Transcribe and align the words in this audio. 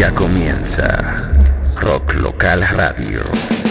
Ya 0.00 0.14
comienza 0.14 1.30
Rock 1.78 2.14
Local 2.14 2.66
Radio, 2.68 3.20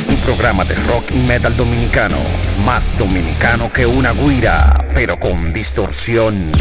un 0.10 0.16
programa 0.18 0.64
de 0.64 0.76
rock 0.76 1.06
y 1.10 1.18
metal 1.24 1.58
dominicano, 1.58 2.18
más 2.64 2.96
dominicano 3.00 3.74
que 3.74 3.88
una 3.88 4.12
guira, 4.12 4.86
pero 4.94 5.20
con 5.20 5.52
distorsión. 5.52 6.52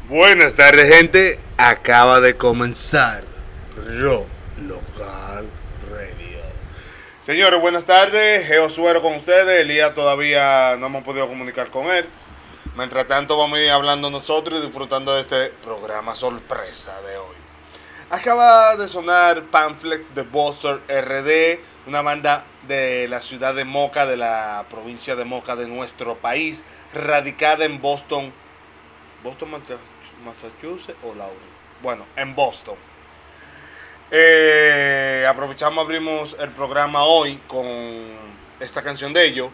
Buenas 0.09 0.55
tardes, 0.55 0.95
gente. 0.95 1.39
Acaba 1.59 2.21
de 2.21 2.35
comenzar 2.37 3.25
Ro 3.77 4.25
Local 4.67 5.45
Radio. 5.93 6.41
Señores, 7.21 7.61
buenas 7.61 7.85
tardes. 7.85 8.47
Geo 8.47 8.71
Suero 8.71 9.03
con 9.03 9.17
ustedes. 9.17 9.61
Elías 9.61 9.95
todavía 9.95 10.79
no 10.79 10.87
hemos 10.87 11.05
podido 11.05 11.29
comunicar 11.29 11.69
con 11.69 11.91
él. 11.91 12.07
Mientras 12.75 13.07
tanto, 13.07 13.37
vamos 13.37 13.59
a 13.59 13.63
ir 13.63 13.71
hablando 13.71 14.09
nosotros 14.09 14.61
y 14.61 14.63
disfrutando 14.65 15.15
de 15.15 15.21
este 15.21 15.49
programa 15.63 16.15
sorpresa. 16.15 16.60
Acaba 18.21 18.77
de 18.77 18.87
sonar 18.87 19.45
Pamphlet 19.45 20.07
de 20.11 20.21
Buster 20.25 20.83
RD, 20.89 21.59
una 21.87 22.03
banda 22.03 22.45
de 22.69 23.09
la 23.09 23.23
ciudad 23.23 23.55
de 23.55 23.65
Moca, 23.65 24.05
de 24.05 24.19
la 24.19 24.67
provincia 24.69 25.17
de 25.17 25.25
Moca 25.25 25.57
de 25.57 25.67
nuestro 25.67 26.17
país, 26.17 26.63
radicada 26.93 27.65
en 27.65 27.81
Boston, 27.81 28.31
Boston, 29.25 29.49
Massachusetts 30.23 30.99
o 31.03 31.15
Laurel. 31.15 31.39
Bueno, 31.83 32.05
en 32.15 32.35
Boston. 32.35 32.75
Eh, 34.11 35.25
aprovechamos, 35.27 35.83
abrimos 35.83 36.37
el 36.39 36.51
programa 36.51 37.05
hoy 37.05 37.41
con 37.47 37.65
esta 38.61 38.83
canción 38.83 39.15
de 39.15 39.25
ellos, 39.25 39.51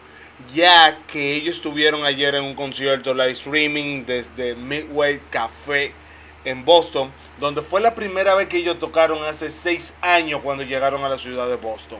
ya 0.53 0.99
que 1.07 1.35
ellos 1.35 1.55
estuvieron 1.55 2.03
ayer 2.03 2.35
en 2.35 2.43
un 2.43 2.53
concierto 2.53 3.13
live 3.13 3.31
streaming 3.31 4.03
desde 4.05 4.55
Midway 4.55 5.21
Café 5.29 5.93
en 6.43 6.65
Boston, 6.65 7.13
donde 7.39 7.61
fue 7.61 7.81
la 7.81 7.93
primera 7.93 8.35
vez 8.35 8.47
que 8.47 8.57
ellos 8.57 8.79
tocaron 8.79 9.23
hace 9.23 9.51
seis 9.51 9.93
años 10.01 10.41
cuando 10.43 10.63
llegaron 10.63 11.03
a 11.03 11.09
la 11.09 11.17
ciudad 11.17 11.47
de 11.47 11.55
Boston. 11.55 11.99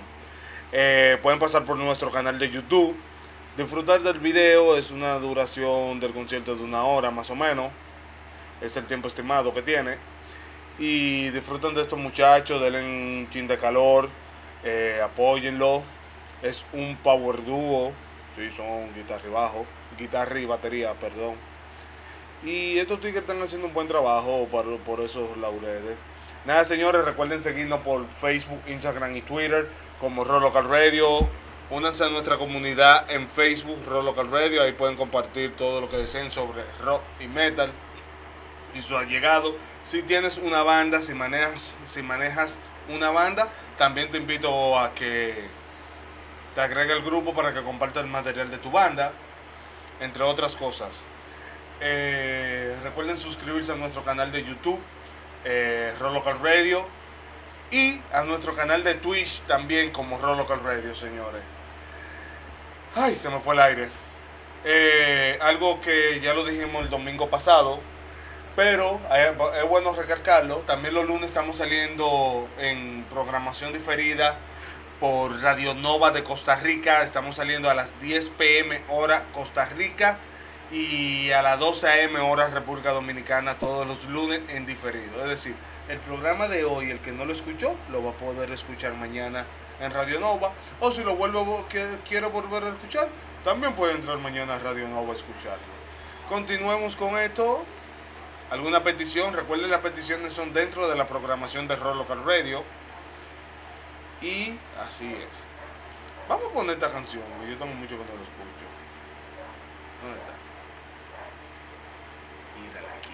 Eh, 0.71 1.17
pueden 1.21 1.39
pasar 1.39 1.63
por 1.63 1.77
nuestro 1.77 2.12
canal 2.12 2.39
de 2.39 2.50
YouTube, 2.50 2.95
disfrutar 3.56 4.01
del 4.01 4.19
video, 4.19 4.75
es 4.75 4.91
una 4.91 5.15
duración 5.19 6.00
del 6.00 6.13
concierto 6.13 6.56
de 6.56 6.63
una 6.63 6.83
hora 6.83 7.12
más 7.12 7.29
o 7.29 7.35
menos, 7.35 7.71
es 8.62 8.75
el 8.77 8.85
tiempo 8.85 9.07
estimado 9.07 9.53
que 9.53 9.62
tiene. 9.62 9.97
Y 10.79 11.29
disfruten 11.29 11.73
de 11.73 11.81
estos 11.81 11.97
muchachos, 11.97 12.62
denle 12.62 12.83
un 12.83 13.27
chin 13.31 13.47
de 13.47 13.57
calor, 13.57 14.09
eh, 14.63 15.00
apóyenlo. 15.03 15.83
Es 16.41 16.63
un 16.71 16.95
power 16.97 17.44
duo, 17.44 17.94
sí, 18.35 18.51
son 18.51 18.94
guitarra 18.94 19.23
y 19.27 19.31
bajo, 19.31 19.65
guitarra 19.97 20.39
y 20.39 20.45
batería, 20.45 20.94
perdón. 20.94 21.35
Y 22.44 22.78
estos 22.78 23.00
tigres 23.00 23.22
están 23.22 23.42
haciendo 23.42 23.68
un 23.68 23.74
buen 23.74 23.88
trabajo 23.88 24.48
por, 24.51 25.00
esos 25.01 25.36
laureles. 25.38 25.98
Nada, 26.45 26.63
señores, 26.63 27.04
recuerden 27.04 27.42
seguirnos 27.42 27.81
por 27.81 28.07
Facebook, 28.22 28.62
Instagram 28.68 29.16
y 29.16 29.22
Twitter 29.22 29.68
como 30.00 30.24
Rock 30.24 30.44
Local 30.44 30.69
Radio. 30.69 31.28
Únanse 31.69 32.06
a 32.06 32.10
nuestra 32.10 32.38
comunidad 32.38 33.10
en 33.12 33.28
Facebook, 33.28 33.84
Rock 33.88 34.06
Local 34.06 34.31
Radio. 34.31 34.62
Ahí 34.62 34.72
pueden 34.72 34.95
compartir 34.95 35.56
todo 35.56 35.81
lo 35.81 35.89
que 35.89 35.98
deseen 35.98 36.31
sobre 36.31 36.63
rock 36.84 37.01
y 37.19 37.28
metal 37.28 37.72
y 38.75 38.81
su 38.81 38.95
allegado. 38.95 39.56
Si 39.84 40.04
tienes 40.04 40.38
una 40.38 40.63
banda, 40.63 41.01
si 41.01 41.13
manejas, 41.13 41.75
si 41.86 42.01
manejas 42.04 42.57
una 42.88 43.10
banda, 43.10 43.50
también 43.78 44.10
te 44.12 44.18
invito 44.18 44.78
a 44.78 44.94
que 44.94 45.48
te 46.56 46.62
agregue 46.62 46.94
al 46.94 47.01
grupo 47.01 47.34
para 47.34 47.54
que 47.54 47.63
comparta 47.63 48.00
el 48.00 48.07
material 48.07 48.50
de 48.50 48.57
tu 48.57 48.72
banda, 48.72 49.12
entre 50.00 50.24
otras 50.24 50.56
cosas. 50.56 51.10
Eh, 51.79 52.75
recuerden 52.83 53.18
suscribirse 53.18 53.71
a 53.71 53.75
nuestro 53.75 54.03
canal 54.03 54.31
de 54.31 54.44
YouTube, 54.44 54.79
eh, 55.45 55.94
Roll 56.00 56.15
Local 56.15 56.39
Radio, 56.41 56.88
y 57.69 58.01
a 58.12 58.24
nuestro 58.24 58.56
canal 58.56 58.83
de 58.83 58.95
Twitch 58.95 59.41
también 59.41 59.91
como 59.91 60.18
Roll 60.18 60.38
Local 60.38 60.62
Radio, 60.63 60.95
señores. 60.95 61.41
Ay, 62.95 63.15
se 63.15 63.29
me 63.29 63.39
fue 63.39 63.53
el 63.53 63.59
aire. 63.59 63.89
Eh, 64.65 65.38
algo 65.41 65.79
que 65.81 66.19
ya 66.19 66.33
lo 66.33 66.44
dijimos 66.44 66.81
el 66.81 66.89
domingo 66.89 67.29
pasado, 67.29 67.79
pero 68.56 69.00
es, 69.13 69.59
es 69.59 69.69
bueno 69.69 69.94
recalcarlo. 69.94 70.57
También 70.65 70.95
los 70.95 71.06
lunes 71.06 71.25
estamos 71.25 71.57
saliendo 71.57 72.47
en 72.57 73.06
programación 73.12 73.71
diferida 73.71 74.38
por 75.00 75.39
Radio 75.41 75.75
Nova 75.75 76.09
de 76.09 76.24
Costa 76.24 76.56
Rica. 76.56 77.03
Estamos 77.03 77.35
saliendo 77.35 77.69
a 77.69 77.75
las 77.75 78.00
10 78.01 78.29
pm 78.29 78.81
hora 78.89 79.25
Costa 79.31 79.65
Rica 79.65 80.18
y 80.71 81.31
a 81.31 81.41
las 81.41 81.59
12 81.59 82.05
am 82.05 82.15
hora 82.29 82.47
República 82.47 82.91
Dominicana 82.91 83.57
todos 83.57 83.87
los 83.87 84.03
lunes 84.05 84.41
en 84.49 84.65
diferido. 84.65 85.21
Es 85.21 85.29
decir, 85.29 85.55
el 85.89 85.99
programa 85.99 86.47
de 86.47 86.65
hoy, 86.65 86.91
el 86.91 86.99
que 86.99 87.11
no 87.11 87.25
lo 87.25 87.33
escuchó, 87.33 87.75
lo 87.91 88.03
va 88.03 88.11
a 88.11 88.13
poder 88.13 88.51
escuchar 88.51 88.93
mañana 88.93 89.45
en 89.79 89.91
Radio 89.91 90.19
Nova. 90.19 90.51
O 90.79 90.91
si 90.91 91.03
lo 91.03 91.15
vuelvo 91.15 91.65
que 91.69 91.85
quiero 92.07 92.29
volver 92.29 92.63
a 92.63 92.69
escuchar, 92.69 93.09
también 93.43 93.73
puede 93.73 93.93
entrar 93.93 94.17
mañana 94.17 94.55
a 94.55 94.59
Radio 94.59 94.87
Nova 94.87 95.13
a 95.13 95.15
escucharlo. 95.15 95.77
Continuemos 96.29 96.95
con 96.95 97.17
esto. 97.17 97.63
¿Alguna 98.49 98.83
petición? 98.83 99.33
Recuerden, 99.33 99.69
las 99.69 99.79
peticiones 99.79 100.33
son 100.33 100.53
dentro 100.53 100.87
de 100.87 100.95
la 100.95 101.07
programación 101.07 101.67
de 101.67 101.75
Roll 101.75 101.97
Local 101.97 102.23
Radio. 102.25 102.63
Y 104.21 104.53
así 104.79 105.13
es. 105.13 105.47
Vamos 106.27 106.49
a 106.49 106.53
poner 106.53 106.71
esta 106.71 106.91
canción, 106.91 107.23
yo 107.49 107.57
tengo 107.57 107.73
mucho 107.73 107.91
que 107.91 108.03
no 108.03 108.15
lo 108.15 108.21
escucho. 108.21 108.65
¿Dónde 110.01 110.19
está? 110.19 110.33
Mírala 112.59 112.95
aquí. 112.97 113.13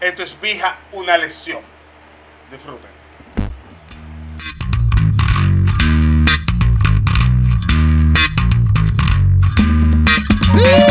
Esto 0.00 0.22
es 0.22 0.40
Vija, 0.40 0.78
una 0.92 1.18
lección. 1.18 1.60
Disfruten. 2.52 2.90
Voy 10.52 10.87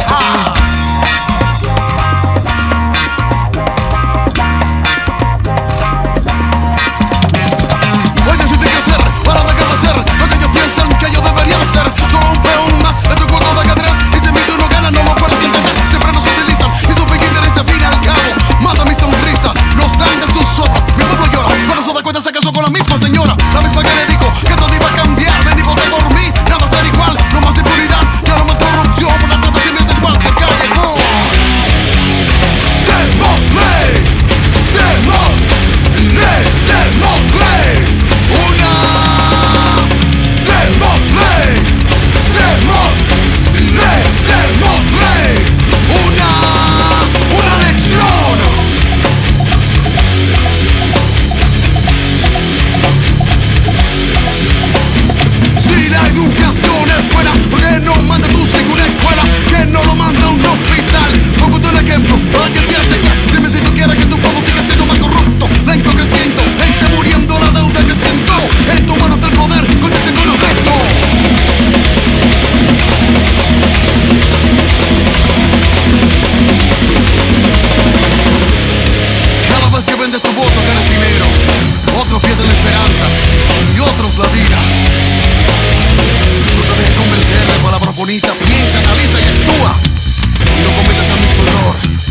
cuenta 22.07 22.21
se 22.21 22.31
casó 22.31 22.53
con 22.53 22.63
la 22.63 22.69
misma 22.69 22.97
señora. 22.99 23.35
La 23.53 23.59
misma 23.59 23.83
que 23.83 23.89
le 23.93 24.05
dijo 24.05 24.16
Vendes 80.17 80.33
tu 80.33 80.41
voto 80.41 80.61
ganas 80.67 80.89
dinero. 80.89 81.25
Otros 81.99 82.21
pierden 82.21 82.47
la 82.47 82.53
esperanza 82.53 83.05
y 83.75 83.79
otros 83.79 84.17
la 84.17 84.27
vida. 84.27 84.57
No 86.55 86.61
te 86.63 86.81
dejes 86.81 86.97
convencer 86.97 87.45
de 87.45 87.63
palabras 87.63 87.95
bonitas. 87.95 88.31
Piensa, 88.45 88.79
analiza 88.79 89.19
y 89.19 89.23
actúa. 89.23 89.79
Y 90.57 90.61
no 90.63 90.81
cometas 90.81 91.09
el 91.09 91.19
mismo 91.19 91.43
error. 91.43 92.06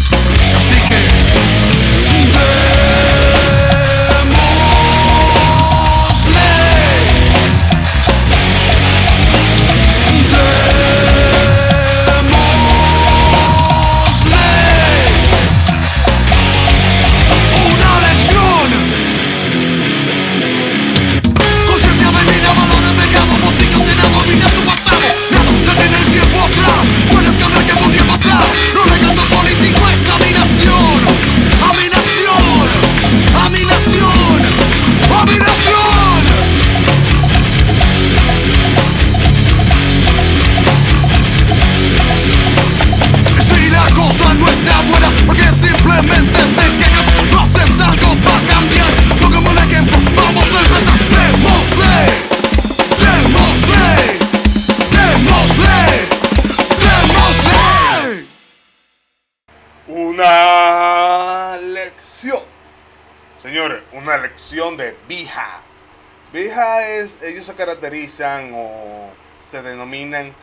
Ellos 67.23 67.47
se 67.47 67.55
caracterizan 67.55 68.53
o 68.55 69.11
se 69.45 69.63
denominan 69.63 70.35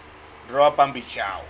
Roa 0.52 0.76
Pambichao. 0.76 1.42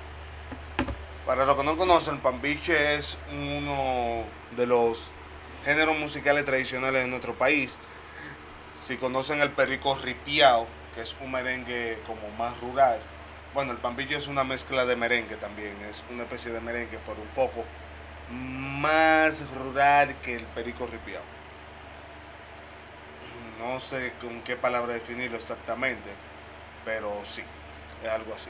Para 1.25 1.45
los 1.45 1.55
que 1.55 1.63
no 1.63 1.77
conocen, 1.77 2.19
Pambiche 2.19 2.95
es 2.95 3.17
uno 3.31 4.23
de 4.55 4.67
los 4.67 5.09
géneros 5.63 5.97
musicales 5.97 6.45
tradicionales 6.45 7.03
de 7.03 7.07
nuestro 7.07 7.33
país. 7.35 7.77
Si 8.75 8.97
conocen 8.97 9.41
el 9.41 9.51
perico 9.51 9.95
ripiao, 9.95 10.67
que 10.93 11.01
es 11.01 11.15
un 11.21 11.31
merengue 11.31 11.99
como 12.05 12.29
más 12.37 12.59
rural. 12.59 12.99
Bueno, 13.53 13.71
el 13.71 13.77
pambiche 13.77 14.15
es 14.15 14.27
una 14.27 14.43
mezcla 14.43 14.85
de 14.85 14.95
merengue 14.95 15.35
también, 15.35 15.75
es 15.89 16.03
una 16.09 16.23
especie 16.23 16.51
de 16.51 16.59
merengue, 16.59 16.99
pero 17.05 17.21
un 17.21 17.27
poco 17.29 17.63
más 18.29 19.47
rural 19.51 20.15
que 20.21 20.35
el 20.35 20.43
perico 20.47 20.87
ripiao. 20.87 21.32
No 23.63 23.79
sé 23.79 24.11
con 24.19 24.41
qué 24.41 24.57
palabra 24.57 24.93
definirlo 24.93 25.37
exactamente, 25.37 26.09
pero 26.83 27.13
sí, 27.23 27.43
es 28.03 28.09
algo 28.09 28.33
así. 28.33 28.49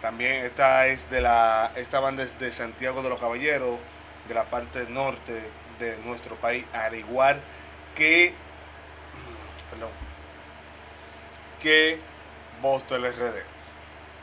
También 0.00 0.46
esta 0.46 0.86
es 0.86 1.10
de 1.10 1.20
la 1.20 1.72
esta 1.76 2.00
banda 2.00 2.22
es 2.22 2.38
de 2.38 2.52
Santiago 2.52 3.02
de 3.02 3.10
los 3.10 3.20
Caballeros, 3.20 3.78
de 4.26 4.34
la 4.34 4.44
parte 4.44 4.86
norte 4.88 5.42
de 5.78 5.98
nuestro 5.98 6.36
país, 6.36 6.64
al 6.72 6.94
igual 6.94 7.40
que 7.94 8.32
perdón, 9.70 9.90
que 11.60 11.98
Boston 12.62 13.04
RD. 13.04 13.42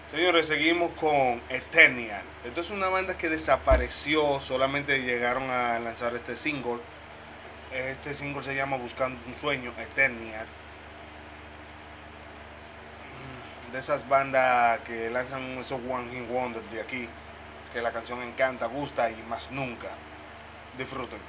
Señores, 0.09 0.47
seguimos 0.47 0.91
con 0.93 1.39
Eternial. 1.49 2.23
Esto 2.43 2.61
es 2.61 2.71
una 2.71 2.89
banda 2.89 3.15
que 3.15 3.29
desapareció, 3.29 4.39
solamente 4.39 5.03
llegaron 5.03 5.51
a 5.51 5.77
lanzar 5.77 6.15
este 6.15 6.35
single. 6.35 6.79
Este 7.71 8.15
single 8.15 8.43
se 8.43 8.55
llama 8.55 8.77
Buscando 8.77 9.19
un 9.27 9.35
sueño, 9.35 9.71
Eternia, 9.77 10.45
mm, 13.67 13.71
De 13.71 13.79
esas 13.79 14.07
bandas 14.09 14.79
que 14.81 15.09
lanzan 15.11 15.59
esos 15.59 15.79
One 15.87 16.09
Hit 16.11 16.27
Wonders 16.29 16.71
de 16.71 16.81
aquí, 16.81 17.07
que 17.71 17.81
la 17.81 17.91
canción 17.91 18.23
encanta, 18.23 18.65
gusta 18.65 19.11
y 19.11 19.21
más 19.29 19.51
nunca. 19.51 19.89
Disfruten. 20.77 21.19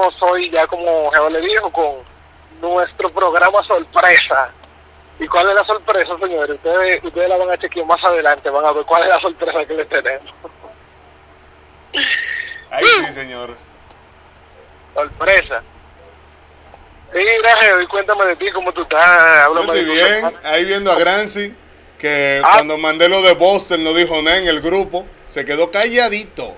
Venimos 0.00 0.22
hoy 0.22 0.50
ya 0.50 0.66
como 0.66 1.10
Jehová 1.12 1.30
le 1.30 1.40
dijo 1.40 1.70
con 1.70 1.96
nuestro 2.60 3.10
programa 3.10 3.62
sorpresa. 3.64 4.50
¿Y 5.18 5.26
cuál 5.26 5.50
es 5.50 5.54
la 5.54 5.64
sorpresa, 5.66 6.16
señores? 6.18 6.56
Ustedes, 6.56 7.04
ustedes 7.04 7.28
la 7.28 7.36
van 7.36 7.50
a 7.50 7.58
chequear 7.58 7.86
más 7.86 8.02
adelante, 8.02 8.48
van 8.48 8.64
a 8.64 8.72
ver 8.72 8.84
cuál 8.86 9.02
es 9.02 9.08
la 9.10 9.20
sorpresa 9.20 9.64
que 9.66 9.74
les 9.74 9.88
tenemos. 9.88 10.32
Ahí 12.70 12.84
sí, 13.06 13.12
señor. 13.12 13.50
Sorpresa. 14.94 15.62
Sí, 17.12 17.18
gracias, 17.42 17.82
y 17.82 17.86
cuéntame 17.86 18.24
de 18.26 18.36
ti, 18.36 18.50
cómo 18.52 18.72
tú 18.72 18.82
estás. 18.82 19.04
Háblame 19.44 19.66
tu 19.66 19.92
bien. 19.92 20.32
Ahí 20.44 20.64
viendo 20.64 20.90
a 20.92 20.98
Grancy, 20.98 21.54
que 21.98 22.40
Ah. 22.44 22.52
cuando 22.54 22.78
mandé 22.78 23.08
lo 23.08 23.20
de 23.20 23.34
Boston 23.34 23.84
no 23.84 23.92
dijo 23.92 24.22
nada 24.22 24.38
en 24.38 24.46
el 24.48 24.60
grupo. 24.60 25.04
Se 25.26 25.44
quedó 25.44 25.70
calladito. 25.70 26.54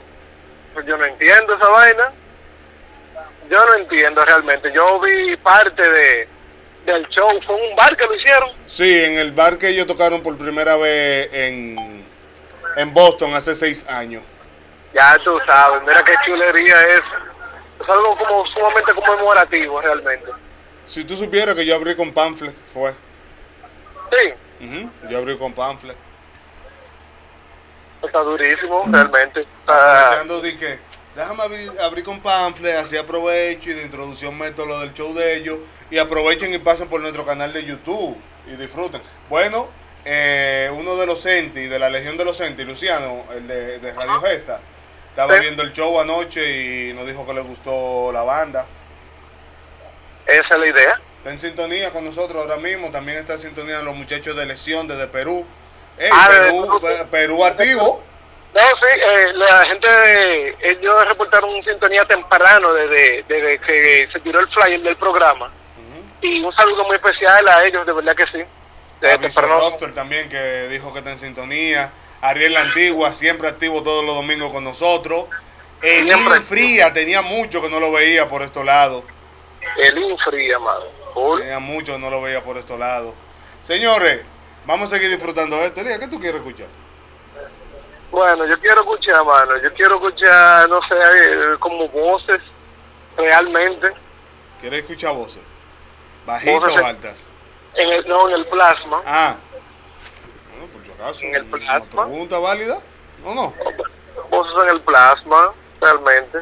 Pues 0.73 0.87
yo 0.87 0.97
no 0.97 1.05
entiendo 1.05 1.55
esa 1.55 1.69
vaina. 1.69 2.02
Entiendo 3.93 4.25
realmente. 4.25 4.73
Yo 4.73 4.99
vi 5.01 5.37
parte 5.37 5.83
de 5.87 6.29
del 6.87 7.07
show. 7.11 7.29
Fue 7.47 7.55
un 7.55 7.77
bar 7.77 7.95
que 7.95 8.07
lo 8.07 8.15
hicieron. 8.15 8.51
Sí, 8.67 9.05
en 9.05 9.19
el 9.19 9.33
bar 9.33 9.59
que 9.59 9.69
ellos 9.69 9.87
tocaron 9.87 10.23
por 10.23 10.37
primera 10.39 10.77
vez 10.77 11.29
en, 11.33 12.05
en 12.77 12.95
Boston 12.95 13.35
hace 13.35 13.55
seis 13.55 13.87
años. 13.87 14.23
Ya 14.95 15.19
tú 15.23 15.39
sabes. 15.47 15.83
Mira 15.87 16.03
qué 16.03 16.15
chulería 16.25 16.83
es. 16.85 17.03
Es 17.83 17.89
algo 17.89 18.17
como 18.17 18.47
sumamente 18.47 18.95
conmemorativo 18.95 19.81
realmente. 19.83 20.31
Si 20.87 21.05
tú 21.05 21.15
supieras 21.15 21.55
que 21.55 21.67
yo 21.67 21.75
abrí 21.77 21.95
con 21.95 22.13
Pamphlet, 22.13 22.55
fue. 22.73 22.93
Sí, 24.11 24.65
Ujú, 24.67 24.91
Yo 25.11 25.19
abrí 25.19 25.37
con 25.39 25.53
Pamphlet. 25.53 25.97
está 28.03 28.19
durísimo 28.21 28.85
realmente. 28.91 29.41
Está- 29.43 30.25
de 30.25 30.79
déjame 31.17 31.43
abrir, 31.43 31.73
abrir 31.81 32.05
con 32.05 32.21
Pamphlet, 32.21 32.77
así 32.77 32.97
aprovecho 32.97 33.71
y 33.71 33.75
de 33.75 33.83
introducción 33.83 34.37
meto 34.39 34.65
lo 34.67 34.81
del 34.81 34.93
show 34.95 35.13
de 35.15 35.37
ellos. 35.37 35.59
Y 35.91 35.99
aprovechen 35.99 36.53
y 36.55 36.59
pasen 36.59 36.89
por 36.89 37.01
nuestro 37.01 37.25
canal 37.27 37.53
de 37.53 37.65
YouTube 37.65 38.17
y 38.47 38.53
disfruten. 38.57 39.03
Bueno, 39.29 39.69
eh, 40.05 40.71
uno 40.75 40.97
de 40.97 41.07
los 41.07 41.25
Enti, 41.27 41.67
de 41.67 41.79
la 41.79 41.91
Legión 41.91 42.17
de 42.17 42.25
los 42.25 42.41
Enti, 42.41 42.65
Luciano, 42.65 43.25
el 43.35 43.47
de, 43.47 43.79
de 43.79 43.93
Radio 43.93 44.21
Gesta, 44.21 44.61
estaba 45.11 45.35
Sí. 45.35 45.41
viendo 45.41 45.63
el 45.63 45.73
show 45.73 46.01
anoche 46.01 46.89
y 46.89 46.93
nos 46.95 47.07
dijo 47.07 47.27
que 47.27 47.35
le 47.35 47.43
gustó 47.43 48.11
la 48.13 48.23
banda. 48.23 48.65
esa 50.27 50.49
es 50.55 50.59
la 50.59 50.67
idea. 50.67 51.01
Está 51.19 51.31
en 51.31 51.39
sintonía 51.39 51.91
con 51.91 52.05
nosotros 52.05 52.41
ahora 52.43 52.57
mismo. 52.57 52.91
También 52.91 53.19
está 53.19 53.35
en 53.35 53.39
sintonía 53.41 53.81
los 53.83 53.95
muchachos 53.95 54.35
de 54.37 54.47
Lesión 54.47 54.89
desde 54.89 55.07
Perú. 55.07 55.47
Ey, 55.99 56.11
Ah, 56.13 56.29
desde 56.31 56.43
Perú, 56.45 56.63
Perú. 56.63 56.81
Pe- 56.81 57.05
Perú 57.11 57.45
activo. 57.45 58.03
No, 58.55 58.61
sí, 58.61 58.87
eh, 58.95 59.33
la 59.35 59.65
gente, 59.65 59.89
de- 59.89 60.57
ellos 60.61 61.09
reportaron 61.09 61.63
sintonía 61.65 62.05
temprano 62.05 62.73
desde, 62.75 63.23
desde 63.27 63.59
que 63.61 64.09
se 64.13 64.21
tiró 64.21 64.41
el 64.41 64.49
flyer 64.49 64.83
del 64.83 64.97
programa. 64.97 65.51
Y 66.21 66.41
un 66.45 66.55
saludo 66.55 66.85
muy 66.85 66.97
especial 66.97 67.49
a 67.49 67.65
ellos, 67.65 67.85
de 67.87 67.93
verdad 67.93 68.15
que 68.15 68.27
sí. 68.27 68.45
Desde 69.01 69.15
A 69.15 69.19
temprano. 69.19 69.59
Roster 69.59 69.93
también 69.95 70.29
que 70.29 70.69
dijo 70.69 70.93
que 70.93 70.99
está 71.01 71.11
en 71.13 71.19
sintonía. 71.19 71.91
Ariel 72.21 72.53
La 72.53 72.61
Antigua, 72.61 73.13
siempre 73.13 73.49
activo 73.49 73.83
todos 73.83 74.05
los 74.05 74.15
domingos 74.15 74.53
con 74.53 74.63
nosotros. 74.63 75.25
Elín. 75.83 76.17
Fría, 76.45 76.93
tenía 76.93 77.23
mucho 77.23 77.61
que 77.61 77.69
no 77.69 77.81
lo 77.81 77.91
veía 77.91 78.29
por 78.29 78.43
estos 78.43 78.65
lados. 78.65 79.03
El 79.79 79.99
Infri, 79.99 80.53
amado. 80.53 80.93
Tenía 81.39 81.59
mucho 81.59 81.95
que 81.95 81.99
no 81.99 82.11
lo 82.11 82.23
veía 82.23 82.43
por 82.45 82.57
estos 82.57 82.79
lados. 82.79 83.15
Señores, 83.63 84.21
vamos 84.65 84.93
a 84.93 84.97
seguir 84.97 85.11
disfrutando 85.11 85.57
de 85.57 85.67
esto. 85.67 85.83
¿qué 85.83 86.07
tú 86.09 86.21
quieres 86.21 86.37
escuchar? 86.41 86.69
Bueno, 88.13 88.47
yo 88.47 88.61
quiero 88.61 88.83
escuchar, 88.83 89.25
mano. 89.25 89.57
Yo 89.63 89.73
quiero 89.73 89.95
escuchar, 89.97 90.69
no 90.69 90.81
sé, 90.83 90.95
eh, 90.95 91.57
como 91.59 91.89
voces, 91.89 92.43
realmente. 93.17 93.91
¿Quieres 94.61 94.81
escuchar 94.83 95.15
voces? 95.17 95.43
¿Bajitas 96.27 96.61
Voces 96.61 96.77
o 96.83 96.87
altas? 96.87 97.31
En 97.75 97.91
el, 97.91 98.07
no, 98.07 98.29
en 98.29 98.35
el 98.35 98.47
plasma. 98.49 99.01
Ah. 99.07 99.37
Bueno, 100.51 100.73
por 100.75 100.85
si 100.85 100.93
acaso. 100.93 101.25
En 101.25 101.35
el 101.37 101.43
¿Una 101.45 101.81
plasma. 101.81 102.05
pregunta 102.07 102.39
válida? 102.39 102.79
No, 103.25 103.35
no. 103.35 103.55
Voces 104.29 104.63
en 104.63 104.69
el 104.77 104.81
plasma, 104.83 105.53
realmente. 105.81 106.39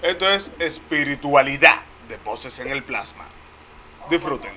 Esto 0.00 0.26
es 0.30 0.50
espiritualidad 0.58 1.82
de 2.08 2.16
voces 2.24 2.58
en 2.58 2.70
el 2.70 2.82
plasma. 2.82 3.26
Disfruten. 4.08 4.52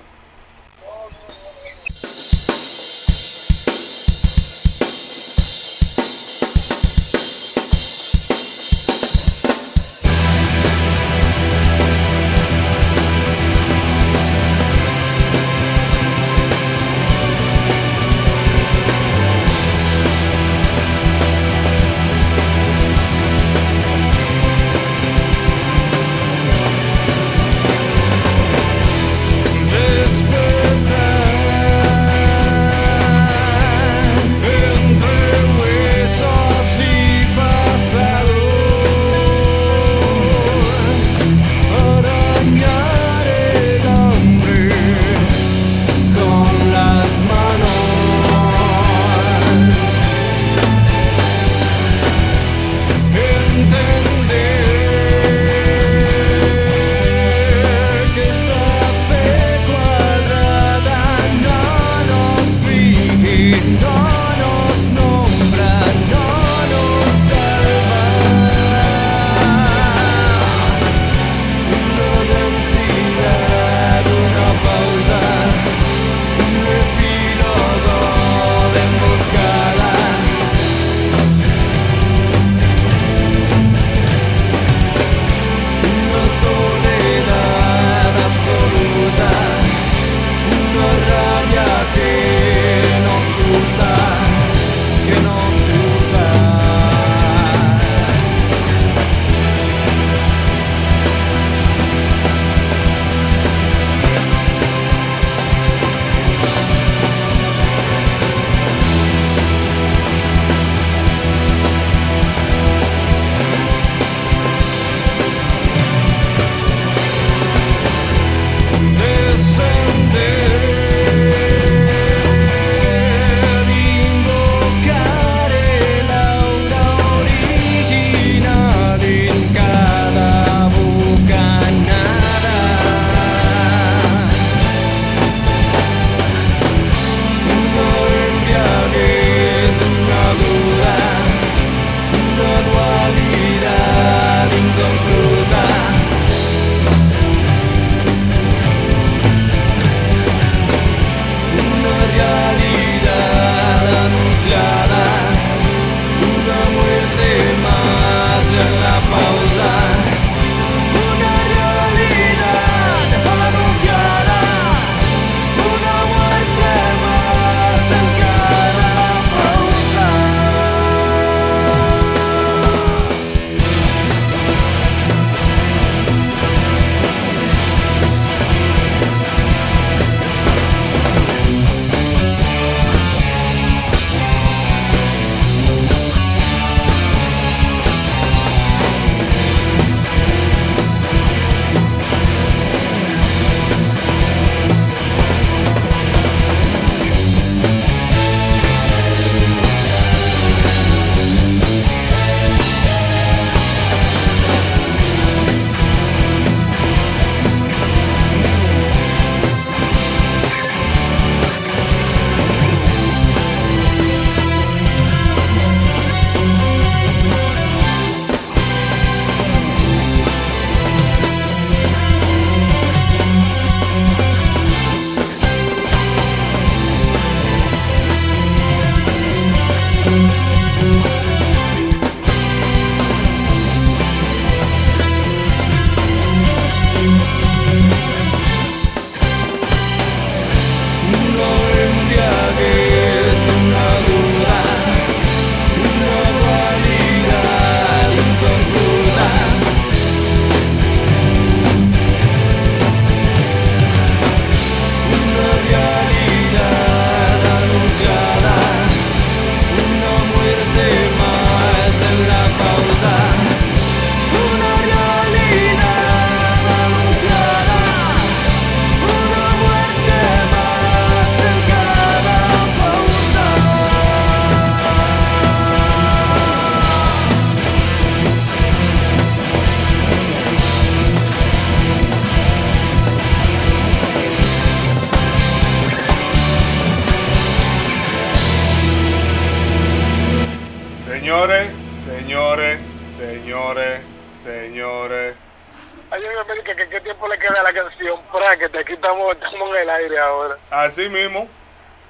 Así 300.98 301.10
mismo. 301.10 301.48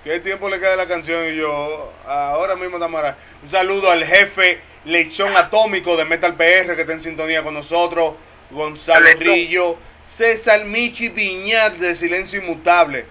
¿Qué 0.05 0.21
tiempo 0.21 0.49
le 0.49 0.61
queda 0.61 0.77
la 0.77 0.87
canción? 0.87 1.25
Y 1.29 1.35
yo, 1.35 1.91
ahora 2.05 2.55
mismo 2.55 2.77
estamos 2.77 2.97
ahora. 2.97 3.17
Un 3.43 3.51
saludo 3.51 3.91
al 3.91 4.05
jefe 4.05 4.61
Lechón 4.85 5.35
Atómico 5.35 5.97
de 5.97 6.05
Metal 6.05 6.35
PR 6.35 6.73
que 6.73 6.81
está 6.83 6.93
en 6.93 7.01
sintonía 7.01 7.43
con 7.43 7.53
nosotros. 7.53 8.13
Gonzalo. 8.49 9.05
Rillo. 9.19 9.77
César 10.05 10.63
Michi 10.63 11.09
Piñar 11.09 11.77
de 11.77 11.95
Silencio 11.95 12.39
Inmutable. 12.39 13.05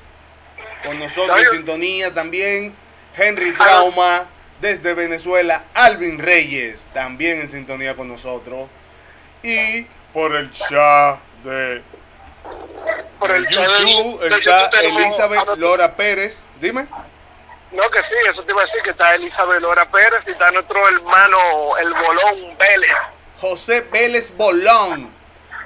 Con 0.83 0.99
nosotros 0.99 1.39
en 1.43 1.51
sintonía 1.59 2.15
también. 2.15 2.75
Henry 3.15 3.53
Trauma 3.53 4.29
desde 4.63 4.95
Venezuela. 4.95 5.67
Alvin 5.75 6.19
Reyes 6.19 6.87
también 6.95 7.43
en 7.43 7.51
sintonía 7.51 7.95
con 7.95 8.09
nosotros. 8.09 8.71
Y 9.43 9.87
por 10.15 10.35
el 10.35 10.51
chat 10.53 11.19
de 11.45 11.83
Por 13.19 13.31
el 13.31 13.45
del- 13.45 13.55
YouTube 13.55 14.21
del 14.21 14.33
está 14.35 14.71
YouTube 14.83 14.99
Elizabeth 15.01 15.49
Lora 15.57 15.95
Pérez. 15.97 16.45
Dime. 16.61 16.87
No, 17.73 17.91
que 17.91 17.99
sí, 17.99 18.15
eso 18.31 18.43
te 18.45 18.53
iba 18.53 18.63
a 18.63 18.67
decir, 18.67 18.83
que 18.83 18.91
está 18.91 19.15
Elizabeth 19.15 19.61
Lora 19.61 19.91
Pérez 19.91 20.21
y 20.27 20.31
está 20.31 20.51
nuestro 20.51 20.87
hermano, 20.89 21.77
el 21.79 21.93
Bolón 21.93 22.57
Vélez. 22.59 22.93
José 23.41 23.83
Vélez 23.93 24.35
Bolón. 24.37 25.11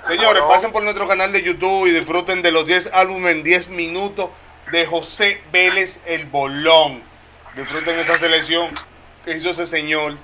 Señores, 0.06 0.42
pasen 0.48 0.72
por 0.72 0.82
nuestro 0.82 1.06
canal 1.06 1.30
de 1.32 1.42
YouTube 1.42 1.86
y 1.86 1.90
disfruten 1.90 2.40
de 2.42 2.50
los 2.52 2.66
10 2.66 2.90
álbumes 2.94 3.32
en 3.32 3.42
10 3.42 3.68
minutos 3.68 4.30
de 4.72 4.86
José 4.86 5.42
Vélez 5.52 6.00
el 6.06 6.24
Bolón. 6.26 7.02
Disfruten 7.54 7.98
esa 7.98 8.16
selección 8.16 8.74
que 9.24 9.32
hizo 9.36 9.50
ese 9.50 9.66
señor. 9.66 10.14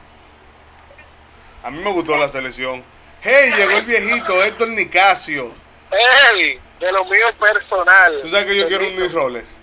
A 1.63 1.71
mí 1.71 1.79
me 1.83 1.91
gustó 1.93 2.17
la 2.17 2.29
selección. 2.29 2.83
Hey, 3.21 3.53
llegó 3.57 3.73
el 3.79 3.85
viejito 3.85 4.43
Héctor 4.43 4.69
Nicasio. 4.69 5.53
¡Ey! 5.91 6.61
De 6.81 6.93
lo 6.93 7.05
mío 7.05 7.27
personal. 7.39 8.19
Tú 8.21 8.29
sabes 8.29 8.47
que 8.47 8.57
yo 8.57 8.69
quiero 8.69 8.87
un. 8.87 8.97
Nick 8.97 9.13
Roles. 9.13 9.59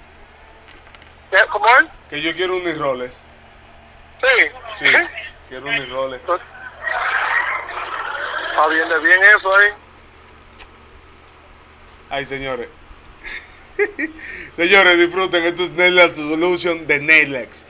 ¿Cómo 1.52 1.68
es? 1.68 1.86
Que 2.10 2.22
yo 2.22 2.34
quiero 2.34 2.58
un 2.58 2.64
Nick 2.64 2.78
Roles. 2.78 3.22
Sí. 4.22 4.28
Sí, 4.80 4.86
quiero 5.50 5.66
un 5.68 5.76
Nick 5.76 5.90
Roles. 5.90 6.22
Está 6.22 6.40
bien 8.68 8.90
de 8.90 9.00
bien 9.00 9.20
eso, 9.24 9.62
¿eh? 9.62 9.74
Ay, 12.10 12.26
señores. 12.26 12.70
señores, 14.56 14.98
disfruten. 15.00 15.44
Esto 15.44 15.64
es 15.64 16.16
Solution 16.16 16.86
de 16.86 17.00
Naillex. 17.00 17.66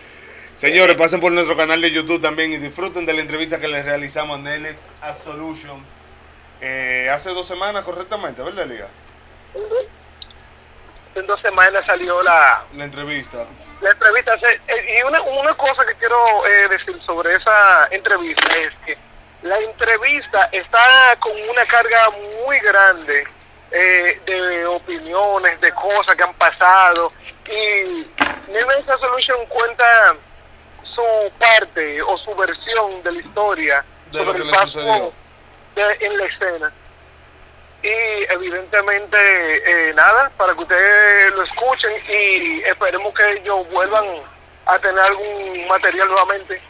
Señores, 0.56 0.96
pasen 0.96 1.20
por 1.20 1.32
nuestro 1.32 1.58
canal 1.58 1.82
de 1.82 1.92
YouTube 1.92 2.22
también 2.22 2.54
y 2.54 2.58
disfruten 2.58 3.06
de 3.06 3.14
la 3.14 3.22
entrevista 3.22 3.60
que 3.60 3.68
les 3.68 3.84
realizamos 3.86 4.38
a 4.38 4.42
Naillex 4.42 4.78
a 5.02 5.14
Solution 5.14 5.84
eh, 6.66 7.10
hace 7.10 7.32
dos 7.34 7.46
semanas, 7.46 7.84
correctamente, 7.84 8.42
¿verdad, 8.42 8.66
Liga? 8.66 8.88
En 11.16 11.28
dos 11.28 11.40
semanas 11.42 11.86
salió 11.86 12.24
la, 12.24 12.64
La 12.74 12.86
entrevista. 12.86 13.46
la 13.82 13.92
entrevista. 13.92 14.34
Eh, 14.68 14.98
Y 15.00 15.04
una, 15.04 15.22
una 15.22 15.54
cosa 15.56 15.86
que 15.86 15.94
quiero 15.96 16.48
eh, 16.48 16.68
decir 16.70 17.00
sobre 17.06 17.34
esa 17.36 17.88
entrevista 17.92 18.48
es 18.56 18.74
que 18.86 18.98
la 19.44 19.60
entrevista 19.60 20.50
está 20.52 21.16
con 21.20 21.34
una 21.50 21.66
carga 21.66 22.10
muy 22.46 22.58
grande 22.60 23.28
eh, 23.72 24.20
de 24.26 24.66
opiniones, 24.66 25.60
de 25.60 25.72
cosas 25.74 26.16
que 26.16 26.24
han 26.24 26.34
pasado. 26.36 27.12
Y 27.46 28.08
Nemesis 28.52 28.86
Solution 29.00 29.46
cuenta 29.50 30.16
su 30.96 31.32
parte 31.38 32.02
o 32.02 32.18
su 32.20 32.34
versión 32.36 33.04
de 33.04 33.12
la 33.12 33.20
historia 33.20 33.86
De 34.12 34.20
lo 34.20 34.26
sobre 34.26 34.40
que 34.40 34.48
el 34.48 34.56
paso. 34.56 35.14
En 35.76 36.18
la 36.18 36.26
escena. 36.26 36.72
Y 37.82 38.32
evidentemente, 38.32 39.18
eh, 39.18 39.94
nada, 39.94 40.32
para 40.38 40.54
que 40.54 40.62
ustedes 40.62 41.34
lo 41.34 41.44
escuchen 41.44 41.92
y 42.08 42.62
esperemos 42.62 43.14
que 43.14 43.34
ellos 43.34 43.70
vuelvan 43.72 44.06
a 44.66 44.80
tener 44.80 45.00
algún 45.00 45.68
material 45.68 46.08
nuevamente. 46.08 46.62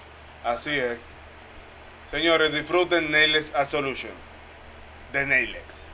Así 0.44 0.78
es. 0.78 0.98
Señores, 2.10 2.52
disfruten 2.52 3.12
Naillex 3.12 3.54
a 3.56 3.66
Solution 3.66 4.12
de 5.12 5.26
Naillex. 5.26 5.88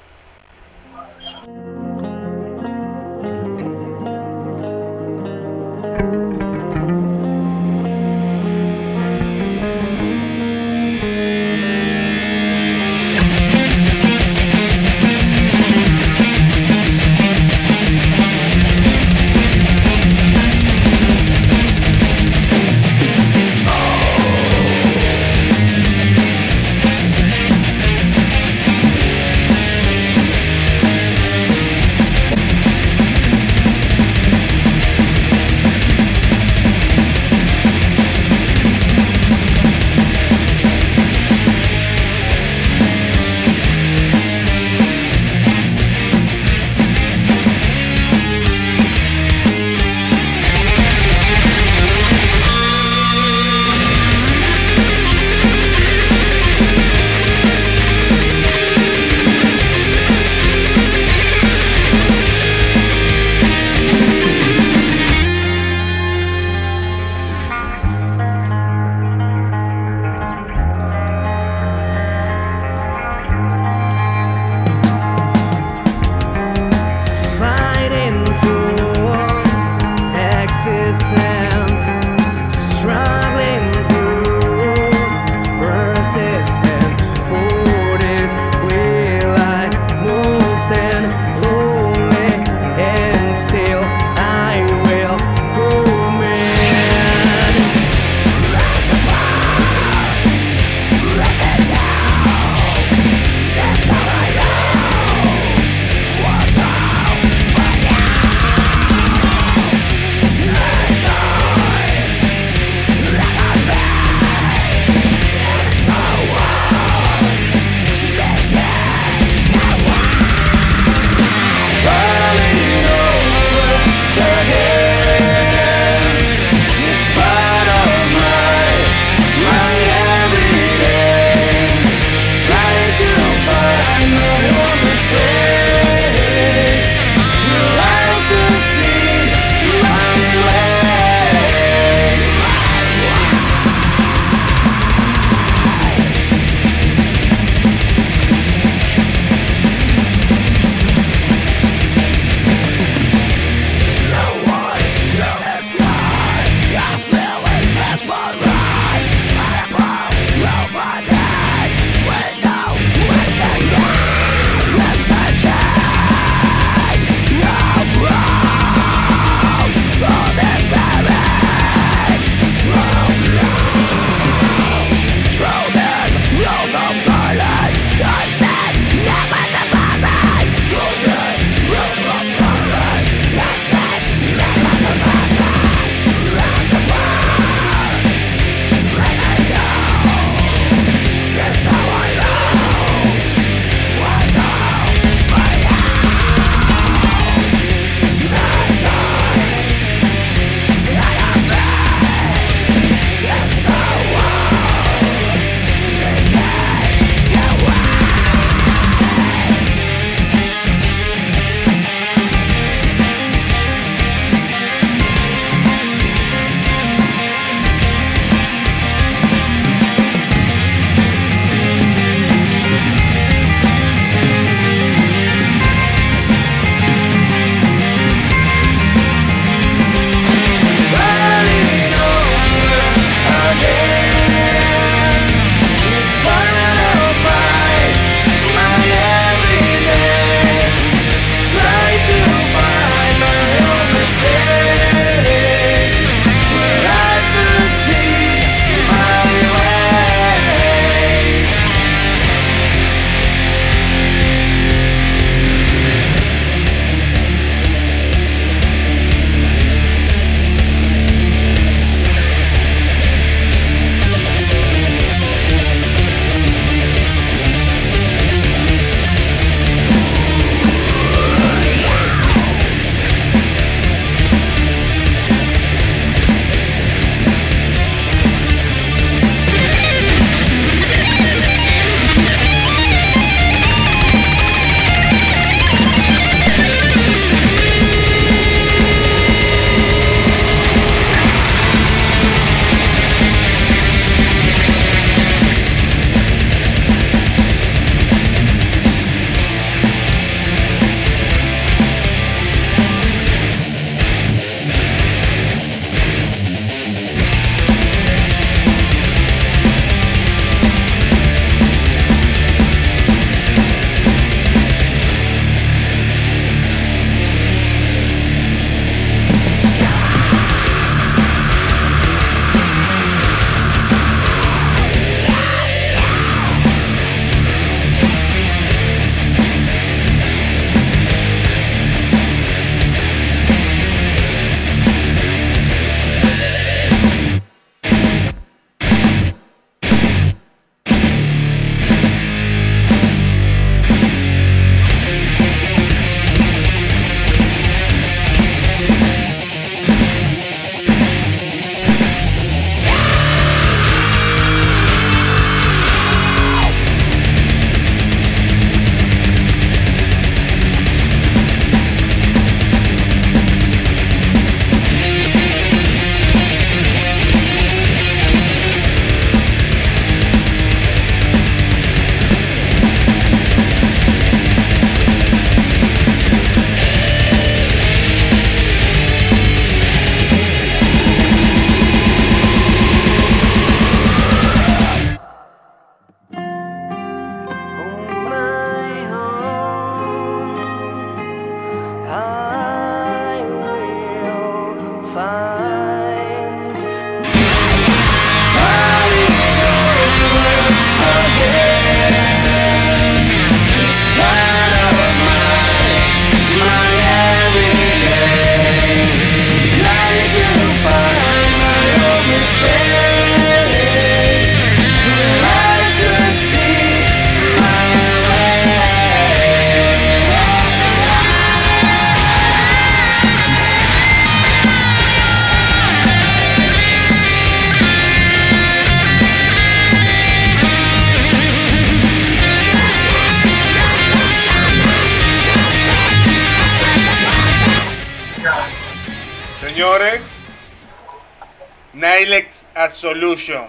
Nilex 443.14 443.42
Absolution. 443.42 443.68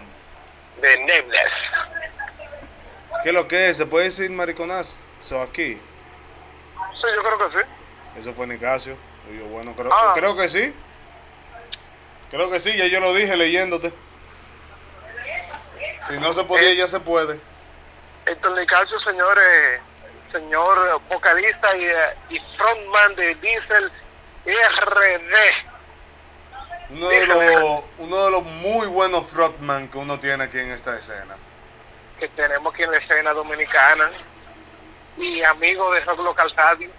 De 0.81 0.97
Nameless. 0.99 1.53
¿Qué 3.23 3.29
es 3.31 3.35
lo 3.35 3.47
que 3.49 3.69
es? 3.71 3.77
¿Se 3.77 3.87
puede 3.87 4.07
decir 4.07 4.31
mariconazo? 4.31 4.95
Aquí. 5.43 5.75
Sí, 5.75 7.07
yo 7.15 7.23
creo 7.23 7.51
que 7.51 7.59
sí. 7.59 7.65
Eso 8.21 8.33
fue 8.33 8.47
Nicasio. 8.47 8.97
Yo, 9.39 9.45
bueno, 9.47 9.75
creo, 9.77 9.93
Ah. 9.93 10.13
creo 10.15 10.35
que 10.37 10.49
sí. 10.49 10.75
Creo 12.31 12.51
que 12.51 12.61
sí, 12.61 12.77
ya 12.77 12.87
yo 12.87 13.01
lo 13.01 13.13
dije 13.15 13.37
leyéndote. 13.37 13.93
Si 16.09 16.15
no 16.19 16.33
se 16.33 16.45
podía, 16.45 16.71
Eh. 16.71 16.77
ya 16.77 16.89
se 16.89 17.01
puede. 17.01 17.39
Héctor 18.27 18.59
Nicasio, 18.59 18.99
señores, 19.01 19.81
señor 20.33 21.01
vocalista 21.09 21.77
y, 21.77 21.85
eh, 21.85 22.15
y 22.31 22.41
frontman 22.57 23.15
de 23.17 23.35
Diesel 23.37 23.93
RD. 24.47 25.70
Uno 26.93 27.09
de, 27.09 27.27
los, 27.27 27.83
uno 27.99 28.25
de 28.25 28.31
los 28.33 28.43
muy 28.45 28.87
buenos 28.89 29.29
frontman 29.29 29.89
que 29.89 29.99
uno 29.99 30.19
tiene 30.19 30.45
aquí 30.45 30.59
en 30.59 30.71
esta 30.73 30.99
escena. 30.99 31.37
que 32.19 32.29
tenemos 32.29 32.75
aquí 32.75 32.83
en 32.83 32.91
la 32.91 32.99
escena 32.99 33.33
dominicana 33.33 34.11
y 35.17 35.43
amigo 35.43 35.93
de 35.93 36.01
Rock 36.01 36.19
Local 36.21 36.53
Radio. 36.57 36.91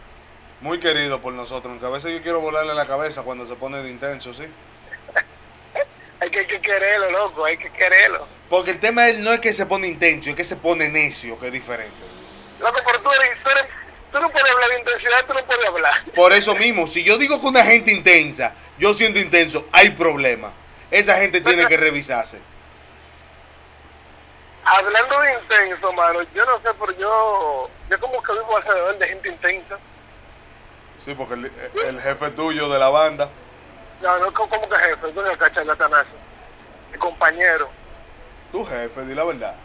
Muy 0.62 0.80
querido 0.80 1.20
por 1.20 1.34
nosotros, 1.34 1.72
aunque 1.72 1.86
a 1.86 1.90
veces 1.90 2.12
yo 2.14 2.22
quiero 2.22 2.40
volarle 2.40 2.74
la 2.74 2.86
cabeza 2.86 3.24
cuando 3.24 3.46
se 3.46 3.56
pone 3.56 3.82
de 3.84 3.90
intenso, 3.90 4.34
¿sí? 4.34 4.44
Hay 6.22 6.30
que, 6.30 6.38
hay 6.42 6.46
que 6.46 6.62
quererlo, 6.62 7.10
loco, 7.10 7.44
hay 7.46 7.58
que 7.58 7.72
quererlo. 7.72 8.28
Porque 8.48 8.70
el 8.72 8.80
tema 8.80 9.08
no 9.18 9.34
es 9.34 9.40
que 9.40 9.54
se 9.54 9.66
pone 9.66 9.88
intenso, 9.88 10.30
es 10.30 10.36
que 10.36 10.44
se 10.44 10.56
pone 10.56 10.88
necio, 10.88 11.40
que 11.40 11.48
es 11.48 11.52
diferente. 11.52 11.96
Loco, 12.60 12.80
pero 12.86 13.02
tú, 13.02 13.10
eres, 13.12 13.42
tú, 13.44 13.50
eres- 13.50 13.66
tú 14.12 14.20
no 14.20 14.30
puedes 14.30 14.52
hablar 14.52 14.70
de 14.70 14.80
intensidad, 14.80 15.26
tú 15.26 15.34
no 15.34 15.44
puedes 15.46 15.66
hablar. 15.68 15.94
Por 16.16 16.34
eso 16.34 16.56
mismo, 16.56 16.88
si 16.88 17.04
yo 17.04 17.18
digo 17.18 17.40
que 17.40 17.48
una 17.48 17.64
gente 17.64 17.92
intensa, 17.92 18.54
yo 18.78 18.94
siendo 18.94 19.20
intenso, 19.20 19.66
hay 19.72 19.90
problema. 19.92 20.52
Esa 20.90 21.16
gente 21.18 21.40
tiene 21.42 21.66
que 21.68 21.78
revisarse. 21.78 22.40
Hablando 24.64 25.20
de 25.22 25.34
intenso, 25.42 25.92
mano, 25.94 26.22
yo 26.36 26.46
no 26.46 26.58
sé, 26.62 26.70
pero 26.80 26.92
yo, 26.98 27.70
yo 27.90 28.00
como 28.00 28.22
que 28.22 28.32
vivo 28.34 28.58
alrededor 28.58 28.98
de 29.00 29.08
gente 29.08 29.30
intensa. 29.30 29.78
Sí, 31.04 31.16
porque 31.16 31.34
el, 31.34 31.52
el 31.88 32.00
jefe 32.02 32.30
tuyo 32.32 32.70
de 32.70 32.78
la 32.78 32.90
banda, 32.90 33.30
No, 34.02 34.20
no, 34.20 34.32
como 34.34 34.50
como 34.50 34.70
que 34.70 34.76
jefe, 34.78 35.14
yo 35.16 35.22
no 35.24 35.38
cachar 35.38 35.66
la 35.66 35.76
tanaza. 35.76 36.10
Mi 36.92 36.98
compañero. 36.98 37.70
tu 38.52 38.64
jefe, 38.66 39.02
di 39.06 39.16
la 39.16 39.24
verdad. 39.24 39.56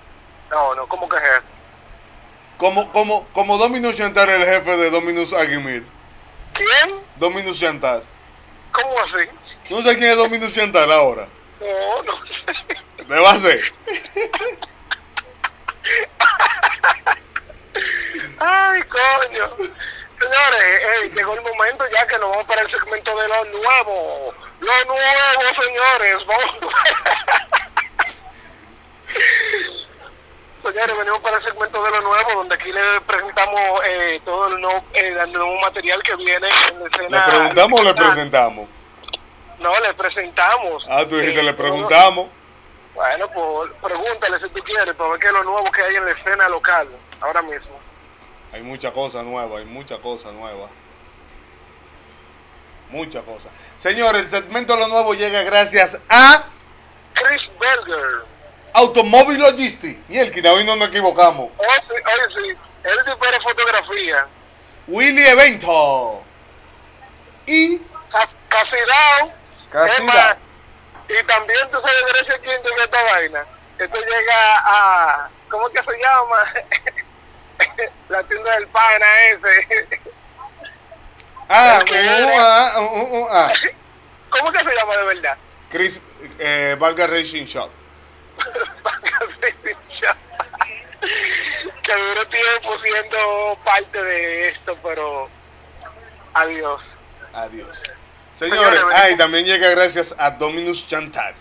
No, 0.51 0.75
no, 0.75 0.87
como 0.87 1.09
que 1.09 1.17
jefe. 1.19 1.43
Como, 2.57 2.91
como, 2.93 3.27
como 3.33 3.59
Dominus 3.59 3.97
Chantar, 3.97 4.31
el 4.31 4.45
jefe 4.45 4.77
de 4.77 4.91
Dominus 4.91 5.33
Aguimir. 5.33 5.85
¿Quién? 6.55 7.01
Dominus 7.17 7.61
Chantar. 7.61 8.03
¿Cómo 8.73 8.99
así? 9.01 9.29
¿No 9.69 9.83
sé 9.83 9.99
quién 9.99 10.11
es 10.11 10.17
Dominus 10.17 10.55
Chantar 10.55 10.91
ahora? 10.91 11.29
No, 11.61 12.03
no. 12.03 12.13
¿Me 13.07 13.21
va 13.21 13.31
a 13.31 13.35
hacer? 13.35 13.73
Ay, 18.39 18.83
coño. 18.85 19.49
Señores, 20.19 21.15
llegó 21.15 21.35
el 21.35 21.43
momento 21.43 21.85
ya 21.93 22.07
que 22.07 22.19
nos 22.19 22.31
vamos 22.31 22.47
para 22.47 22.63
el 22.63 22.71
segmento 22.71 23.17
de 23.17 23.29
lo 23.29 23.45
nuevo. 23.45 24.35
Lo 24.61 24.85
nuevo, 24.85 25.63
señores. 25.63 26.27
Vamos. 26.27 26.55
Señores, 30.73 30.97
venimos 30.99 31.21
para 31.21 31.37
el 31.39 31.45
segmento 31.45 31.83
de 31.83 31.91
lo 31.91 32.01
nuevo, 32.03 32.33
donde 32.35 32.55
aquí 32.55 32.73
le 32.73 33.01
presentamos 33.07 33.61
eh, 33.87 34.21
todo 34.25 34.49
el 34.49 34.61
nuevo, 34.61 34.85
eh, 34.95 35.17
el 35.23 35.33
nuevo 35.33 35.61
material 35.61 36.03
que 36.03 36.17
viene 36.17 36.49
en 36.69 36.79
la 36.83 36.89
¿Le 36.89 36.97
escena. 36.97 37.27
preguntamos 37.27 37.81
o 37.81 37.85
le 37.85 37.95
presentamos? 37.95 38.69
No, 39.59 39.81
le 39.81 39.95
presentamos. 39.95 40.85
Ah, 40.89 41.05
tú 41.09 41.17
dijiste, 41.17 41.41
Eh, 41.41 41.45
le 41.45 41.55
preguntamos. 41.55 42.27
Bueno, 42.95 43.29
pues 43.31 43.71
pregúntale 43.83 44.39
si 44.41 44.49
tú 44.55 44.63
quieres, 44.65 44.95
para 44.97 45.11
ver 45.11 45.21
qué 45.21 45.27
es 45.27 45.33
lo 45.33 45.45
nuevo 45.45 45.71
que 45.71 45.83
hay 45.83 45.95
en 45.97 46.05
la 46.05 46.13
escena 46.13 46.49
local 46.49 46.89
ahora 47.21 47.43
mismo. 47.43 47.79
Hay 48.53 48.63
mucha 48.63 48.91
cosa 48.93 49.23
nueva, 49.23 49.59
hay 49.59 49.65
mucha 49.67 49.99
cosa 49.99 50.33
nueva. 50.33 50.69
Mucha 52.91 53.21
cosa. 53.23 53.51
Señores, 53.77 54.23
el 54.23 54.31
segmento 54.31 54.75
de 54.75 54.81
lo 54.81 54.89
nuevo 54.89 55.13
llega 55.15 55.43
gracias 55.43 55.99
a 56.09 56.45
Chris 57.15 57.43
Berger. 57.59 58.25
Automóvil 58.77 59.41
Logistics. 59.41 59.99
Y 60.09 60.19
el 60.19 60.31
que 60.31 60.47
hoy 60.47 60.63
no 60.65 60.77
nos 60.77 60.89
equivocamos. 60.89 61.51
Oye, 61.57 61.69
sí, 61.89 61.95
oye, 61.95 62.53
sí, 62.53 62.59
él 62.85 62.99
supera 63.11 63.41
fotografía. 63.41 64.27
Willy 64.87 65.27
Evento. 65.27 66.23
Y 67.47 67.79
Ca- 68.13 68.29
Casidao. 68.49 69.33
Casidao. 69.71 70.37
Y 71.09 71.27
también 71.27 71.71
tú 71.71 71.81
sabes 71.81 72.05
derecho 72.13 72.35
quién 72.43 72.63
llega 72.63 72.85
esta 72.85 73.03
vaina. 73.03 73.45
Esto 73.79 73.99
llega 73.99 74.59
a. 74.59 75.29
¿Cómo 75.51 75.69
que 75.71 75.79
se 75.79 75.99
llama? 75.99 76.45
La 78.11 78.23
tienda 78.25 78.53
del 78.57 78.67
pana 78.69 79.07
ese. 79.31 79.89
ah, 81.49 81.83
uh, 81.83 82.39
ah, 82.39 82.81
uh, 82.81 83.19
uh, 83.21 83.29
ah. 83.31 83.53
¿Cómo 84.31 84.53
que 84.53 84.59
se 84.59 84.75
llama 84.75 84.97
de 84.97 85.05
verdad? 85.05 85.37
Chris 85.71 86.01
eh, 86.39 86.77
Valga 86.79 87.07
Racing 87.07 87.45
Shop. 87.47 87.71
Que 91.87 91.95
duró 91.95 92.27
tiempo 92.29 92.79
siendo 92.83 93.59
parte 93.65 94.03
de 94.03 94.49
esto, 94.49 94.77
pero 94.83 95.29
adiós. 96.35 96.83
Adiós. 97.33 97.83
Señores, 98.35 98.81
Señores, 98.81 98.85
ah, 98.95 99.11
y 99.11 99.17
también 99.17 99.45
llega 99.45 99.71
gracias 99.71 100.15
a 100.19 100.31
Dominus 100.31 100.87
Chantal. 100.87 101.35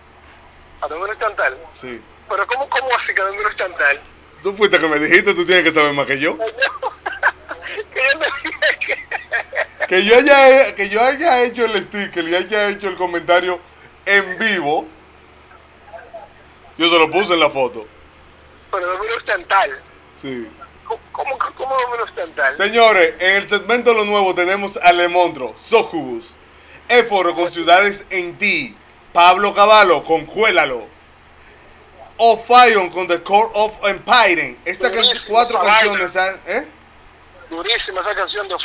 ¿A 0.81 0.87
Dominus 0.87 1.19
Chantal? 1.19 1.57
Sí. 1.73 2.01
Pero 2.29 2.47
¿cómo, 2.47 2.69
cómo 2.69 2.95
así 2.95 3.13
que 3.13 3.21
Dominus 3.21 3.55
Chantal? 3.57 4.01
Tú 4.43 4.53
fuiste 4.55 4.79
que 4.79 4.87
me 4.87 4.99
dijiste, 4.99 5.33
tú 5.33 5.45
tienes 5.45 5.63
que 5.63 5.71
saber 5.71 5.93
más 5.93 6.05
que 6.05 6.19
yo. 6.19 6.37
que 7.93 8.01
yo 8.03 8.19
te 8.19 8.25
dije 8.43 8.79
que... 8.79 9.87
Que 9.87 10.03
yo 10.03 10.15
haya, 10.15 10.75
que 10.75 10.89
yo 10.89 11.01
haya 11.01 11.43
hecho 11.43 11.65
el 11.65 11.81
sticker 11.83 12.27
y 12.27 12.35
haya 12.35 12.69
hecho 12.69 12.87
el 12.87 12.95
comentario 12.95 13.59
en 14.05 14.37
vivo. 14.39 14.87
Yo 16.77 16.89
se 16.89 16.99
lo 16.99 17.09
puse 17.09 17.33
en 17.33 17.39
la 17.39 17.49
foto. 17.49 17.85
Pero 18.71 18.87
Dominus 18.87 19.25
Chantal. 19.25 19.79
Sí. 20.13 20.47
¿Cómo, 20.85 21.37
cómo, 21.57 21.75
Dominus 21.75 22.15
Chantal? 22.15 22.53
Señores, 22.53 23.15
en 23.19 23.35
el 23.37 23.47
segmento 23.47 23.91
de 23.91 23.97
lo 23.97 24.05
nuevo 24.05 24.35
tenemos 24.35 24.77
a 24.77 24.91
Lemondro, 24.91 25.53
Socubus, 25.55 26.33
Éforo 26.89 27.33
con 27.33 27.49
Ciudades 27.49 28.05
en 28.09 28.37
Ti, 28.37 28.75
Pablo 29.13 29.53
Cavallo 29.53 30.03
con 30.03 30.25
Cuélalo, 30.25 30.87
Ofion 32.17 32.89
con 32.89 33.07
The 33.07 33.23
Core 33.23 33.49
of 33.53 33.73
Empire. 33.85 34.57
Estas 34.65 34.91
cuatro 35.27 35.59
canciones, 35.59 36.15
¿eh? 36.15 36.67
Durísima 37.49 38.01
esa 38.01 38.15
canción 38.15 38.47
de. 38.47 38.55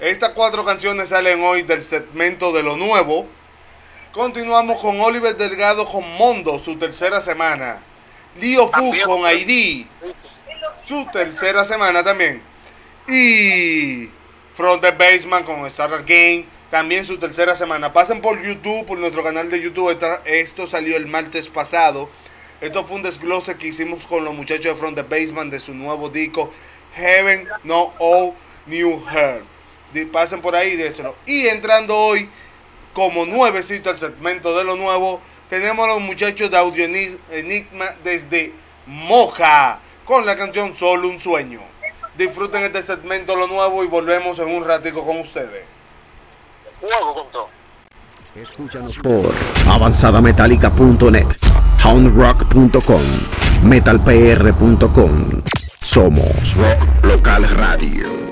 Estas 0.00 0.30
cuatro 0.30 0.64
canciones 0.64 1.10
salen 1.10 1.42
hoy 1.44 1.62
del 1.62 1.82
segmento 1.82 2.52
de 2.52 2.62
lo 2.62 2.76
nuevo. 2.76 3.26
Continuamos 4.12 4.80
con 4.80 5.00
Oliver 5.00 5.36
Delgado 5.36 5.86
con 5.86 6.02
Mondo, 6.16 6.58
su 6.58 6.76
tercera 6.76 7.20
semana. 7.20 7.80
Leo 8.40 8.68
Fu 8.68 8.92
con 9.04 9.20
ID, 9.30 9.86
su 10.84 11.06
tercera 11.12 11.64
semana 11.64 12.02
también. 12.02 12.42
Y 13.08 14.08
Front 14.54 14.82
the 14.82 14.90
Basement 14.92 15.46
con 15.46 15.64
Star 15.66 15.90
Game, 16.04 16.44
también 16.70 17.04
su 17.04 17.18
tercera 17.18 17.54
semana. 17.54 17.92
Pasen 17.92 18.20
por 18.20 18.42
YouTube, 18.42 18.84
por 18.86 18.98
nuestro 18.98 19.22
canal 19.22 19.48
de 19.50 19.60
YouTube. 19.60 19.90
Esta- 19.90 20.22
esto 20.24 20.66
salió 20.66 20.96
el 20.96 21.06
martes 21.06 21.48
pasado. 21.48 22.10
Esto 22.60 22.84
fue 22.84 22.96
un 22.96 23.02
desglose 23.02 23.56
que 23.56 23.68
hicimos 23.68 24.06
con 24.06 24.24
los 24.24 24.34
muchachos 24.34 24.64
de 24.64 24.74
Front 24.74 24.96
the 24.96 25.02
Basement 25.02 25.52
de 25.52 25.60
su 25.60 25.72
nuevo 25.74 26.08
disco 26.08 26.52
Heaven 26.94 27.48
No 27.64 27.94
All 27.98 28.34
New 28.66 29.02
Her. 29.08 29.44
Pasen 30.12 30.40
por 30.42 30.54
ahí 30.54 30.72
y 30.72 30.76
déselo. 30.76 31.16
Y 31.26 31.46
entrando 31.48 31.96
hoy 31.96 32.28
como 32.92 33.26
nuevecito 33.26 33.90
al 33.90 33.98
segmento 33.98 34.56
de 34.56 34.64
lo 34.64 34.76
nuevo, 34.76 35.20
tenemos 35.48 35.84
a 35.86 35.94
los 35.94 36.00
muchachos 36.00 36.50
de 36.50 36.56
Audio 36.56 36.84
Enigma 36.84 37.86
desde 38.02 38.52
Moja 38.86 39.80
con 40.04 40.26
la 40.26 40.36
canción 40.36 40.74
Solo 40.76 41.08
un 41.08 41.20
sueño. 41.20 41.60
Disfruten 42.16 42.64
este 42.64 42.82
segmento 42.82 43.32
de 43.32 43.38
lo 43.38 43.46
nuevo 43.46 43.84
y 43.84 43.86
volvemos 43.86 44.38
en 44.38 44.48
un 44.48 44.64
ratico 44.64 45.04
con 45.04 45.20
ustedes. 45.20 45.64
Juego 46.80 47.14
con 47.14 47.30
todo. 47.30 47.48
Escúchanos 48.34 48.98
por 48.98 49.34
avanzadametálica.net, 49.68 51.26
houndrock.com, 51.84 53.02
metalpr.com. 53.64 55.42
Somos 55.82 56.54
Rock 56.56 57.04
Local 57.04 57.48
Radio. 57.48 58.29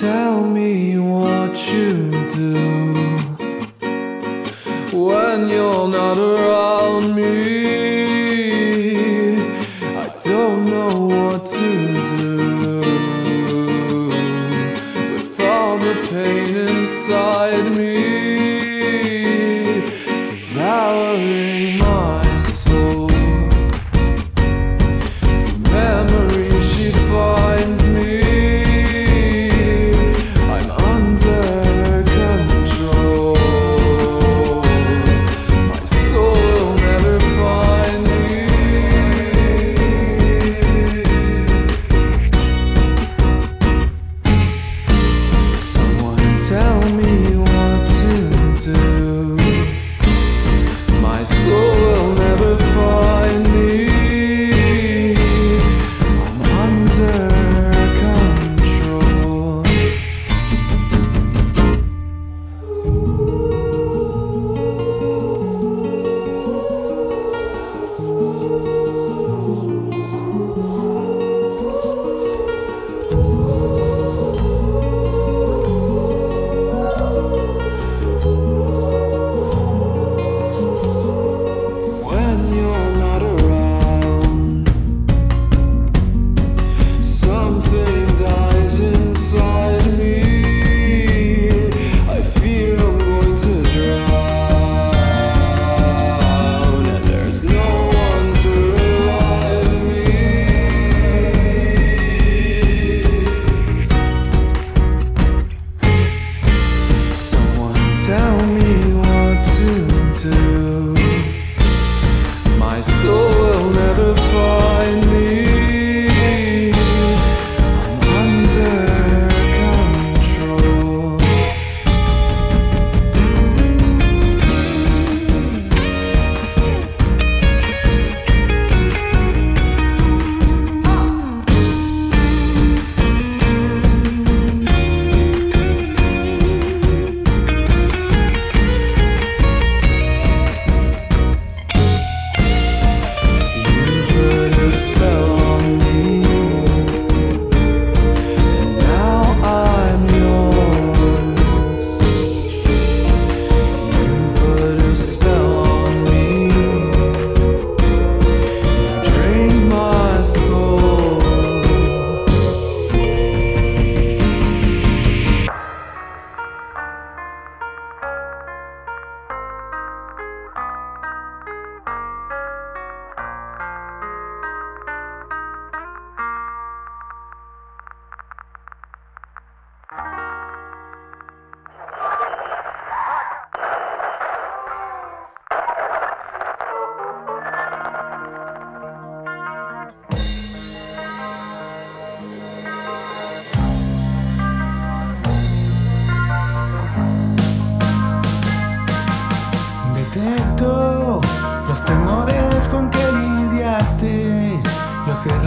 Tell 0.00 0.42
me 0.46 0.96
what 0.98 1.54
you 1.70 2.10
do 2.32 2.54
when 4.96 5.50
you're 5.50 5.88
not 5.88 6.16
around 6.16 7.14
me. 7.14 7.49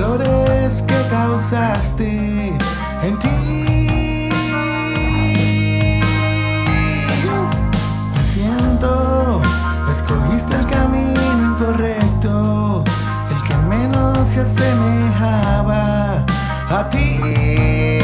dolores 0.04 0.82
que 0.82 1.00
causaste 1.10 2.58
en 3.08 3.20
ti. 3.20 4.30
Lo 8.16 8.24
siento, 8.24 9.42
escogiste 9.92 10.56
el 10.56 10.66
camino 10.66 11.22
incorrecto, 11.48 12.84
el 13.34 13.44
que 13.48 13.56
menos 13.76 14.30
se 14.30 14.42
asemejaba 14.42 16.26
a 16.70 16.90
ti. 16.90 18.03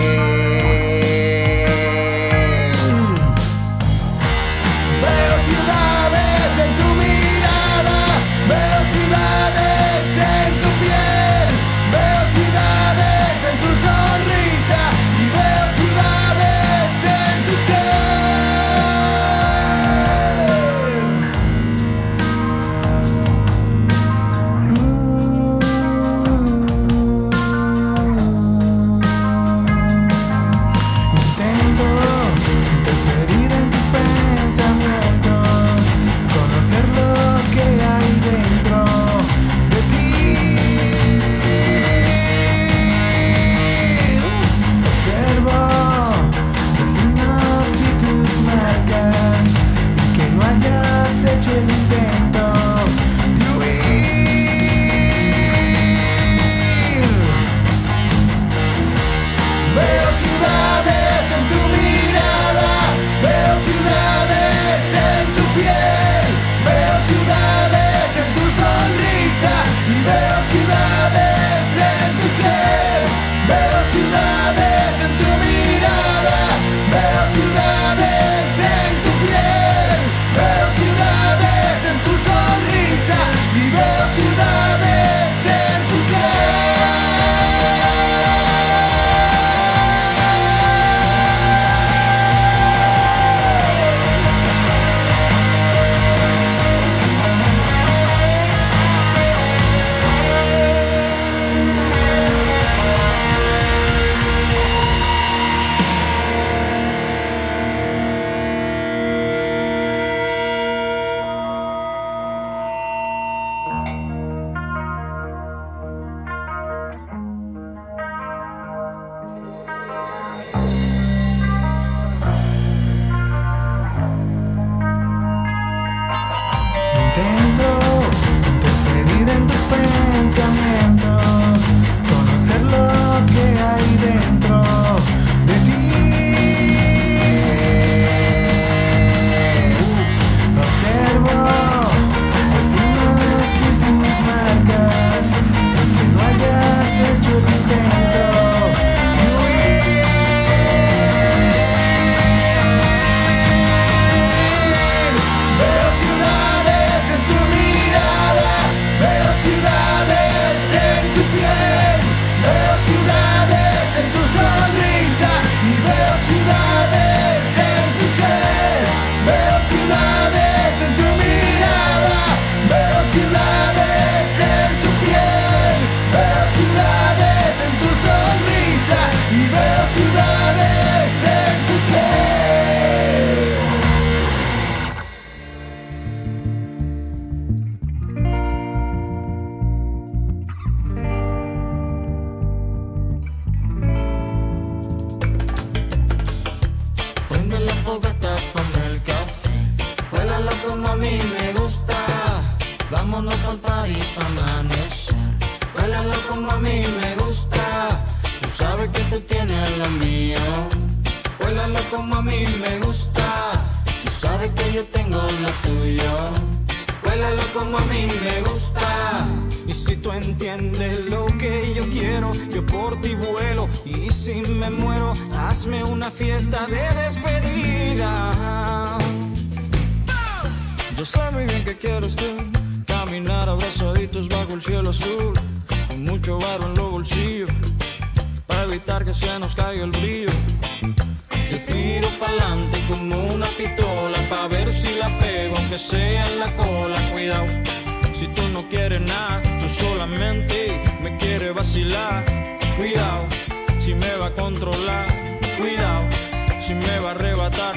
si 256.69 256.75
me 256.75 256.99
va 256.99 257.09
a 257.09 257.11
arrebatar. 257.13 257.73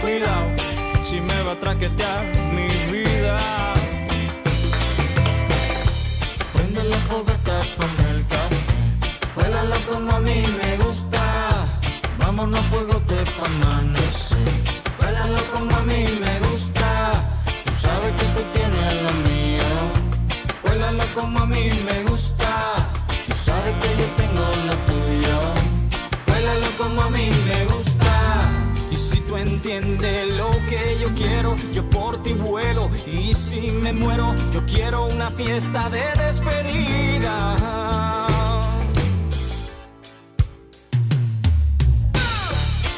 Cuidado, 0.00 0.46
si 1.02 1.20
me 1.20 1.42
va 1.42 1.52
a 1.52 1.58
traquetear 1.58 2.24
mi 2.56 2.68
vida. 2.90 3.36
Prende 6.54 6.82
la 6.84 6.96
fogata, 7.08 7.60
ponme 7.76 8.10
el 8.16 8.26
café. 8.32 8.56
Huélala 9.36 9.76
como 9.86 10.12
a 10.12 10.20
mí 10.20 10.42
me 10.60 10.78
gusta. 10.78 11.22
Vámonos 12.16 12.60
a 12.60 12.62
fuego 12.70 12.96
te 13.06 13.20
pa' 13.36 13.48
amanecer. 13.52 14.52
Huélalo 14.98 15.42
como 15.52 15.76
a 15.76 15.82
mí 15.82 16.02
me 16.24 16.34
gusta. 16.46 16.88
Tú 17.66 17.72
sabes 17.84 18.12
que 18.18 18.26
tú 18.34 18.42
tienes 18.54 18.94
lo 19.04 19.12
mío. 19.28 19.70
Huélalo 20.64 21.04
como 21.14 21.38
a 21.40 21.46
mí 21.46 21.70
me 21.84 22.02
gusta. 22.04 22.31
Entiendes 29.62 30.36
lo 30.36 30.50
que 30.68 30.98
yo 31.00 31.14
quiero, 31.14 31.54
yo 31.72 31.88
por 31.88 32.20
ti 32.22 32.32
vuelo. 32.32 32.90
Y 33.06 33.32
si 33.32 33.70
me 33.70 33.92
muero, 33.92 34.34
yo 34.52 34.64
quiero 34.66 35.06
una 35.06 35.30
fiesta 35.30 35.88
de 35.88 36.02
despedida. 36.20 37.56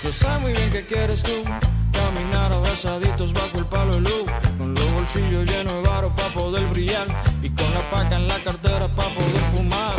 Yo 0.02 0.12
sé 0.12 0.38
muy 0.40 0.52
bien 0.52 0.70
que 0.70 0.82
quieres 0.82 1.22
tú 1.22 1.44
Caminar 1.92 2.52
abrazaditos 2.52 3.32
bajo 3.32 3.56
el 3.56 3.64
palo 3.64 3.94
de 3.94 4.00
luz 4.00 4.30
Con 4.58 4.74
los 4.74 4.92
bolsillos 4.92 5.46
llenos 5.50 5.72
de 5.72 5.88
varo 5.88 6.14
para 6.14 6.34
poder 6.34 6.62
brillar 6.66 7.06
Y 7.42 7.48
con 7.48 7.72
la 7.72 7.80
paca 7.90 8.16
en 8.16 8.28
la 8.28 8.38
cartera 8.40 8.94
para 8.94 9.14
poder 9.14 9.42
fumar 9.54 9.94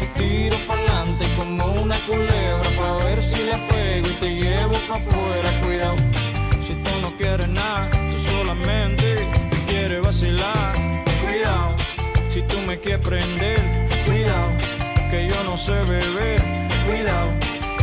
Te 0.00 0.06
tiro 0.18 0.56
pa'lante 0.66 0.93
como 1.56 1.82
una 1.82 1.96
culebra 2.06 2.70
Pa' 2.76 3.04
ver 3.04 3.22
si 3.22 3.44
la 3.44 3.66
pego 3.68 4.08
y 4.08 4.14
te 4.14 4.34
llevo 4.34 4.74
pa' 4.88 4.96
afuera 4.96 5.60
Cuidado, 5.62 5.96
si 6.60 6.74
tú 6.74 6.90
no 7.00 7.16
quieres 7.16 7.48
nada 7.48 7.90
Tú 7.90 8.18
solamente 8.30 9.28
quieres 9.68 10.02
vacilar 10.02 10.72
Cuidado, 11.22 11.74
si 12.28 12.42
tú 12.42 12.58
me 12.66 12.78
quieres 12.78 13.06
prender 13.06 13.88
Cuidado, 14.06 14.50
que 15.10 15.28
yo 15.28 15.44
no 15.44 15.56
sé 15.56 15.72
beber 15.84 16.42
Cuidado 16.86 17.30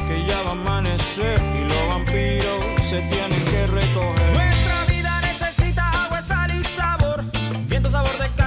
que 0.07 0.25
ya 0.25 0.41
va 0.41 0.49
a 0.49 0.51
amanecer 0.51 1.39
y 1.59 1.63
los 1.69 1.87
vampiros 1.87 2.65
se 2.89 3.01
tienen 3.03 3.41
que 3.45 3.65
recoger. 3.67 4.33
Nuestra 4.33 4.85
vida 4.89 5.21
necesita 5.21 6.03
agua, 6.03 6.21
sal 6.21 6.51
y 6.53 6.63
sabor, 6.65 7.23
viento 7.69 7.89
sabor 7.89 8.17
de 8.17 8.40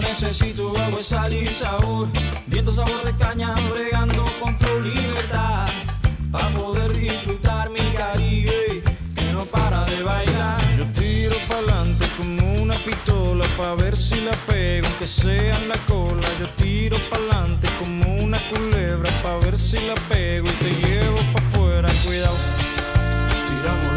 necesito 0.00 0.72
agua, 0.76 1.02
sal 1.02 1.32
y 1.32 1.46
sabor, 1.46 2.08
viento 2.46 2.72
sabor 2.72 3.04
de 3.04 3.14
caña, 3.16 3.54
bregando 3.70 4.24
con 4.40 4.58
flow 4.58 4.80
libertad, 4.80 5.68
para 6.30 6.50
poder 6.54 6.92
disfrutar 6.92 7.70
mi 7.70 7.80
Caribe, 7.92 8.82
que 9.14 9.32
no 9.32 9.44
para 9.46 9.84
de 9.84 10.02
bailar. 10.02 10.60
Yo 10.76 10.86
tiro 10.92 11.36
pa'lante 11.48 12.06
como 12.16 12.62
una 12.62 12.74
pistola 12.74 13.46
pa' 13.56 13.74
ver 13.74 13.96
si 13.96 14.20
la 14.20 14.32
pego, 14.46 14.86
aunque 14.86 15.06
sea 15.06 15.56
en 15.56 15.68
la 15.68 15.76
cola. 15.88 16.28
Yo 16.40 16.48
tiro 16.50 16.96
pa'lante 17.10 17.68
como 17.78 18.16
una 18.22 18.38
culebra 18.50 19.10
pa' 19.22 19.38
ver 19.38 19.56
si 19.58 19.78
la 19.86 19.94
pego 20.08 20.48
y 20.48 20.52
te 20.62 20.70
llevo 20.86 21.18
pa' 21.32 21.40
afuera. 21.40 21.88
Cuidado, 22.04 22.36
tiramos 23.48 23.95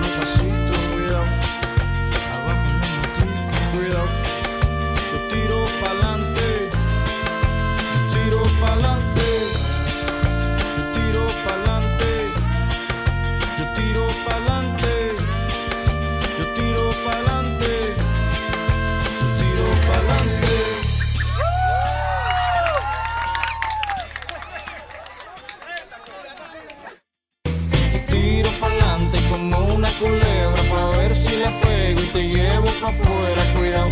afuera. 32.90 33.54
Cuidado, 33.56 33.90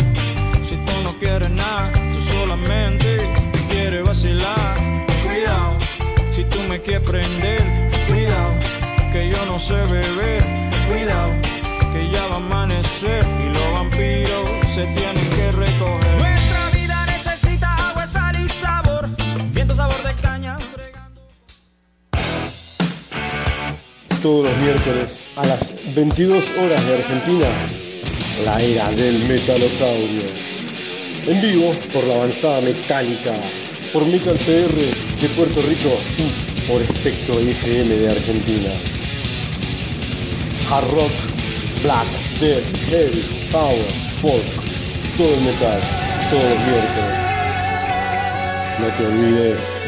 si 0.68 0.76
tú 0.76 0.92
no 1.02 1.12
quieres 1.18 1.50
nada, 1.50 1.92
tú 2.12 2.20
solamente 2.32 3.30
quieres 3.70 4.02
vacilar. 4.04 4.74
Cuidado, 5.24 5.76
si 6.32 6.44
tú 6.44 6.60
me 6.68 6.80
quieres 6.80 7.08
prender, 7.08 7.62
cuidado, 8.08 8.52
que 9.12 9.30
yo 9.30 9.44
no 9.46 9.58
sé 9.58 9.74
beber. 9.86 10.42
Cuidado, 10.88 11.32
que 11.92 12.10
ya 12.10 12.26
va 12.26 12.34
a 12.34 12.38
amanecer 12.38 13.24
y 13.44 13.52
los 13.52 13.72
vampiros 13.72 14.48
se 14.74 14.86
tienen 14.86 15.28
que 15.36 15.52
recoger. 15.52 16.12
Nuestra 16.18 16.70
vida 16.72 17.06
necesita 17.06 17.90
agua, 17.90 18.06
sal 18.06 18.36
y 18.42 18.48
sabor, 18.48 19.08
viento 19.52 19.74
sabor 19.74 20.02
de 20.02 20.14
caña. 20.14 20.56
bregando- 20.74 21.20
Todos 24.22 24.46
los 24.48 24.56
miércoles 24.58 25.22
a 25.36 25.46
las 25.46 25.72
22 25.94 26.44
horas 26.58 26.84
de 26.86 26.94
Argentina, 26.98 27.46
la 28.44 28.56
era 28.58 28.90
del 28.90 29.18
metalosaurio. 29.26 30.22
En 31.26 31.40
vivo 31.40 31.74
por 31.92 32.04
la 32.04 32.14
avanzada 32.14 32.60
metálica, 32.60 33.34
por 33.92 34.06
Metal 34.06 34.36
PR 34.36 34.74
de 35.20 35.28
Puerto 35.36 35.60
Rico 35.62 35.98
y 36.16 36.68
por 36.68 36.82
Espectro 36.82 37.38
FM 37.38 37.96
de 37.96 38.08
Argentina. 38.10 38.70
Hard 40.70 40.90
rock, 40.90 41.12
black, 41.82 42.08
death, 42.40 42.64
heavy, 42.88 43.24
power, 43.50 43.92
folk, 44.20 44.42
todo 45.16 45.34
el 45.34 45.40
metal, 45.40 45.80
todos 46.30 46.44
los 46.44 46.58
miércoles. 46.66 47.28
No 48.80 48.86
te 48.96 49.06
olvides. 49.06 49.87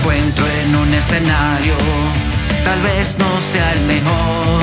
Encuentro 0.00 0.46
en 0.46 0.76
un 0.76 0.94
escenario, 0.94 1.74
tal 2.64 2.80
vez 2.82 3.14
no 3.18 3.30
sea 3.52 3.72
el 3.72 3.80
mejor. 3.82 4.62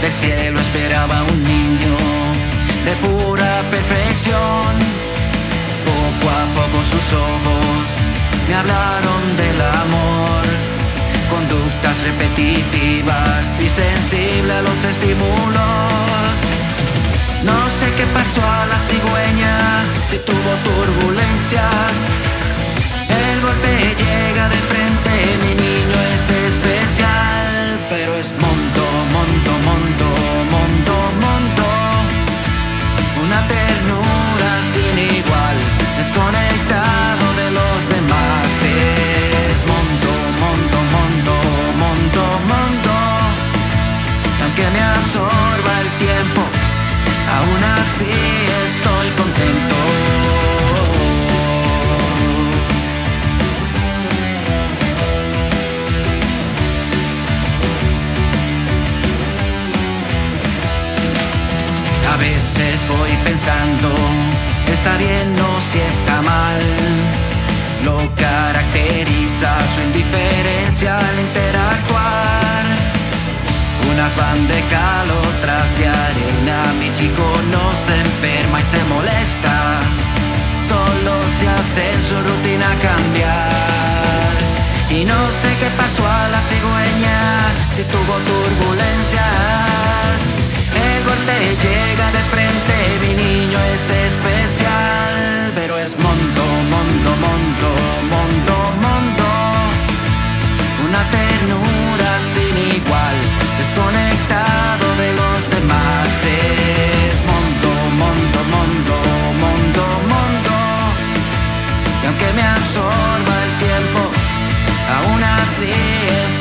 Del 0.00 0.12
cielo 0.12 0.60
esperaba 0.60 1.24
un 1.24 1.44
niño 1.44 1.96
de 2.84 2.92
pura 3.06 3.62
perfección. 3.70 4.72
Poco 5.84 6.26
a 6.30 6.44
poco 6.58 6.78
sus 6.92 7.06
ojos 7.12 7.84
me 8.48 8.54
hablaron 8.54 9.22
del 9.36 9.60
amor. 9.60 10.42
Conductas 11.30 11.96
repetitivas 12.08 13.44
y 13.60 13.68
sensible 13.68 14.52
a 14.52 14.62
los 14.62 14.78
estímulos. 14.92 16.34
No 17.44 17.58
sé 17.78 17.86
qué 17.96 18.06
pasó 18.14 18.42
a 18.42 18.66
la 18.66 18.78
cigüeña, 18.88 19.84
si 20.08 20.18
tuvo 20.18 20.50
turbulencias. 20.64 22.35
El 23.36 23.42
golpe 23.42 23.94
llega 24.02 24.48
de 24.48 24.60
frente, 24.70 25.12
mi 25.42 25.52
niño 25.54 25.96
es 26.14 26.24
especial, 26.48 27.78
pero 27.90 28.16
es 28.16 28.28
monto, 28.40 28.84
monto, 29.12 29.52
monto, 29.68 30.08
monto, 30.54 30.94
monto. 31.20 31.66
Una 33.22 33.40
ternura 33.46 34.50
sin 34.72 34.96
igual, 35.20 35.56
desconectado 36.00 37.24
de 37.40 37.48
los 37.58 37.78
demás. 37.94 38.48
Es 39.44 39.58
monto, 39.72 40.10
monto, 40.42 40.78
monto, 40.96 41.34
monto, 41.82 42.22
monto. 42.50 42.94
Aunque 44.44 44.64
me 44.74 44.80
absorba 44.80 45.72
el 45.84 45.90
tiempo, 46.06 46.42
aún 47.36 47.62
así 47.76 48.12
estoy 48.64 49.08
contento. 49.20 50.15
Voy 62.88 63.10
pensando, 63.24 63.94
está 64.66 64.96
bien 64.96 65.38
o 65.38 65.60
si 65.70 65.78
está 65.78 66.22
mal. 66.22 66.60
Lo 67.84 67.98
caracteriza 68.14 69.50
su 69.74 69.80
indiferencia 69.88 70.98
al 70.98 71.20
interactuar. 71.20 72.64
Unas 73.90 74.16
van 74.16 74.48
de 74.48 74.60
cal, 74.72 75.10
otras 75.10 75.78
de 75.78 75.88
arena. 75.88 76.58
Mi 76.80 76.88
chico 76.98 77.26
no 77.54 77.64
se 77.86 77.94
enferma 78.00 78.60
y 78.60 78.64
se 78.64 78.82
molesta. 78.94 79.54
Solo 80.68 81.14
se 81.38 81.46
hace 81.48 81.82
en 81.94 82.02
su 82.08 82.16
rutina 82.28 82.68
cambiar. 82.82 84.32
Y 84.90 85.04
no 85.04 85.20
sé 85.40 85.48
qué 85.60 85.68
pasó 85.76 86.06
a 86.06 86.28
la 86.28 86.40
cigüeña, 86.48 87.18
si 87.74 87.82
tuvo 87.84 88.14
turbulencias. 88.30 90.35
Llega 91.06 92.10
de 92.10 92.22
frente, 92.34 92.74
mi 93.00 93.14
niño 93.14 93.58
es 93.74 93.84
especial, 94.10 95.52
pero 95.54 95.78
es 95.78 95.96
monto, 95.96 96.44
monto, 96.72 97.10
monto, 97.24 97.68
monto, 98.12 98.56
monto. 98.84 99.28
Una 100.86 101.02
ternura 101.16 102.10
sin 102.34 102.54
igual, 102.76 103.16
desconectado 103.58 104.86
de 105.02 105.08
los 105.20 105.38
demás. 105.54 106.08
Es 106.24 107.16
monto, 107.30 107.70
monto, 108.02 108.38
monto, 108.54 108.96
monto, 109.42 109.82
monto. 110.12 110.54
Y 112.02 112.06
aunque 112.06 112.28
me 112.34 112.42
absorba 112.42 113.34
el 113.46 113.52
tiempo, 113.66 114.00
aún 114.98 115.22
así 115.22 115.70
estoy 115.70 116.35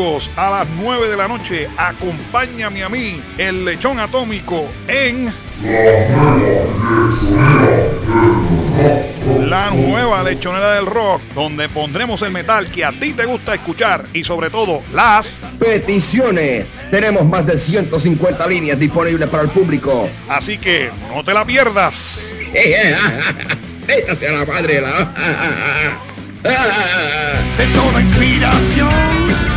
domingos 0.00 0.30
a 0.36 0.50
las 0.50 0.68
9 0.68 1.08
de 1.08 1.16
la 1.16 1.28
noche, 1.28 1.68
acompáñame 1.76 2.82
a 2.82 2.88
mí, 2.88 3.20
el 3.38 3.64
lechón 3.64 3.98
atómico, 4.00 4.68
en 4.88 5.32
la 9.48 9.70
nueva 9.70 10.22
lechonera 10.22 10.74
del 10.74 10.86
rock, 10.86 11.20
donde 11.34 11.68
pondremos 11.68 12.22
el 12.22 12.32
metal 12.32 12.70
que 12.70 12.84
a 12.84 12.92
ti 12.92 13.12
te 13.12 13.26
gusta 13.26 13.54
escuchar 13.54 14.06
y 14.12 14.24
sobre 14.24 14.50
todo 14.50 14.82
las 14.92 15.28
Peticiones. 15.58 16.64
Tenemos 16.90 17.26
más 17.26 17.44
de 17.44 17.58
150 17.58 18.46
líneas 18.46 18.78
disponibles 18.78 19.28
para 19.28 19.42
el 19.42 19.50
público. 19.50 20.08
Así 20.26 20.56
que 20.56 20.90
no 21.14 21.22
te 21.22 21.34
la 21.34 21.44
pierdas. 21.44 22.34
Échate 23.86 24.26
a 24.26 24.32
la 24.32 24.46
madre 24.46 24.80
la. 24.80 25.12
de 27.58 27.66
toda 27.74 28.00
inspiración. 28.00 29.49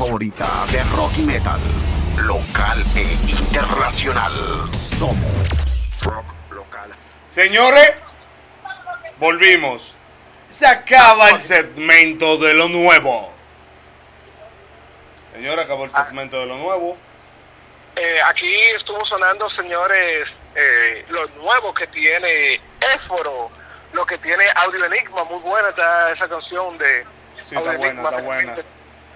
favorita 0.00 0.46
de 0.72 0.82
rock 0.96 1.12
y 1.18 1.22
metal, 1.24 1.60
local 2.24 2.82
e 2.96 3.02
internacional. 3.30 4.32
Somos 4.74 6.00
Rock 6.02 6.24
Local. 6.52 6.90
Señores, 7.28 7.92
volvimos. 9.18 9.94
Se 10.48 10.66
acaba 10.66 11.28
el 11.28 11.42
segmento 11.42 12.38
de 12.38 12.54
lo 12.54 12.70
nuevo. 12.70 13.30
Señor, 15.34 15.60
acabó 15.60 15.84
el 15.84 15.92
segmento 15.92 16.40
de 16.40 16.46
lo 16.46 16.56
nuevo. 16.56 16.96
Eh, 17.96 18.20
aquí 18.24 18.54
estuvo 18.78 19.04
sonando, 19.04 19.50
señores, 19.50 20.26
eh, 20.54 21.04
lo 21.10 21.28
nuevo 21.42 21.74
que 21.74 21.86
tiene 21.88 22.58
Éforo, 22.94 23.50
lo 23.92 24.06
que 24.06 24.16
tiene 24.16 24.46
Audio 24.56 24.82
Enigma, 24.86 25.24
muy 25.24 25.40
buena 25.40 25.68
está 25.68 26.10
esa 26.12 26.26
canción 26.26 26.78
de... 26.78 27.04
Sí, 27.44 27.54
Audio 27.54 27.72
está 27.72 27.78
buena, 27.78 28.02
está 28.02 28.22
buena. 28.22 28.56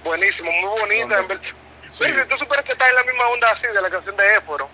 Buenísimo, 0.04 0.52
muy 0.52 0.80
bonita. 0.80 1.18
En. 1.18 1.40
Sí. 1.88 2.04
Si 2.04 2.28
tú 2.28 2.36
supieras 2.38 2.64
que 2.64 2.72
está 2.72 2.88
en 2.88 2.94
la 2.94 3.02
misma 3.04 3.26
onda 3.28 3.50
así 3.50 3.66
de 3.66 3.80
la 3.80 3.90
canción 3.90 4.16
de 4.16 4.34
Époro. 4.34 4.68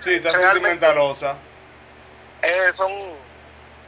Sí, 0.00 0.14
está 0.14 0.34
sentimentalosa. 0.34 1.36
Eh, 2.42 2.72
son, 2.76 2.92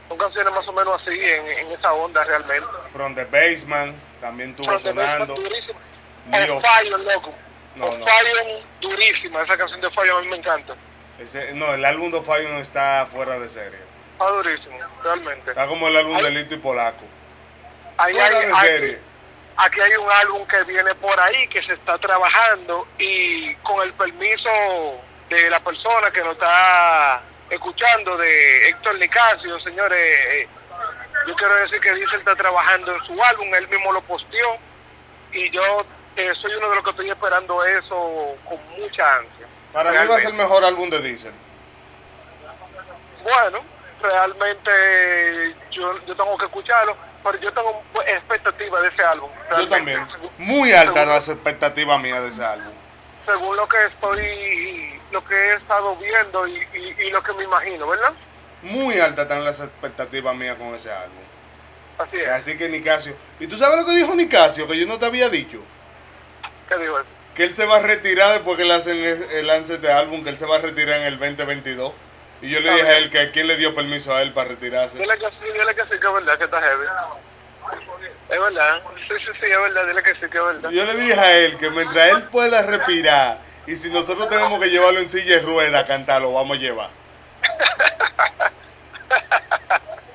son 0.09 0.17
canciones 0.17 0.53
más 0.53 0.67
o 0.67 0.73
menos 0.73 1.01
así, 1.01 1.11
en, 1.11 1.47
en 1.47 1.71
esa 1.71 1.93
onda 1.93 2.23
realmente. 2.23 2.67
From 2.91 3.15
the 3.15 3.25
Basement 3.25 3.95
también 4.19 4.55
tuvo 4.55 4.67
From 4.67 4.79
sonando. 4.79 5.35
On 5.35 6.61
Fire, 6.61 6.99
loco. 6.99 7.33
No, 7.75 7.97
no. 7.97 8.05
Fire, 8.05 8.63
durísima. 8.81 9.43
Esa 9.43 9.57
canción 9.57 9.81
de 9.81 9.89
Fire 9.91 10.11
a 10.11 10.21
mí 10.21 10.27
me 10.27 10.37
encanta. 10.37 10.75
Ese, 11.19 11.53
no, 11.53 11.73
el 11.73 11.85
álbum 11.85 12.11
de 12.11 12.21
Fire 12.21 12.49
no 12.49 12.59
está 12.59 13.07
fuera 13.11 13.39
de 13.39 13.49
serie. 13.49 13.79
Está 14.13 14.27
durísimo, 14.27 14.77
realmente. 15.03 15.51
Está 15.51 15.67
como 15.67 15.87
el 15.87 15.97
álbum 15.97 16.21
de 16.21 16.31
Lito 16.31 16.55
y 16.55 16.57
Polaco. 16.57 17.03
Hay, 17.97 18.13
fuera 18.13 18.39
de 18.39 18.55
serie 18.55 18.99
aquí 19.61 19.79
hay 19.79 19.95
un 19.95 20.09
álbum 20.11 20.45
que 20.47 20.63
viene 20.63 20.93
por 20.95 21.19
ahí 21.19 21.47
que 21.47 21.61
se 21.63 21.73
está 21.73 21.97
trabajando 21.97 22.87
y 22.97 23.53
con 23.57 23.81
el 23.83 23.93
permiso 23.93 24.49
de 25.29 25.49
la 25.49 25.59
persona 25.59 26.11
que 26.11 26.21
nos 26.23 26.33
está 26.33 27.21
escuchando, 27.49 28.17
de 28.17 28.69
Héctor 28.69 28.97
Nicasio, 28.97 29.59
señores, 29.59 29.99
eh, 29.99 30.47
yo 31.27 31.35
quiero 31.35 31.53
decir 31.55 31.79
que 31.79 31.93
Diesel 31.93 32.19
está 32.19 32.35
trabajando 32.35 32.95
en 32.95 33.03
su 33.05 33.23
álbum, 33.23 33.53
él 33.53 33.67
mismo 33.67 33.91
lo 33.91 34.01
posteó 34.01 34.57
y 35.31 35.49
yo 35.51 35.85
eh, 36.15 36.31
soy 36.41 36.53
uno 36.55 36.69
de 36.69 36.75
los 36.75 36.83
que 36.83 36.89
estoy 36.91 37.09
esperando 37.09 37.63
eso 37.63 38.35
con 38.47 38.57
mucha 38.79 39.15
ansia. 39.17 39.47
Para 39.73 39.91
mí 39.91 39.97
va 39.97 40.03
a 40.03 40.05
ser 40.05 40.15
el 40.15 40.17
Realmente. 40.21 40.43
mejor 40.43 40.65
álbum 40.65 40.89
de 40.89 41.01
Diesel. 41.01 41.33
Bueno, 43.23 43.59
realmente 44.01 45.55
yo, 45.71 45.97
yo 46.05 46.15
tengo 46.15 46.37
que 46.37 46.45
escucharlo, 46.45 46.95
pero 47.23 47.37
yo 47.39 47.51
tengo 47.53 47.83
expectativas 48.07 48.81
de 48.81 48.87
ese 48.89 49.03
álbum. 49.03 49.29
Yo 49.57 49.69
también. 49.69 50.07
Muy 50.37 50.73
altas 50.73 51.07
las 51.07 51.29
expectativas 51.29 51.99
mías 52.01 52.21
de 52.21 52.29
ese 52.29 52.43
álbum. 52.43 52.73
según 53.25 53.55
lo 53.55 53.67
que 53.67 53.77
estoy, 53.85 54.99
lo 55.11 55.23
que 55.23 55.35
he 55.35 55.53
estado 55.55 55.95
viendo 55.97 56.47
y, 56.47 56.57
y- 56.73 56.95
y 57.05 57.11
lo 57.11 57.21
que 57.21 57.31
me 57.33 57.43
imagino, 57.43 57.87
¿verdad? 57.87 58.11
Muy 58.63 58.99
altas 58.99 59.23
están 59.25 59.45
las 59.45 59.59
expectativas 59.59 60.35
mías 60.35 60.55
con 60.57 60.73
ese 60.73 60.91
álbum. 60.91 61.19
Así 61.99 62.17
es. 62.17 62.27
Así 62.29 62.57
que 62.57 62.67
Nicasio. 62.67 63.15
¿Y 63.39 63.45
tú 63.47 63.57
sabes 63.57 63.77
lo 63.77 63.85
que 63.85 63.91
dijo 63.95 64.15
Nicasio? 64.15 64.67
Que 64.67 64.77
yo 64.77 64.87
no 64.87 64.97
te 64.97 65.05
había 65.05 65.29
dicho. 65.29 65.59
¿Qué 66.67 66.77
digo 66.77 66.99
eso? 66.99 67.07
Que 67.35 67.43
él 67.45 67.55
se 67.55 67.65
va 67.65 67.77
a 67.77 67.81
retirar 67.81 68.33
después 68.33 68.57
que 68.57 68.65
le 68.65 68.73
hacen 68.73 68.97
el 68.97 69.47
lance 69.47 69.77
de 69.77 69.91
álbum, 69.91 70.23
que 70.23 70.31
él 70.31 70.37
se 70.39 70.45
va 70.47 70.55
a 70.57 70.59
retirar 70.59 70.99
en 70.99 71.05
el 71.05 71.19
2022. 71.19 71.93
Y 72.41 72.49
yo 72.49 72.59
le 72.59 72.73
dije 72.73 72.87
a 72.87 72.97
él 72.97 73.09
que 73.09 73.31
quién 73.31 73.47
le 73.47 73.57
dio 73.57 73.75
permiso 73.75 74.15
a 74.15 74.21
él 74.21 74.33
para 74.33 74.49
retirarse. 74.49 74.97
Dile 74.97 75.17
que 75.17 75.29
sí, 75.29 75.45
dile 75.53 75.75
que 75.75 75.83
sí, 75.83 75.99
que 75.99 76.07
es 76.07 76.13
verdad, 76.13 76.37
que 76.37 76.45
está 76.45 76.61
heavy. 76.61 76.85
Es 78.29 78.39
verdad, 78.39 78.81
sí, 79.07 79.13
sí, 79.19 79.31
sí, 79.39 79.45
es 79.45 79.61
verdad, 79.61 79.85
dile 79.87 80.03
que 80.03 80.13
sí, 80.15 80.21
que 80.21 80.37
es 80.37 80.43
verdad. 80.43 80.69
Yo 80.71 80.85
le 80.85 80.95
dije 80.95 81.13
a 81.13 81.37
él 81.37 81.57
que 81.57 81.69
mientras 81.69 82.07
él 82.07 82.23
pueda 82.23 82.63
respirar 82.63 83.39
y 83.67 83.75
si 83.75 83.91
nosotros 83.91 84.27
tenemos 84.29 84.59
que 84.59 84.69
llevarlo 84.69 84.99
en 84.99 85.09
silla 85.09 85.35
de 85.35 85.41
rueda 85.41 85.79
a 85.79 85.85
cantar, 85.85 86.21
lo 86.21 86.33
vamos 86.33 86.57
a 86.57 86.59
llevar. 86.59 86.89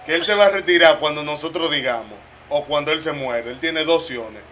Que 0.04 0.14
él 0.14 0.24
se 0.24 0.34
va 0.34 0.46
a 0.46 0.50
retirar 0.50 0.98
cuando 0.98 1.22
nosotros 1.22 1.70
digamos 1.70 2.18
o 2.48 2.64
cuando 2.64 2.92
él 2.92 3.02
se 3.02 3.12
muere. 3.12 3.50
Él 3.50 3.60
tiene 3.60 3.84
dos 3.84 4.02
opciones. 4.02 4.42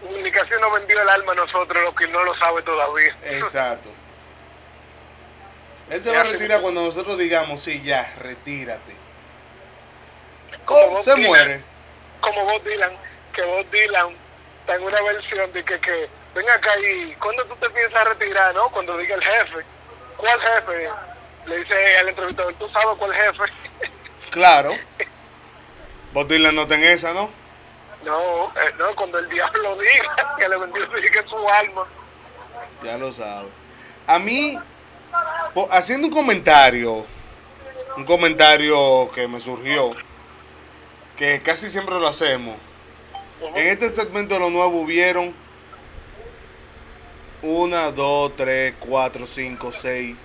Comunicación 0.00 0.60
nos 0.60 0.72
vendió 0.72 1.02
el 1.02 1.08
alma 1.08 1.32
a 1.32 1.34
nosotros, 1.34 1.82
lo 1.82 1.94
que 1.94 2.06
no 2.08 2.22
lo 2.24 2.34
sabe 2.38 2.62
todavía. 2.62 3.16
Exacto. 3.24 3.90
Él 5.90 6.04
se 6.04 6.12
va 6.12 6.20
a 6.20 6.24
retirar 6.24 6.60
cuando 6.60 6.82
nosotros 6.84 7.16
digamos, 7.18 7.60
sí, 7.60 7.82
ya, 7.82 8.14
retírate. 8.18 8.94
Como 10.64 11.02
se 11.02 11.14
Dylan, 11.14 11.26
muere. 11.26 11.62
Como 12.20 12.44
Bob 12.44 12.62
Dylan, 12.62 12.92
que 13.34 13.42
Bob 13.42 13.66
Dylan 13.70 14.08
está 14.60 14.74
en 14.74 14.82
una 14.82 15.00
versión 15.02 15.52
de 15.52 15.64
que, 15.64 15.80
que 15.80 16.08
ven 16.34 16.50
acá 16.50 16.70
y 16.78 17.14
cuando 17.14 17.44
tú 17.46 17.56
te 17.56 17.70
piensas 17.70 18.06
retirar, 18.06 18.54
¿no? 18.54 18.68
Cuando 18.70 18.98
diga 18.98 19.14
el 19.14 19.22
jefe, 19.22 19.64
¿cuál 20.18 20.38
jefe? 20.40 20.90
Le 21.46 21.58
dice 21.58 21.98
al 21.98 22.08
entrevistador, 22.08 22.54
¿tú 22.54 22.68
sabes 22.70 22.96
cuál 22.98 23.14
jefe? 23.14 23.44
Claro. 24.30 24.72
Bob 26.12 26.28
Dylan 26.28 26.54
no 26.54 26.66
ten 26.66 26.82
esa, 26.84 27.14
¿no? 27.14 27.30
No, 28.04 28.44
eh, 28.48 28.72
no, 28.78 28.94
cuando 28.94 29.18
el 29.18 29.28
diablo 29.28 29.76
diga 29.78 30.36
que 30.38 30.48
le 30.48 30.56
vendió 30.58 30.86
diga 30.86 31.24
su 31.28 31.48
alma. 31.48 31.86
Ya 32.84 32.98
lo 32.98 33.10
sabe. 33.10 33.48
A 34.06 34.18
mí, 34.18 34.58
haciendo 35.70 36.08
un 36.08 36.12
comentario, 36.12 37.06
un 37.96 38.04
comentario 38.04 39.10
que 39.14 39.26
me 39.26 39.40
surgió, 39.40 39.94
que 41.16 41.40
casi 41.42 41.68
siempre 41.70 41.98
lo 41.98 42.08
hacemos. 42.08 42.56
En 43.54 43.68
este 43.68 43.90
segmento 43.90 44.34
de 44.34 44.40
lo 44.40 44.50
nuevo 44.50 44.80
hubieron 44.80 45.34
una, 47.42 47.90
dos, 47.92 48.34
tres, 48.36 48.74
cuatro, 48.80 49.26
cinco, 49.26 49.72
seis, 49.72 50.16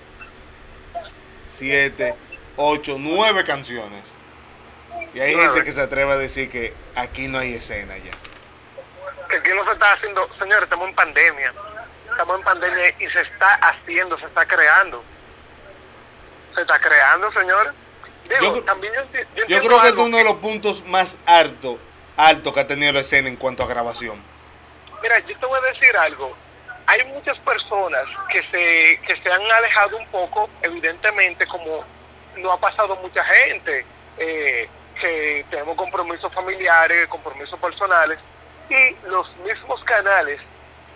siete, 1.48 2.16
ocho, 2.56 2.98
nueve 3.00 3.44
canciones. 3.44 4.16
Y 5.14 5.20
hay 5.20 5.36
gente 5.36 5.64
que 5.64 5.72
se 5.72 5.82
atreve 5.82 6.12
a 6.12 6.18
decir 6.18 6.50
que 6.50 6.74
aquí 6.96 7.28
no 7.28 7.38
hay 7.38 7.54
escena 7.54 7.96
ya. 7.98 8.12
Que 9.30 9.38
aquí 9.38 9.50
no 9.56 9.64
se 9.66 9.74
está 9.74 9.94
haciendo, 9.94 10.28
señores, 10.40 10.64
estamos 10.64 10.90
en 10.90 10.96
pandemia. 10.96 11.54
Estamos 12.14 12.38
en 12.38 12.44
pandemia 12.44 12.90
y 13.00 13.10
se 13.10 13.22
está 13.22 13.56
haciendo, 13.56 14.18
se 14.20 14.26
está 14.26 14.46
creando. 14.46 15.04
Se 16.56 16.62
está 16.62 16.80
creando. 16.80 17.30
Digo, 18.30 18.56
Yo- 18.56 18.64
también 18.64 18.94
yo, 18.94 19.60
creo 19.62 19.82
que 19.82 19.88
es 19.88 19.94
uno 19.94 20.18
de 20.18 20.24
los 20.24 20.36
puntos 20.36 20.86
más 20.86 21.18
altos 21.26 21.78
alto 22.16 22.54
que 22.54 22.60
ha 22.60 22.68
tenido 22.68 22.94
la 22.94 23.00
escena 23.00 23.28
en 23.28 23.36
cuanto 23.36 23.64
a 23.64 23.68
grabación. 23.68 24.22
Mira, 25.02 25.18
yo 25.20 25.38
te 25.38 25.46
voy 25.46 25.60
a 25.60 25.74
decir 25.74 25.98
algo. 25.98 26.38
Hay 26.86 27.04
muchas 27.06 27.38
personas 27.40 28.06
que 28.30 28.40
se, 28.52 29.02
que 29.08 29.22
se 29.22 29.32
han 29.32 29.42
alejado 29.52 29.98
un 29.98 30.08
poco, 30.08 30.50
evidentemente, 30.62 31.48
como 31.48 31.84
no 32.38 32.52
ha 32.52 32.60
pasado 32.60 32.96
mucha 32.98 33.24
gente, 33.26 33.86
eh, 34.20 34.70
que 35.02 35.46
tenemos 35.50 35.76
compromisos 35.76 36.32
familiares, 36.34 37.08
compromisos 37.08 37.60
personales, 37.60 38.20
y 38.70 38.96
los 39.08 39.28
mismos 39.38 39.84
canales 39.86 40.40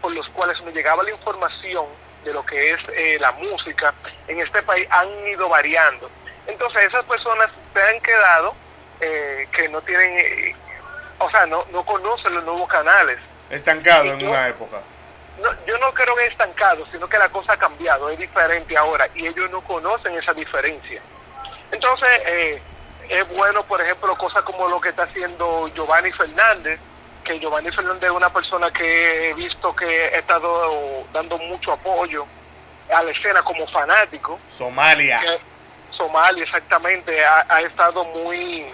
por 0.02 0.12
los 0.14 0.28
cuales 0.30 0.60
me 0.64 0.72
llegaba 0.72 1.04
la 1.04 1.12
información 1.12 1.86
de 2.24 2.34
lo 2.34 2.46
que 2.46 2.72
es 2.72 2.80
eh, 2.94 3.18
la 3.20 3.32
música 3.34 3.94
en 4.28 4.40
este 4.42 4.62
país 4.64 4.88
han 4.92 5.08
ido 5.28 5.48
variando. 5.50 6.10
Entonces 6.46 6.84
esas 6.86 7.06
personas 7.06 7.48
se 7.74 7.82
han 7.82 8.00
quedado 8.02 8.54
eh, 9.00 9.48
que 9.56 9.70
no 9.70 9.82
tienen, 9.82 10.18
eh, 10.20 10.56
o 11.20 11.30
sea, 11.30 11.46
no, 11.46 11.66
no 11.72 11.84
conocen 11.86 12.34
los 12.34 12.44
nuevos 12.44 12.68
canales. 12.68 13.20
Estancado 13.50 14.06
Y 14.06 14.10
en 14.10 14.20
yo- 14.20 14.30
una 14.30 14.48
época. 14.48 14.82
No, 15.42 15.50
yo 15.68 15.78
no 15.78 15.94
creo 15.94 16.16
que 16.16 16.26
estancado, 16.26 16.84
sino 16.92 17.08
que 17.08 17.18
la 17.20 17.30
cosa 17.30 17.54
ha 17.54 17.58
cambiado, 17.58 18.10
es 18.10 18.18
diferente 18.18 18.76
ahora 18.76 19.08
y 19.14 19.28
ellos 19.28 19.50
no 19.52 19.62
conocen 19.62 20.16
esa 20.18 20.34
diferencia. 20.34 21.00
Entonces, 21.72 22.10
eh, 22.26 22.62
es 23.10 23.28
bueno, 23.30 23.62
por 23.64 23.80
ejemplo, 23.80 24.18
cosas 24.18 24.42
como 24.42 24.68
lo 24.68 24.82
que 24.82 24.90
está 24.90 25.04
haciendo 25.04 25.68
Giovanni 25.76 26.12
Fernández, 26.14 26.80
que 27.28 27.40
Giovanni 27.40 27.70
Fernández 27.72 28.04
es 28.10 28.16
una 28.16 28.30
persona 28.32 28.72
que 28.72 29.30
he 29.30 29.34
visto 29.34 29.76
que 29.76 29.86
ha 29.86 30.18
estado 30.20 31.04
dando 31.12 31.38
mucho 31.38 31.74
apoyo 31.74 32.26
a 32.94 33.04
la 33.04 33.12
escena 33.12 33.44
como 33.44 33.68
fanático. 33.68 34.40
Somalia. 34.50 35.20
Que 35.20 35.40
Somalia, 35.96 36.44
exactamente, 36.46 37.24
ha, 37.26 37.46
ha 37.50 37.62
estado 37.62 38.04
muy 38.06 38.66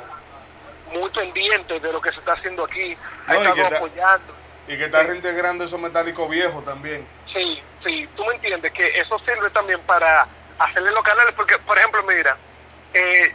muy 0.91 1.09
pendiente 1.09 1.80
de 1.80 1.91
lo 1.91 1.99
que 1.99 2.11
se 2.11 2.19
está 2.19 2.34
haciendo 2.34 2.65
aquí, 2.65 2.95
ha 3.25 3.34
No, 3.34 3.39
y 3.39 3.41
estado 3.43 3.61
está- 3.63 3.77
apoyando. 3.77 4.34
Y 4.67 4.77
que 4.77 4.85
está 4.85 5.01
reintegrando 5.03 5.63
esos 5.63 5.80
metálicos 5.80 6.30
viejos 6.30 6.63
también. 6.63 7.07
Sí, 7.34 7.59
sí, 7.84 8.07
tú 8.15 8.23
me 8.25 8.35
entiendes 8.35 8.71
que 8.73 8.99
eso 8.99 9.17
sirve 9.19 9.49
también 9.49 9.81
para 9.81 10.27
hacerle 10.59 10.91
los 10.91 11.03
canales, 11.03 11.34
porque, 11.35 11.57
por 11.59 11.75
ejemplo, 11.77 12.03
mira, 12.03 12.38
eh, 12.93 13.34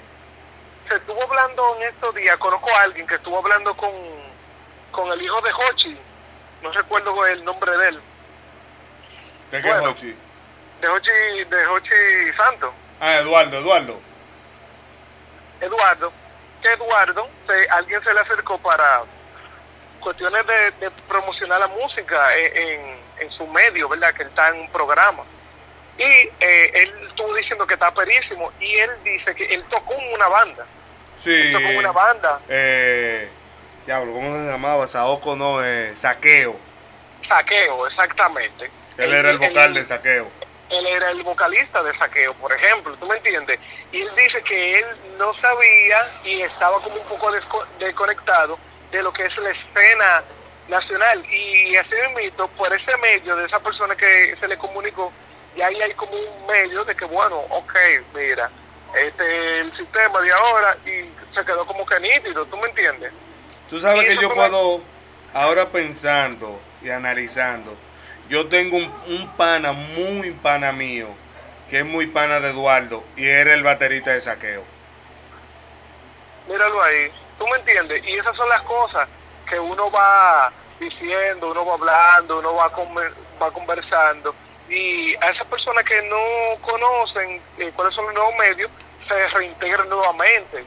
se 0.89 0.95
estuvo 0.95 1.21
hablando 1.25 1.77
en 1.81 1.89
estos 1.89 2.15
días, 2.15 2.37
conozco 2.37 2.71
a 2.71 2.83
alguien 2.83 3.07
que 3.09 3.17
estuvo 3.17 3.39
hablando 3.39 3.77
con, 3.77 3.91
con 4.91 5.11
el 5.13 5.23
hijo 5.23 5.41
de 5.43 5.51
Hochi, 5.53 5.97
no 6.63 6.73
recuerdo 6.73 7.27
el 7.27 7.45
nombre 7.45 7.77
de 7.77 7.89
él, 7.89 8.01
¿De 9.51 9.63
qué 9.63 9.69
Bueno. 9.69 9.91
Hochi? 9.91 10.15
de 10.81 10.89
Hochi, 10.89 11.45
de 11.49 11.67
Hochi 11.67 12.33
Santos, 12.37 12.71
Ah, 13.01 13.17
Eduardo, 13.19 13.59
Eduardo. 13.59 14.01
Eduardo, 15.61 16.13
que 16.63 16.73
Eduardo, 16.73 17.29
se, 17.47 17.69
alguien 17.71 18.03
se 18.03 18.13
le 18.15 18.21
acercó 18.21 18.59
para 18.59 19.03
cuestiones 20.01 20.47
de, 20.47 20.71
de 20.73 20.91
promocionar 21.09 21.61
la 21.61 21.69
música 21.69 22.37
en, 22.37 22.97
en, 23.19 23.31
su 23.33 23.47
medio, 23.49 23.89
¿verdad? 23.89 24.15
Que 24.15 24.23
él 24.23 24.29
está 24.29 24.49
en 24.49 24.61
un 24.61 24.71
programa. 24.71 25.23
Y 25.97 26.03
eh, 26.03 26.71
él 26.75 26.93
estuvo 27.09 27.35
diciendo 27.35 27.67
que 27.67 27.75
está 27.75 27.93
perísimo 27.93 28.53
y 28.61 28.77
él 28.77 28.91
dice 29.03 29.35
que 29.35 29.47
él 29.47 29.65
tocó 29.71 29.95
en 29.95 30.15
una 30.15 30.29
banda. 30.29 30.65
Sí. 31.17 31.51
Tocó 31.53 31.67
en 31.67 31.79
una 31.79 31.93
banda, 31.93 32.41
Eh, 32.49 33.29
diablo, 33.89 34.13
¿cómo 34.13 34.37
se 34.37 34.47
llamaba? 34.47 34.87
Saoko 34.87 35.35
no, 35.35 35.65
eh, 35.65 35.97
Saqueo. 35.97 36.55
Saqueo, 37.27 37.87
exactamente. 37.87 38.71
Él 38.99 39.15
era 39.15 39.31
el 39.31 39.39
vocal 39.39 39.73
de 39.73 39.83
Saqueo. 39.83 40.29
él 40.69 40.87
era 40.87 41.11
el 41.11 41.23
vocalista 41.23 41.83
de 41.83 41.97
Saqueo, 41.97 42.35
por 42.35 42.53
ejemplo, 42.53 42.95
¿tú 42.99 43.07
me 43.07 43.17
entiendes? 43.17 43.59
Y 43.91 44.03
él 44.03 44.11
dice 44.15 44.43
que 44.43 44.79
él 44.81 44.85
no 45.17 45.33
sabía 45.41 46.07
y 46.23 46.43
estaba 46.43 46.83
como 46.83 46.97
un 46.97 47.09
poco 47.09 47.33
desco- 47.33 47.65
desconectado 47.79 48.59
de 48.91 49.03
lo 49.03 49.11
que 49.11 49.25
es 49.25 49.35
la 49.39 49.51
escena 49.53 50.23
nacional. 50.69 51.25
Y 51.25 51.75
así 51.77 51.95
mismo, 52.15 52.47
por 52.49 52.71
ese 52.75 52.95
medio 52.99 53.37
de 53.37 53.47
esa 53.47 53.59
persona 53.61 53.97
que 53.97 54.37
se 54.39 54.49
le 54.49 54.59
comunicó, 54.59 55.11
y 55.57 55.63
ahí 55.63 55.81
hay 55.81 55.95
como 55.95 56.13
un 56.13 56.47
medio 56.47 56.85
de 56.85 56.95
que, 56.95 57.07
bueno, 57.07 57.37
ok, 57.49 57.75
mira, 58.15 58.51
este 58.95 59.61
es 59.61 59.65
el 59.65 59.77
sistema 59.79 60.21
de 60.21 60.31
ahora 60.31 60.77
y 60.85 61.11
se 61.35 61.43
quedó 61.47 61.65
como 61.65 61.87
que 61.87 61.99
nítido, 62.01 62.45
¿tú 62.45 62.59
me 62.59 62.69
entiendes? 62.69 63.13
Tú 63.69 63.79
sabes 63.79 64.07
que 64.07 64.17
yo 64.17 64.33
puedo, 64.35 64.81
ahora 65.35 65.67
pensando 65.67 66.59
y 66.83 66.91
analizando, 66.91 67.77
yo 68.29 68.49
tengo 68.49 68.77
un, 68.77 68.93
un 69.07 69.29
pana 69.37 69.73
muy 69.73 70.31
pana 70.33 70.73
mío, 70.73 71.09
que 71.69 71.81
es 71.81 71.85
muy 71.85 72.07
pana 72.07 72.41
de 72.41 72.51
Eduardo, 72.51 73.05
y 73.17 73.27
era 73.27 73.53
el 73.55 73.63
baterista 73.63 74.13
de 74.13 74.21
saqueo. 74.21 74.63
Míralo 76.49 76.83
ahí, 76.83 77.11
¿tú 77.39 77.47
me 77.47 77.59
entiendes? 77.59 78.03
Y 78.07 78.17
esas 78.17 78.35
son 78.37 78.49
las 78.49 78.63
cosas 78.63 79.07
que 79.49 79.61
uno 79.61 79.91
va 79.91 80.51
diciendo, 80.81 81.51
uno 81.51 81.67
va 81.67 81.75
hablando, 81.75 82.39
uno 82.39 82.55
va, 82.55 82.73
conver- 82.73 83.13
va 83.43 83.51
conversando. 83.51 84.35
Y 84.71 85.15
a 85.17 85.31
esas 85.31 85.47
personas 85.47 85.85
que 85.85 86.01
no 86.03 86.61
conocen 86.63 87.41
eh, 87.59 87.71
cuáles 87.75 87.95
son 87.95 88.07
los 88.07 88.15
nuevos 88.15 88.35
medios, 88.37 88.71
se 89.07 89.27
reintegran 89.29 89.89
nuevamente. 89.89 90.65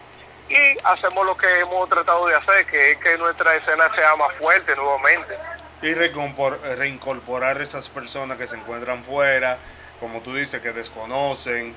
Y 0.51 0.77
hacemos 0.83 1.25
lo 1.25 1.37
que 1.37 1.47
hemos 1.59 1.87
tratado 1.87 2.27
de 2.27 2.35
hacer, 2.35 2.65
que 2.65 2.91
es 2.91 2.97
que 2.97 3.17
nuestra 3.17 3.55
escena 3.55 3.89
sea 3.95 4.17
más 4.17 4.33
fuerte 4.33 4.75
nuevamente. 4.75 5.33
Y 5.81 5.91
eh, 5.91 6.75
reincorporar 6.75 7.61
esas 7.61 7.87
personas 7.87 8.37
que 8.37 8.47
se 8.47 8.57
encuentran 8.57 9.01
fuera, 9.05 9.57
como 10.01 10.19
tú 10.19 10.35
dices, 10.35 10.61
que 10.61 10.73
desconocen. 10.73 11.73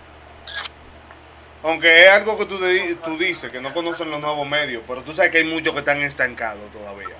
Aunque 1.62 2.04
es 2.04 2.10
algo 2.10 2.36
que 2.36 2.46
tú, 2.46 2.58
tú 3.04 3.16
dices, 3.16 3.52
que 3.52 3.60
no 3.60 3.72
conocen 3.72 4.10
los 4.10 4.20
nuevos 4.20 4.46
medios, 4.46 4.82
pero 4.88 5.02
tú 5.02 5.12
sabes 5.12 5.30
que 5.30 5.38
hay 5.38 5.44
muchos 5.44 5.72
que 5.72 5.78
están 5.78 6.02
estancados 6.02 6.70
todavía. 6.72 7.14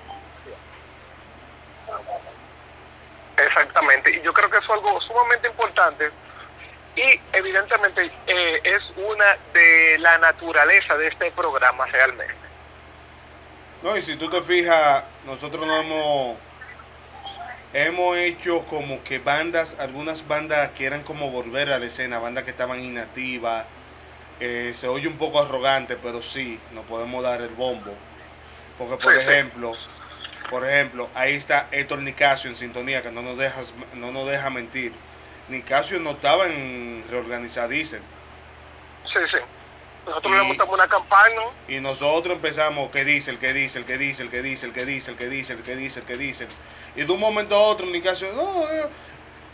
Exactamente, 3.37 4.11
y 4.11 4.21
yo 4.21 4.33
creo 4.33 4.49
que 4.49 4.57
eso 4.57 4.65
es 4.65 4.83
algo 4.83 4.99
sumamente 5.01 5.47
importante 5.47 6.11
y 6.95 7.19
evidentemente 7.33 8.11
eh, 8.27 8.61
es 8.63 8.81
una 8.97 9.37
de 9.53 9.97
la 9.99 10.17
naturaleza 10.17 10.95
de 10.97 11.07
este 11.07 11.31
programa 11.31 11.85
realmente. 11.87 12.33
No, 13.81 13.95
y 13.97 14.01
si 14.01 14.15
tú 14.17 14.29
te 14.29 14.41
fijas, 14.41 15.03
nosotros 15.25 15.65
no 15.67 15.77
hemos 15.79 16.37
hemos 17.73 18.17
hecho 18.17 18.65
como 18.67 19.03
que 19.03 19.19
bandas, 19.19 19.75
algunas 19.79 20.25
bandas 20.27 20.71
quieran 20.77 21.03
como 21.03 21.29
volver 21.31 21.71
a 21.71 21.79
la 21.79 21.85
escena, 21.87 22.19
bandas 22.19 22.43
que 22.45 22.51
estaban 22.51 22.81
inactivas. 22.81 23.65
eh, 24.39 24.73
se 24.75 24.87
oye 24.89 25.07
un 25.07 25.17
poco 25.17 25.39
arrogante, 25.41 25.95
pero 25.97 26.21
sí, 26.21 26.59
nos 26.71 26.85
podemos 26.85 27.23
dar 27.23 27.41
el 27.41 27.49
bombo. 27.49 27.97
Porque 28.77 28.97
por 28.97 29.13
Sí, 29.13 29.21
sí. 29.27 29.31
ejemplo, 29.31 29.73
por 30.49 30.67
ejemplo, 30.67 31.09
ahí 31.13 31.35
está 31.35 31.67
Héctor 31.71 31.99
Nicasio 31.99 32.49
en 32.49 32.57
sintonía, 32.57 33.01
que 33.01 33.11
no 33.11 33.21
nos 33.21 33.37
dejas, 33.37 33.73
no 33.93 34.11
nos 34.11 34.27
deja 34.27 34.49
mentir. 34.49 34.93
Nicasio 35.47 35.99
no 35.99 36.11
estaba 36.11 36.45
en 36.47 37.03
reorganizar 37.09 37.69
Diesel. 37.69 38.01
Sí, 39.05 39.19
sí. 39.31 39.37
Nosotros 40.05 40.33
Y- 40.33 40.37
le 40.37 40.43
montamos 40.43 40.73
una 40.73 40.87
campaña, 40.87 41.41
Y 41.67 41.79
nosotros 41.79 42.35
empezamos, 42.35 42.91
que 42.91 43.03
dice 43.05 43.31
el 43.31 43.39
que 43.39 43.53
dice 43.53 43.79
el 43.79 43.85
que 43.85 43.97
dice 43.97 44.23
el 44.23 44.29
que 44.29 44.41
dice 44.41 44.65
el 44.67 44.73
que 44.73 44.85
dice 44.85 45.11
el 45.11 45.17
que 45.17 45.27
dice 45.27 45.53
el 45.53 45.63
que 45.63 45.75
dice 45.75 45.99
el 45.99 46.05
que 46.05 46.17
dice 46.17 46.47
Y 46.95 47.03
de 47.03 47.11
un 47.11 47.19
momento 47.19 47.55
a 47.55 47.59
otro, 47.61 47.85
ni 47.87 48.01
caso, 48.01 48.25
no, 48.33 48.69
eh, 48.71 48.87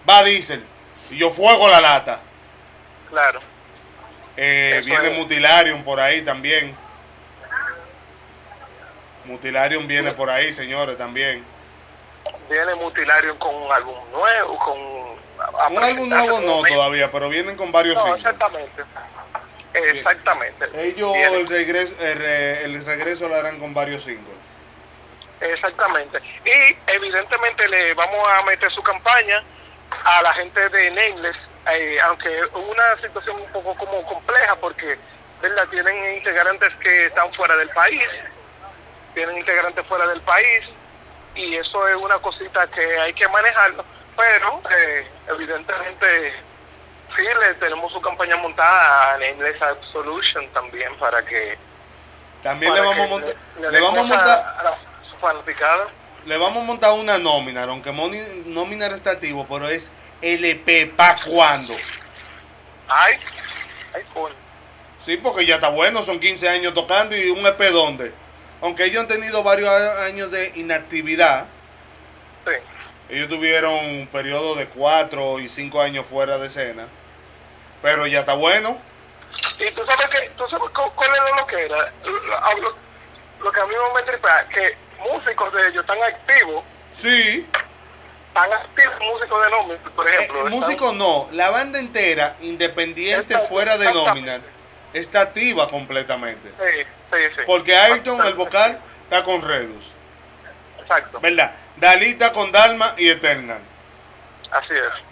va 0.10 0.24
diésel. 0.24 0.64
Y 1.10 1.18
yo 1.18 1.30
fuego 1.32 1.68
la 1.70 1.82
lata. 1.82 2.20
claro. 3.10 3.40
Eh, 4.38 4.82
viene 4.86 5.10
es. 5.10 5.18
Mutilarium 5.18 5.84
por 5.84 6.00
ahí 6.00 6.22
también. 6.24 6.74
Mutilarium 9.26 9.86
viene 9.88 10.14
por 10.14 10.30
ahí, 10.30 10.54
señores, 10.54 10.98
también. 10.98 11.44
Viene 12.50 12.76
Mutilario 12.76 13.38
con 13.38 13.54
un 13.54 13.72
álbum 13.72 13.96
nuevo, 14.12 14.58
con... 14.58 15.21
Un 15.70 15.84
álbum 15.84 16.10
nuevo 16.10 16.40
no 16.42 16.62
todavía, 16.64 17.12
pero 17.12 17.30
vienen 17.30 17.56
con 17.58 17.72
varios 17.72 17.96
No, 17.96 18.04
singles. 18.04 18.20
exactamente. 18.26 18.84
Exactamente. 19.74 20.66
Ellos 20.74 21.16
el 21.16 21.48
regreso, 21.48 21.96
el, 22.00 22.18
re- 22.18 22.64
el 22.66 22.86
regreso 22.86 23.28
lo 23.30 23.36
harán 23.36 23.60
con 23.60 23.74
varios 23.74 24.04
singles. 24.04 24.36
Exactamente. 25.40 26.20
Y 26.46 26.76
evidentemente 26.88 27.68
le 27.70 27.94
vamos 27.94 28.28
a 28.30 28.44
meter 28.44 28.72
su 28.72 28.84
campaña 28.84 29.42
a 30.04 30.22
la 30.22 30.34
gente 30.34 30.70
de 30.70 30.92
Nameless, 30.92 31.38
eh, 31.72 31.98
aunque 32.02 32.30
una 32.54 32.98
situación 33.02 33.38
un 33.42 33.48
poco 33.52 33.76
como 33.76 34.04
compleja 34.06 34.56
porque 34.58 34.98
¿verdad? 35.42 35.68
tienen 35.70 36.16
integrantes 36.18 36.74
que 36.76 37.06
están 37.08 37.32
fuera 37.34 37.56
del 37.56 37.70
país, 37.70 38.04
tienen 39.14 39.38
integrantes 39.38 39.86
fuera 39.88 40.06
del 40.08 40.22
país 40.22 40.62
y 41.34 41.56
eso 41.56 41.88
es 41.88 41.96
una 41.96 42.18
cosita 42.20 42.68
que 42.68 43.00
hay 43.00 43.14
que 43.14 43.28
manejarlo, 43.30 43.84
pero 44.22 44.62
eh, 44.78 45.08
evidentemente 45.30 46.34
sí 47.16 47.24
le 47.24 47.56
tenemos 47.56 47.92
su 47.92 48.00
campaña 48.02 48.38
montada 48.38 49.14
a 49.14 49.18
Nameless 49.18 49.60
Absolution 49.62 50.48
también 50.50 50.96
para 51.00 51.26
que 51.26 51.58
También 52.44 52.72
le 52.74 52.82
vamos 52.82 53.06
a 53.06 53.08
montar, 53.10 53.36
le- 53.60 53.82
vamos 53.82 54.00
a 54.00 54.04
montar, 54.04 54.56
a 54.60 54.64
la 54.64 54.78
fanaticada. 55.20 55.88
le 56.26 56.38
vamos 56.38 56.62
a 56.62 56.66
montar 56.66 56.92
una 56.94 57.18
nómina, 57.18 57.64
aunque 57.64 57.92
moni- 57.92 58.44
nómina 58.46 58.86
está 58.88 59.12
activo, 59.12 59.48
pero 59.50 59.68
es 59.68 59.90
LP, 60.22 60.94
¿pa' 60.96 61.18
cuándo? 61.26 61.76
Ay, 62.88 63.18
ay. 63.96 64.04
Sí, 65.04 65.18
porque 65.18 65.48
ya 65.48 65.56
está 65.56 65.70
bueno, 65.70 66.04
son 66.04 66.20
15 66.20 66.48
años 66.48 66.76
tocando 66.76 67.16
y 67.18 67.32
un 67.32 67.44
EP 67.48 67.72
¿dónde? 67.72 68.14
Aunque 68.62 68.86
ellos 68.86 69.02
han 69.02 69.08
tenido 69.08 69.42
varios 69.42 69.68
años 69.72 70.30
de 70.30 70.52
inactividad. 70.56 71.48
Ellos 73.12 73.30
tuvieron 73.30 73.74
un 73.74 74.08
periodo 74.08 74.56
de 74.56 74.68
4 74.68 75.40
y 75.40 75.48
5 75.50 75.82
años 75.82 76.06
fuera 76.06 76.38
de 76.38 76.48
escena, 76.48 76.88
pero 77.82 78.08
ya 78.08 78.22
está 78.22 78.34
bueno. 78.34 78.78
Y 79.60 79.72
tú 79.72 79.86
sabes 79.86 80.08
que, 80.10 80.30
tú 80.38 80.48
sabes 80.50 80.70
cu- 80.72 80.92
cuál 80.96 81.10
era 81.14 81.36
lo 81.36 81.46
que 81.48 81.66
era, 81.66 81.92
lo, 82.60 82.76
lo 83.44 83.52
que 83.52 83.60
a 83.60 83.66
mí 83.66 83.74
me 83.96 84.02
tripea, 84.04 84.48
que 84.50 84.76
músicos 85.12 85.54
de 85.54 85.68
ellos 85.68 85.82
están 85.82 86.02
activos, 86.02 86.64
Sí, 86.94 87.48
están 88.28 88.52
activos 88.54 88.96
músicos 89.02 89.44
de 89.46 89.52
nombre, 89.52 89.78
por 89.96 90.08
ejemplo. 90.08 90.42
el 90.48 90.54
están- 90.54 90.60
músico 90.60 90.94
no, 90.94 91.28
la 91.32 91.50
banda 91.50 91.80
entera, 91.80 92.36
independiente 92.42 93.38
fuera 93.50 93.78
de 93.78 93.92
nómina, 93.94 94.40
está 94.94 95.22
activa 95.22 95.70
completamente. 95.70 96.50
Sí, 96.50 96.84
sí, 97.12 97.18
sí. 97.36 97.42
Porque 97.46 97.76
Ayrton, 97.76 98.26
el 98.26 98.34
vocal, 98.36 98.80
está 99.04 99.24
con 99.24 99.42
Redus, 99.42 99.92
Exacto, 100.82 101.20
¿verdad? 101.20 101.52
Dalí 101.82 102.12
está 102.12 102.32
con 102.32 102.52
Dalma 102.52 102.94
y 102.96 103.10
Eternal. 103.10 103.60
así 104.52 104.74
es. 104.74 105.04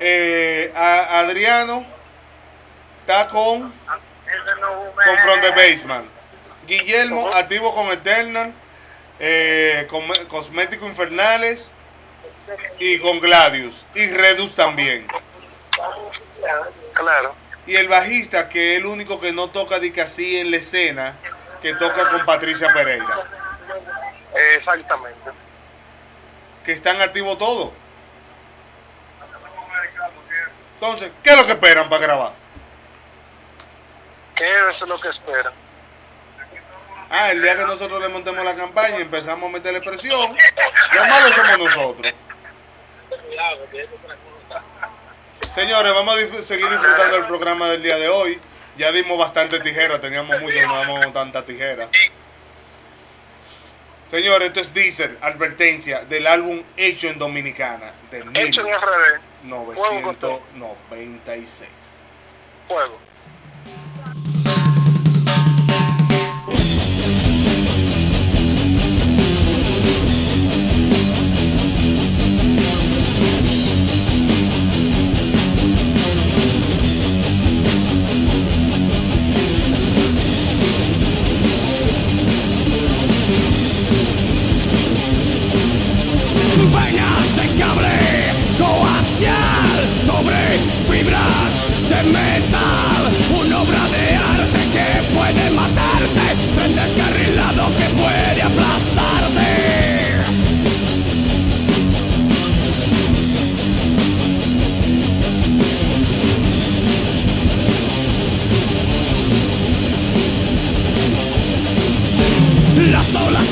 Eh, 0.00 0.72
a- 0.74 1.18
Adriano 1.20 1.84
está 3.00 3.28
con, 3.28 3.70
con 3.70 5.18
From 5.18 5.40
the 5.42 5.50
Basement. 5.50 6.08
Guillermo, 6.66 7.28
activo 7.34 7.74
con 7.74 7.88
Eternal, 7.88 8.50
eh, 9.20 9.86
con 9.90 10.02
Cosmético 10.28 10.86
Infernales 10.86 11.70
y 12.78 12.98
con 12.98 13.20
Gladius. 13.20 13.84
Y 13.94 14.06
Redus 14.08 14.54
también. 14.54 15.06
Claro. 16.94 17.34
Y 17.66 17.76
el 17.76 17.88
bajista, 17.88 18.48
que 18.48 18.72
es 18.74 18.78
el 18.80 18.86
único 18.86 19.20
que 19.20 19.32
no 19.32 19.50
toca 19.50 19.78
de 19.80 19.92
que 19.92 20.00
así 20.00 20.38
en 20.38 20.50
la 20.50 20.56
escena, 20.56 21.14
que 21.60 21.74
toca 21.74 22.08
con 22.10 22.24
Patricia 22.24 22.72
Pereira. 22.72 23.18
Exactamente. 24.56 25.30
Que 26.66 26.72
están 26.72 27.00
activos 27.00 27.38
todos. 27.38 27.70
Entonces, 30.74 31.12
¿qué 31.22 31.30
es 31.30 31.36
lo 31.36 31.46
que 31.46 31.52
esperan 31.52 31.88
para 31.88 32.02
grabar? 32.02 32.32
¿Qué 34.34 34.44
es 34.44 34.80
lo 34.80 35.00
que 35.00 35.08
esperan? 35.08 35.52
Ah, 37.08 37.30
el 37.30 37.40
día 37.40 37.56
que 37.56 37.64
nosotros 37.64 38.00
le 38.00 38.08
montemos 38.08 38.44
la 38.44 38.56
campaña 38.56 38.98
y 38.98 39.02
empezamos 39.02 39.48
a 39.48 39.52
meterle 39.52 39.80
presión, 39.80 40.36
los 40.92 41.08
malos 41.08 41.34
somos 41.36 41.58
nosotros. 41.58 42.12
Señores, 45.54 45.94
vamos 45.94 46.18
a 46.18 46.42
seguir 46.42 46.68
disfrutando 46.68 47.16
el 47.16 47.26
programa 47.26 47.68
del 47.68 47.82
día 47.82 47.96
de 47.96 48.08
hoy. 48.08 48.40
Ya 48.76 48.90
dimos 48.90 49.16
bastante 49.16 49.60
tijera, 49.60 50.00
teníamos 50.00 50.40
mucho, 50.40 50.66
no 50.66 50.76
damos 50.76 51.12
tanta 51.12 51.46
tijera. 51.46 51.88
Señores, 54.08 54.48
esto 54.48 54.60
es 54.60 54.72
Diesel, 54.72 55.18
advertencia 55.20 56.04
del 56.04 56.28
álbum 56.28 56.62
Hecho 56.76 57.08
en 57.08 57.18
Dominicana 57.18 57.92
de 58.10 58.20
Hecho 58.34 58.60
en 58.60 58.68
RD. 58.68 59.20
1996. 59.42 61.68
Fuego. 62.68 62.98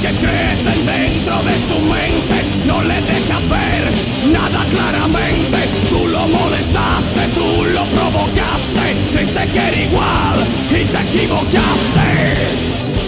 Que 0.04 0.10
crecen 0.16 0.84
dentro 0.84 1.42
de 1.44 1.54
su 1.54 1.80
mente 1.86 2.44
no 2.66 2.82
le 2.82 2.94
dejan 2.94 3.48
ver 3.48 3.90
nada 4.32 4.66
claramente. 4.70 5.56
Tú 5.88 6.06
lo 6.08 6.28
molestaste, 6.28 7.28
tú 7.34 7.64
lo 7.72 7.84
provocaste, 7.86 8.96
creíste 9.12 9.46
que 9.52 9.58
era 9.58 9.76
igual 9.80 10.46
y 10.70 10.84
te 10.84 11.18
equivocaste. 11.18 13.03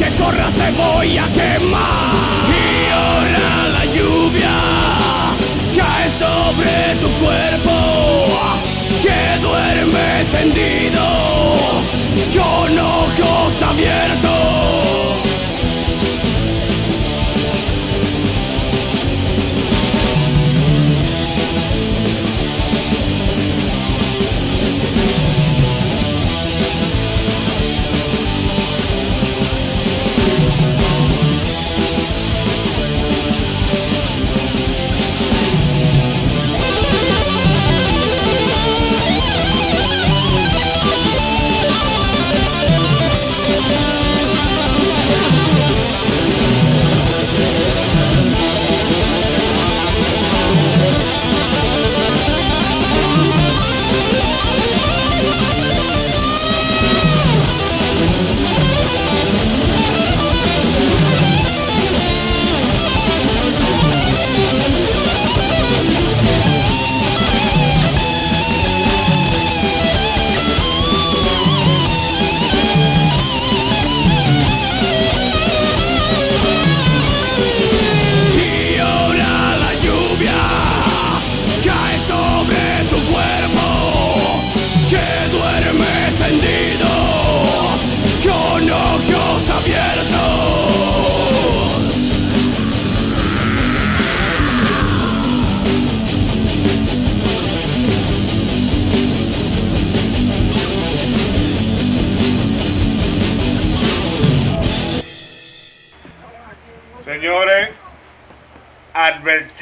Que 0.00 0.10
corras, 0.16 0.54
te 0.54 0.70
voy 0.72 1.18
a 1.18 1.26
quemar. 1.26 2.14
Y 2.48 2.90
ahora 2.90 3.68
la 3.76 3.84
lluvia 3.94 4.56
cae 5.76 6.08
sobre 6.22 6.74
tu 7.02 7.08
cuerpo, 7.22 7.74
que 9.02 9.40
duerme 9.42 10.24
tendido, 10.32 11.29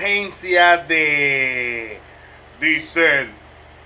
advertencia 0.09 0.79
de 0.79 1.99
Diesel. 2.61 3.31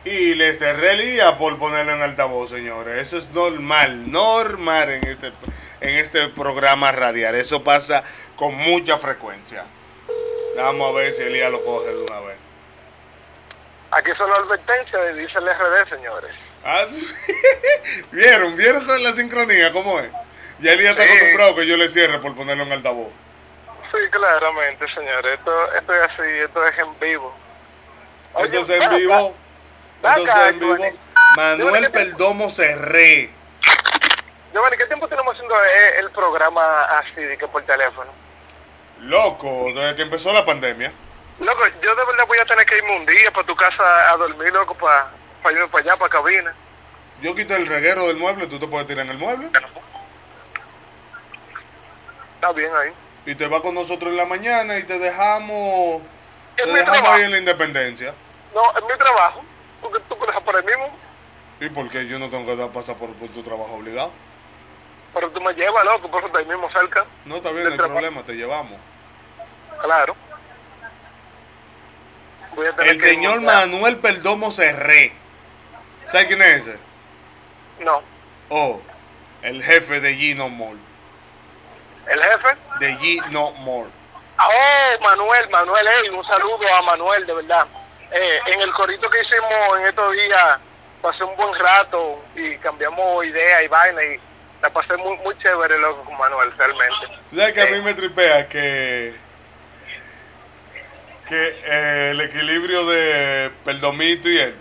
Y 0.04 0.34
le 0.34 0.54
cerré 0.54 0.92
el 0.92 1.14
IA 1.16 1.38
por 1.38 1.58
ponerlo 1.58 1.92
en 1.92 2.02
altavoz, 2.02 2.50
señores. 2.50 3.06
Eso 3.06 3.18
es 3.18 3.30
normal, 3.30 4.10
normal 4.10 4.90
en 4.90 5.06
este, 5.06 5.32
en 5.80 5.90
este 5.90 6.28
programa 6.28 6.90
radial. 6.90 7.34
Eso 7.36 7.62
pasa 7.62 8.02
con 8.36 8.54
mucha 8.54 8.98
frecuencia. 8.98 9.64
Vamos 10.56 10.88
a 10.88 10.92
ver 10.98 11.12
si 11.12 11.22
el 11.22 11.36
IA 11.36 11.50
lo 11.50 11.64
coge 11.64 11.88
de 11.90 12.02
una 12.02 12.20
vez. 12.20 12.36
Aquí 13.92 14.10
son 14.16 14.28
las 14.30 14.40
advertencias 14.40 15.02
de 15.02 15.14
dice 15.14 15.38
el 15.38 15.46
RD, 15.46 15.88
señores. 15.88 16.30
Ah, 16.64 16.86
sí. 16.90 17.06
¿Vieron? 18.12 18.56
¿Vieron 18.56 18.84
con 18.84 19.02
la 19.02 19.12
sincronía 19.12 19.72
cómo 19.72 20.00
es? 20.00 20.10
Ya 20.60 20.72
el 20.72 20.80
IA 20.80 20.90
está 20.92 21.02
Sí. 21.04 21.08
acostumbrado 21.10 21.54
que 21.56 21.66
yo 21.66 21.76
le 21.76 21.88
cierre 21.88 22.18
por 22.20 22.34
ponerlo 22.34 22.64
en 22.64 22.72
altavoz. 22.72 23.12
Sí, 23.92 23.98
claramente, 24.10 24.86
señores. 24.94 25.38
Esto, 25.38 25.72
esto 25.74 25.94
es 25.94 26.02
así, 26.10 26.22
esto 26.44 26.64
es 26.64 26.78
en 26.78 26.98
vivo. 26.98 27.34
Oye, 28.34 28.46
Entonces 28.46 28.76
en 28.76 28.82
acá. 28.84 28.96
vivo, 28.96 29.34
entonces 30.02 30.30
acá, 30.34 30.48
en 30.48 30.58
vivo, 30.60 30.76
Giovanni. 30.76 30.98
Manuel 31.36 31.58
Giovanni, 31.58 31.86
¿qué 31.86 31.92
te- 31.92 32.04
Perdomo 32.04 32.50
Cerré. 32.50 33.30
Giovanni, 34.52 34.76
¿qué 34.78 34.86
tiempo 34.86 35.08
tenemos 35.08 35.34
haciendo 35.34 35.54
eh, 35.64 35.98
el 35.98 36.10
programa 36.10 36.82
así, 36.98 37.20
de 37.20 37.36
que 37.36 37.46
por 37.48 37.62
teléfono? 37.64 38.10
Loco, 39.00 39.66
desde 39.74 39.96
que 39.96 40.02
empezó 40.02 40.32
la 40.32 40.44
pandemia. 40.44 40.92
Loco, 41.40 41.62
yo 41.82 41.94
de 41.94 42.04
verdad 42.04 42.24
voy 42.26 42.38
a 42.38 42.44
tener 42.46 42.64
que 42.64 42.76
irme 42.78 42.96
un 42.96 43.04
día 43.06 43.30
para 43.32 43.46
tu 43.46 43.56
casa 43.56 44.10
a 44.12 44.16
dormir, 44.16 44.52
loco, 44.52 44.74
para 44.74 45.10
irme 45.54 45.68
para 45.68 45.84
allá, 45.84 45.96
para 45.96 46.10
cabina. 46.10 46.54
Yo 47.20 47.34
quito 47.34 47.54
el 47.56 47.66
reguero 47.66 48.06
del 48.06 48.16
mueble, 48.16 48.46
tú 48.46 48.58
te 48.58 48.66
puedes 48.66 48.86
tirar 48.86 49.04
en 49.04 49.12
el 49.12 49.18
mueble. 49.18 49.48
Está 52.34 52.52
bien 52.52 52.70
ahí. 52.74 52.92
Y 53.24 53.34
te 53.34 53.46
vas 53.46 53.60
con 53.60 53.74
nosotros 53.74 54.10
en 54.10 54.16
la 54.16 54.26
mañana 54.26 54.78
y 54.78 54.82
te 54.82 54.98
dejamos, 54.98 56.02
te 56.56 56.66
dejamos 56.66 56.84
trabajo. 56.84 57.14
ahí 57.14 57.22
en 57.22 57.30
la 57.30 57.38
independencia. 57.38 58.14
No, 58.54 58.62
es 58.76 58.84
mi 58.84 58.98
trabajo. 58.98 59.44
Porque 59.80 60.00
tú 60.08 60.18
puedes 60.18 60.34
por 60.42 60.56
el 60.56 60.64
mismo. 60.64 60.90
¿Y 61.60 61.68
por 61.68 61.88
qué 61.88 62.06
yo 62.06 62.18
no 62.18 62.28
tengo 62.28 62.46
que 62.46 62.56
dar 62.56 62.70
pasar 62.70 62.96
por, 62.96 63.10
por 63.14 63.28
tu 63.28 63.42
trabajo 63.42 63.74
obligado? 63.74 64.10
Pero 65.14 65.30
tú 65.30 65.40
me 65.40 65.52
llevas, 65.52 65.84
loco, 65.84 66.10
por 66.10 66.24
eso 66.24 66.36
ahí 66.36 66.46
mismo 66.46 66.70
cerca. 66.72 67.04
No, 67.24 67.36
está 67.36 67.52
bien, 67.52 67.64
no 67.64 67.70
hay 67.70 67.78
problema, 67.78 68.22
te 68.22 68.32
llevamos. 68.32 68.78
Claro. 69.82 70.16
El 72.84 73.00
señor 73.00 73.40
Manuel 73.40 73.98
Perdomo 73.98 74.50
Cerré. 74.50 75.12
¿Sabes 76.06 76.26
quién 76.26 76.42
es 76.42 76.66
ese? 76.66 76.76
No. 77.80 78.02
Oh, 78.48 78.80
el 79.42 79.62
jefe 79.62 80.00
de 80.00 80.14
Gino 80.14 80.48
More. 80.48 80.78
¿El 82.06 82.22
jefe? 82.22 82.56
De 82.80 82.96
Gino 82.96 83.52
More. 83.52 83.90
Ah, 84.38 84.48
Oh, 84.48 85.02
Manuel, 85.02 85.48
Manuel, 85.50 85.86
ey, 85.86 86.08
un 86.08 86.24
saludo 86.26 86.60
a 86.74 86.82
Manuel, 86.82 87.26
de 87.26 87.34
verdad. 87.34 87.66
Eh, 88.10 88.38
en 88.46 88.60
el 88.60 88.72
corito 88.72 89.08
que 89.08 89.20
hicimos 89.20 89.78
en 89.78 89.86
estos 89.86 90.12
días, 90.12 90.58
pasé 91.00 91.24
un 91.24 91.36
buen 91.36 91.54
rato 91.60 92.22
y 92.34 92.56
cambiamos 92.58 93.24
ideas 93.24 93.62
y 93.62 93.68
vaina 93.68 94.02
y 94.02 94.18
la 94.60 94.70
pasé 94.70 94.96
muy, 94.96 95.16
muy 95.18 95.36
chévere, 95.38 95.78
loco, 95.78 96.04
con 96.04 96.16
Manuel, 96.18 96.52
realmente. 96.56 97.06
¿Tú 97.30 97.36
sabes 97.36 97.52
que 97.52 97.62
a 97.62 97.66
mí 97.66 97.80
me 97.80 97.94
tripea 97.94 98.48
que 98.48 99.14
que 101.28 101.56
eh, 101.64 102.08
el 102.10 102.20
equilibrio 102.20 102.84
de 102.86 103.50
Perdomito 103.64 104.28
y 104.28 104.38
él. 104.38 104.54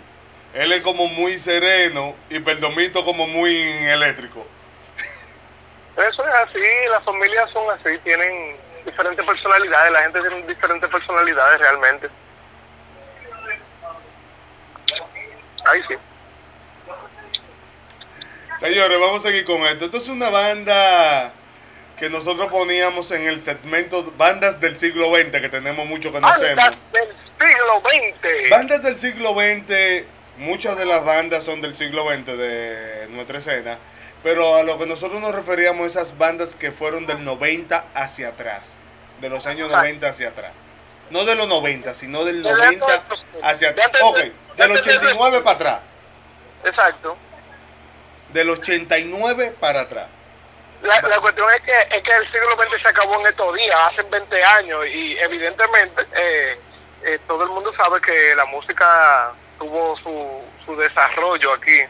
Él 0.54 0.72
es 0.72 0.80
como 0.82 1.06
muy 1.08 1.38
sereno 1.38 2.14
y 2.30 2.38
Perdomito 2.38 3.04
como 3.04 3.26
muy 3.26 3.54
eléctrico. 3.54 4.46
Eso 5.96 6.26
es 6.26 6.34
así, 6.34 6.60
las 6.90 7.04
familias 7.04 7.50
son 7.50 7.70
así, 7.70 7.98
tienen 8.02 8.56
diferentes 8.84 9.24
personalidades, 9.24 9.92
la 9.92 10.02
gente 10.02 10.20
tiene 10.20 10.46
diferentes 10.46 10.88
personalidades 10.90 11.58
realmente. 11.58 12.08
Ahí 15.64 15.80
sí. 15.88 15.94
Señores, 18.58 19.00
vamos 19.00 19.24
a 19.24 19.28
seguir 19.28 19.44
con 19.44 19.60
esto. 19.62 19.86
Esto 19.86 19.98
es 19.98 20.08
una 20.08 20.30
banda 20.30 21.32
que 21.98 22.08
nosotros 22.08 22.48
poníamos 22.48 23.10
en 23.10 23.26
el 23.26 23.42
segmento 23.42 24.12
Bandas 24.16 24.60
del 24.60 24.78
siglo 24.78 25.14
XX, 25.14 25.40
que 25.40 25.48
tenemos 25.48 25.86
mucho 25.86 26.10
conocemos. 26.10 26.56
Bandas 26.56 26.80
del 26.92 27.08
siglo 27.38 27.80
XX. 27.80 28.50
Bandas 28.50 28.82
del 28.82 28.98
siglo 28.98 29.34
XX, 29.34 30.04
muchas 30.38 30.78
de 30.78 30.84
las 30.84 31.04
bandas 31.04 31.44
son 31.44 31.60
del 31.60 31.76
siglo 31.76 32.08
XX 32.08 32.26
de 32.26 33.06
nuestra 33.10 33.38
escena, 33.38 33.78
pero 34.22 34.56
a 34.56 34.62
lo 34.62 34.78
que 34.78 34.86
nosotros 34.86 35.20
nos 35.20 35.34
referíamos 35.34 35.86
esas 35.86 36.16
bandas 36.16 36.54
que 36.54 36.70
fueron 36.70 37.06
del 37.06 37.24
90 37.24 37.84
hacia 37.94 38.28
atrás, 38.28 38.70
de 39.20 39.28
los 39.28 39.46
años 39.46 39.70
90 39.70 40.08
hacia 40.08 40.28
atrás. 40.28 40.52
No 41.10 41.24
de 41.24 41.34
los 41.34 41.48
90, 41.48 41.92
sino 41.94 42.24
del 42.24 42.42
90 42.42 42.86
hacia 43.42 43.70
atrás. 43.70 43.90
Ok, 44.02 44.18
del 44.56 44.70
89 44.72 45.40
para 45.40 45.56
atrás. 45.56 45.80
Exacto. 46.64 47.16
Del 48.32 48.48
89 48.50 49.54
para 49.60 49.82
atrás. 49.82 50.06
La, 50.82 51.00
la 51.02 51.20
cuestión 51.20 51.46
es 51.54 51.62
que, 51.62 51.96
es 51.96 52.02
que 52.02 52.12
el 52.12 52.32
siglo 52.32 52.56
XX 52.56 52.82
se 52.82 52.88
acabó 52.88 53.20
en 53.20 53.26
estos 53.26 53.54
días, 53.54 53.78
hace 53.92 54.02
20 54.02 54.44
años, 54.44 54.86
y 54.86 55.16
evidentemente 55.18 56.02
eh, 56.16 56.58
eh, 57.04 57.18
todo 57.28 57.44
el 57.44 57.50
mundo 57.50 57.72
sabe 57.76 58.00
que 58.00 58.34
la 58.34 58.44
música 58.46 59.32
tuvo 59.58 59.96
su, 59.98 60.42
su 60.64 60.76
desarrollo 60.76 61.52
aquí, 61.52 61.82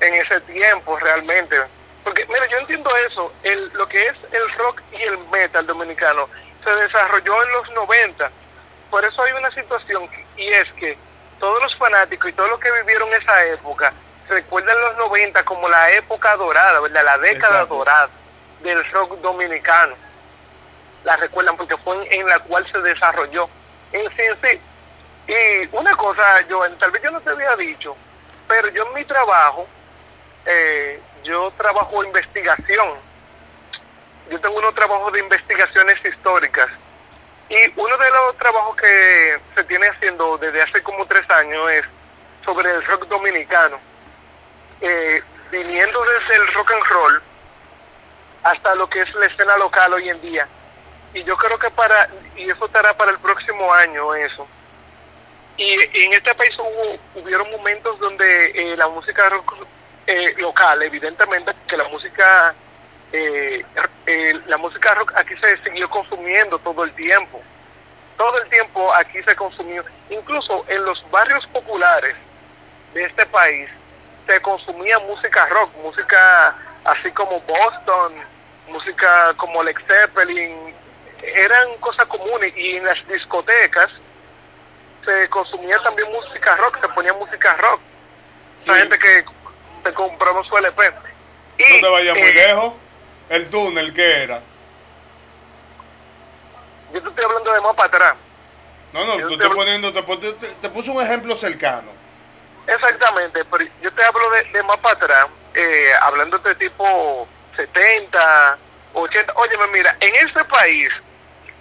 en 0.00 0.14
ese 0.14 0.40
tiempo 0.42 0.98
realmente. 0.98 1.56
Porque, 2.04 2.24
mira, 2.26 2.46
yo 2.46 2.58
entiendo 2.58 2.90
eso, 3.08 3.32
el, 3.42 3.68
lo 3.74 3.88
que 3.88 4.06
es 4.06 4.16
el 4.32 4.52
rock 4.58 4.80
y 4.92 5.02
el 5.02 5.18
metal 5.28 5.66
dominicano 5.66 6.28
se 6.62 6.70
desarrolló 6.70 7.42
en 7.42 7.52
los 7.52 7.70
90. 7.72 8.30
Por 8.90 9.04
eso 9.04 9.22
hay 9.22 9.32
una 9.32 9.50
situación, 9.50 10.08
y 10.36 10.46
es 10.48 10.72
que 10.74 10.96
todos 11.40 11.62
los 11.62 11.76
fanáticos 11.76 12.30
y 12.30 12.32
todos 12.32 12.50
los 12.50 12.60
que 12.60 12.70
vivieron 12.72 13.12
esa 13.12 13.44
época 13.46 13.92
recuerdan 14.28 14.80
los 14.80 14.96
90 14.98 15.44
como 15.44 15.68
la 15.68 15.90
época 15.92 16.36
dorada, 16.36 16.80
¿verdad? 16.80 17.04
La 17.04 17.18
década 17.18 17.54
Exacto. 17.54 17.74
dorada 17.76 18.08
del 18.62 18.90
rock 18.92 19.18
dominicano. 19.20 19.94
La 21.04 21.16
recuerdan 21.16 21.56
porque 21.56 21.76
fue 21.78 21.96
en, 21.96 22.20
en 22.20 22.26
la 22.26 22.38
cual 22.40 22.66
se 22.70 22.78
desarrolló 22.80 23.48
en 23.92 24.08
sí 24.16 24.22
en 24.22 24.40
sí. 24.40 24.60
Y 25.28 25.76
una 25.76 25.94
cosa, 25.96 26.22
Joven, 26.48 26.78
tal 26.78 26.90
vez 26.90 27.02
yo 27.02 27.10
no 27.10 27.20
te 27.20 27.30
había 27.30 27.56
dicho, 27.56 27.96
pero 28.48 28.68
yo 28.68 28.86
en 28.86 28.94
mi 28.94 29.04
trabajo, 29.04 29.66
eh, 30.46 31.00
yo 31.24 31.50
trabajo 31.56 32.04
investigación. 32.04 32.94
Yo 34.30 34.40
tengo 34.40 34.58
unos 34.58 34.74
trabajos 34.74 35.12
de 35.12 35.20
investigaciones 35.20 36.04
históricas. 36.04 36.68
Y 37.48 37.56
uno 37.76 37.96
de 37.96 38.10
los 38.10 38.36
trabajos 38.38 38.76
que 38.76 39.36
se 39.54 39.64
tiene 39.64 39.86
haciendo 39.88 40.36
desde 40.38 40.62
hace 40.62 40.82
como 40.82 41.06
tres 41.06 41.28
años 41.30 41.70
es 41.70 41.84
sobre 42.44 42.70
el 42.70 42.84
rock 42.86 43.06
dominicano. 43.06 43.78
Eh, 44.80 45.22
viniendo 45.50 46.04
desde 46.04 46.42
el 46.42 46.54
rock 46.54 46.72
and 46.72 46.84
roll 46.84 47.22
hasta 48.42 48.74
lo 48.74 48.88
que 48.88 49.00
es 49.00 49.14
la 49.14 49.26
escena 49.26 49.56
local 49.56 49.92
hoy 49.94 50.08
en 50.08 50.20
día. 50.20 50.46
Y 51.14 51.24
yo 51.24 51.36
creo 51.36 51.58
que 51.58 51.70
para, 51.70 52.08
y 52.36 52.50
eso 52.50 52.66
estará 52.66 52.94
para 52.96 53.12
el 53.12 53.18
próximo 53.18 53.72
año 53.72 54.14
eso. 54.14 54.46
Y, 55.56 55.64
y 55.64 56.04
en 56.04 56.12
este 56.12 56.34
país 56.34 56.50
hubo, 56.58 57.22
hubieron 57.22 57.50
momentos 57.50 57.98
donde 57.98 58.50
eh, 58.54 58.76
la 58.76 58.88
música 58.88 59.28
rock 59.30 59.66
eh, 60.06 60.34
local, 60.38 60.82
evidentemente, 60.82 61.52
que 61.68 61.76
la 61.76 61.88
música, 61.88 62.54
eh, 63.12 63.64
eh, 64.06 64.40
la 64.46 64.56
música 64.56 64.94
rock 64.94 65.12
aquí 65.16 65.34
se 65.36 65.62
siguió 65.64 65.88
consumiendo 65.90 66.58
todo 66.60 66.84
el 66.84 66.92
tiempo. 66.94 67.42
Todo 68.16 68.40
el 68.40 68.48
tiempo 68.48 68.94
aquí 68.94 69.22
se 69.24 69.34
consumió, 69.34 69.84
incluso 70.08 70.64
en 70.68 70.84
los 70.84 71.10
barrios 71.10 71.46
populares 71.48 72.16
de 72.94 73.04
este 73.04 73.26
país 73.26 73.68
se 74.26 74.40
consumía 74.40 74.98
música 75.00 75.46
rock, 75.46 75.70
música 75.82 76.54
así 76.84 77.10
como 77.10 77.40
Boston, 77.40 78.14
música 78.68 79.34
como 79.36 79.62
Lex 79.62 79.82
Zeppelin, 79.86 80.74
eran 81.22 81.76
cosas 81.80 82.06
comunes 82.06 82.56
y 82.56 82.76
en 82.76 82.84
las 82.84 83.06
discotecas 83.08 83.90
se 85.04 85.28
consumía 85.28 85.78
también 85.82 86.10
música 86.10 86.56
rock, 86.56 86.80
se 86.80 86.88
ponía 86.88 87.12
música 87.12 87.54
rock. 87.54 87.80
Esa 88.62 88.74
gente 88.74 88.98
que 88.98 89.24
se 89.86 89.94
compraba 89.94 90.42
su 90.44 90.56
LP. 90.56 90.92
Y, 91.58 91.80
No 91.80 91.80
te 91.80 91.92
vayas 91.92 92.16
muy 92.16 92.28
eh, 92.28 92.34
lejos. 92.34 92.74
El 93.28 93.50
túnel, 93.50 93.94
¿qué 93.94 94.22
era? 94.24 94.40
Yo 96.92 97.02
te 97.02 97.08
estoy 97.08 97.24
hablando 97.24 97.52
de 97.52 97.60
más 97.60 97.74
para 97.74 97.88
atrás. 97.88 98.14
No, 98.92 99.04
no, 99.04 99.18
Yo 99.18 99.28
tú 99.28 99.38
te 99.38 99.48
te 99.48 99.54
poniendo, 99.54 99.92
te, 99.92 100.02
te, 100.02 100.32
te 100.32 100.70
puse 100.70 100.90
un 100.90 101.02
ejemplo 101.02 101.34
cercano. 101.36 101.90
Exactamente, 102.66 103.44
pero 103.44 103.64
yo 103.80 103.92
te 103.92 104.04
hablo 104.04 104.30
de, 104.30 104.44
de 104.44 104.62
más 104.64 104.78
para 104.78 104.96
atrás, 104.96 105.26
eh, 105.54 105.92
hablando 106.00 106.38
de 106.38 106.54
tipo 106.56 107.28
70, 107.54 108.58
80. 108.92 109.32
Óyeme, 109.36 109.66
mira, 109.68 109.96
en 110.00 110.14
este 110.16 110.44
país 110.44 110.90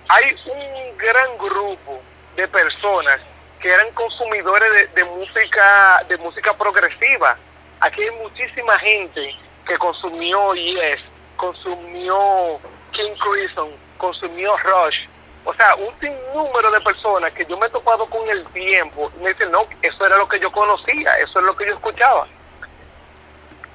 hay 0.08 0.36
un 0.46 0.98
gran 0.98 1.38
grupo 1.38 2.02
de 2.36 2.48
personas 2.48 3.20
que 3.60 3.70
eran 3.70 3.92
consumidores 3.92 4.72
de, 4.72 4.88
de 4.88 5.04
música 5.04 6.04
de 6.08 6.18
música 6.18 6.54
progresiva. 6.54 7.38
Aquí 7.86 8.02
hay 8.02 8.12
muchísima 8.12 8.78
gente 8.80 9.36
que 9.68 9.78
consumió 9.78 10.54
Yes, 10.56 11.00
consumió 11.38 12.60
King 12.92 13.14
Crimson, 13.20 13.70
consumió 13.98 14.58
Rush. 14.58 15.08
O 15.44 15.54
sea, 15.54 15.76
un 15.76 15.94
sinnúmero 16.00 16.72
de 16.72 16.82
personas 16.82 17.32
que 17.34 17.46
yo 17.46 17.56
me 17.58 17.68
he 17.68 17.70
topado 17.70 18.08
con 18.08 18.28
el 18.28 18.44
tiempo 18.48 19.12
y 19.16 19.24
me 19.24 19.30
dicen, 19.34 19.52
no, 19.52 19.68
eso 19.84 20.06
era 20.06 20.18
lo 20.18 20.28
que 20.28 20.40
yo 20.40 20.52
conocía, 20.52 21.14
eso 21.20 21.40
es 21.40 21.46
lo 21.46 21.56
que 21.56 21.68
yo 21.68 21.74
escuchaba. 21.76 22.28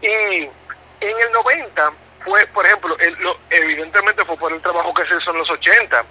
Y 0.03 0.09
en 0.09 1.20
el 1.20 1.32
90 1.32 1.93
fue, 2.24 2.45
por 2.49 2.66
ejemplo, 2.66 2.99
el- 2.99 3.15
lo- 3.20 3.37
evidentemente 3.51 4.24
fue 4.24 4.37
por 4.37 4.53
el 4.53 4.61
trabajo 4.61 4.93
que 4.93 5.07
se 5.07 5.15
hizo 5.16 5.31
en 5.31 5.39
los 5.39 5.51
80. 5.51 6.05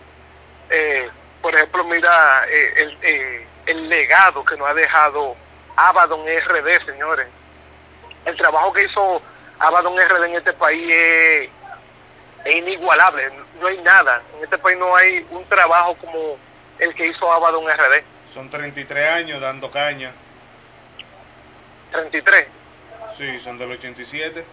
Eh, 0.70 1.10
por 1.42 1.54
ejemplo, 1.54 1.84
mira 1.84 2.46
eh, 2.48 2.74
el, 2.78 2.98
eh, 3.02 3.48
el 3.66 3.90
legado 3.90 4.46
que 4.46 4.56
nos 4.56 4.70
ha 4.70 4.74
dejado 4.74 5.36
Abaddon 5.76 6.26
RD, 6.26 6.86
señores. 6.86 7.28
El 8.26 8.36
trabajo 8.38 8.74
que 8.74 8.84
hizo 8.84 9.22
Abaddon 9.60 9.98
RD 9.98 10.26
en 10.26 10.36
este 10.36 10.54
país 10.54 10.90
es, 10.94 11.50
es 12.46 12.56
inigualable. 12.56 13.30
No 13.60 13.68
hay 13.68 13.78
nada. 13.82 14.22
En 14.38 14.44
este 14.44 14.58
país 14.58 14.78
no 14.78 14.96
hay 14.96 15.26
un 15.30 15.44
trabajo 15.46 15.96
como 15.96 16.38
el 16.80 16.94
que 16.96 17.08
hizo 17.08 17.32
Abaddon 17.32 17.66
RD. 17.68 18.04
Son 18.34 18.50
33 18.50 19.10
años 19.12 19.42
dando 19.42 19.70
caña. 19.72 20.12
33. 21.92 22.48
Sí, 23.18 23.40
son 23.40 23.58
del 23.58 23.72
87. 23.72 24.46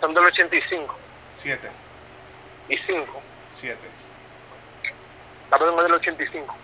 Son 0.00 0.14
del 0.14 0.24
85 0.24 0.96
7. 1.34 1.68
y 2.68 2.76
5. 2.76 3.22
7. 3.54 3.78
Abaddon 5.50 5.78
es 5.78 5.82
del 5.84 5.94
85. 5.94 6.56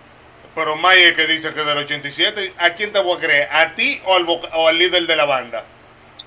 Pero 0.57 0.75
Mike 0.75 1.13
que 1.13 1.27
dice 1.27 1.53
que 1.53 1.63
del 1.63 1.77
87, 1.77 2.55
¿a 2.57 2.71
quién 2.71 2.91
te 2.91 2.99
voy 2.99 3.15
a 3.15 3.19
creer? 3.19 3.47
¿A 3.51 3.75
ti 3.75 4.01
o 4.05 4.15
al, 4.15 4.25
o 4.27 4.67
al 4.67 4.75
líder 4.75 5.03
de 5.05 5.15
la 5.15 5.25
banda? 5.25 5.63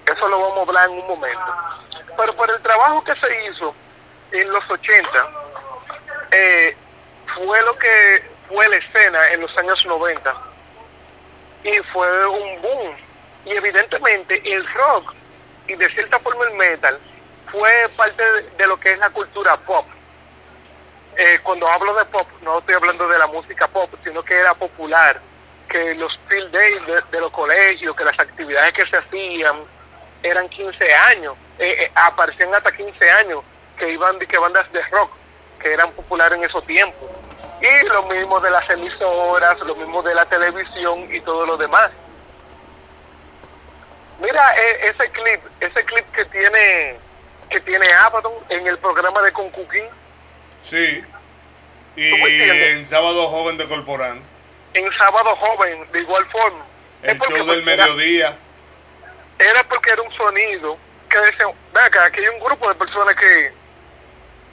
Eso 0.06 0.28
lo 0.28 0.38
vamos 0.38 0.58
a 0.58 0.60
hablar 0.60 0.88
en 0.88 1.00
un 1.00 1.08
momento. 1.08 1.52
Pero 2.16 2.36
por 2.36 2.48
el 2.48 2.62
trabajo 2.62 3.02
que 3.02 3.12
se 3.16 3.46
hizo 3.46 3.74
en 4.30 4.52
los 4.52 4.70
80, 4.70 5.08
eh, 6.30 6.76
fue 7.34 7.60
lo 7.62 7.76
que 7.76 8.22
fue 8.48 8.68
la 8.68 8.76
escena 8.76 9.28
en 9.32 9.40
los 9.40 9.58
años 9.58 9.84
90. 9.84 10.32
Y 11.64 11.76
fue 11.92 12.26
un 12.28 12.62
boom. 12.62 12.96
Y 13.46 13.50
evidentemente 13.50 14.40
el 14.44 14.64
rock 14.74 15.12
y 15.66 15.74
de 15.74 15.90
cierta 15.90 16.20
forma 16.20 16.44
el 16.44 16.54
metal 16.56 17.00
fue 17.50 17.88
parte 17.96 18.22
de 18.56 18.66
lo 18.68 18.78
que 18.78 18.92
es 18.92 18.98
la 19.00 19.10
cultura 19.10 19.56
pop. 19.56 19.86
Eh, 21.22 21.38
cuando 21.42 21.68
hablo 21.68 21.92
de 21.96 22.06
pop, 22.06 22.26
no 22.40 22.60
estoy 22.60 22.76
hablando 22.76 23.06
de 23.06 23.18
la 23.18 23.26
música 23.26 23.68
pop, 23.68 23.92
sino 24.02 24.22
que 24.22 24.34
era 24.34 24.54
popular, 24.54 25.20
que 25.68 25.94
los 25.94 26.18
field 26.26 26.50
days 26.50 26.80
de, 27.10 27.20
los 27.20 27.30
colegios, 27.30 27.94
que 27.94 28.04
las 28.04 28.18
actividades 28.18 28.72
que 28.72 28.86
se 28.86 28.96
hacían 28.96 29.56
eran 30.22 30.48
15 30.48 30.94
años, 30.94 31.36
eh, 31.58 31.76
eh, 31.78 31.92
aparecían 31.94 32.54
hasta 32.54 32.72
15 32.72 33.10
años, 33.10 33.44
que 33.76 33.90
iban 33.90 34.18
que 34.18 34.38
bandas 34.38 34.72
de 34.72 34.80
rock, 34.84 35.10
que 35.60 35.74
eran 35.74 35.92
populares 35.92 36.38
en 36.38 36.44
esos 36.44 36.64
tiempos. 36.64 37.10
Y 37.60 37.86
lo 37.88 38.04
mismo 38.04 38.40
de 38.40 38.50
las 38.50 38.70
emisoras, 38.70 39.60
lo 39.60 39.74
mismo 39.74 40.02
de 40.02 40.14
la 40.14 40.24
televisión 40.24 41.06
y 41.14 41.20
todo 41.20 41.44
lo 41.44 41.58
demás. 41.58 41.90
Mira 44.20 44.54
eh, 44.56 44.88
ese 44.88 45.10
clip, 45.10 45.40
ese 45.60 45.84
clip 45.84 46.10
que 46.12 46.24
tiene 46.24 46.96
que 47.50 47.60
tiene 47.60 47.92
Abaddon 47.92 48.32
en 48.48 48.66
el 48.66 48.78
programa 48.78 49.20
de 49.20 49.32
Concuquín. 49.32 49.84
Sí. 50.62 51.04
Y 51.96 52.08
en 52.12 52.86
Sábado 52.86 53.28
Joven 53.28 53.56
de 53.58 53.66
Corporán, 53.66 54.22
En 54.74 54.90
Sábado 54.96 55.34
Joven, 55.36 55.90
de 55.92 56.00
igual 56.00 56.24
forma. 56.26 56.64
el 57.02 57.18
show 57.18 57.46
del 57.46 57.68
era- 57.68 57.86
mediodía. 57.86 58.36
era 59.38 59.64
porque 59.64 59.90
era 59.90 60.02
un 60.02 60.12
sonido 60.14 60.78
que 61.08 61.18
decían, 61.18 61.50
ven 61.74 61.84
acá, 61.84 62.04
aquí 62.04 62.20
hay 62.20 62.28
un 62.28 62.40
grupo 62.40 62.68
de 62.68 62.74
personas 62.76 63.14
que, 63.16 63.52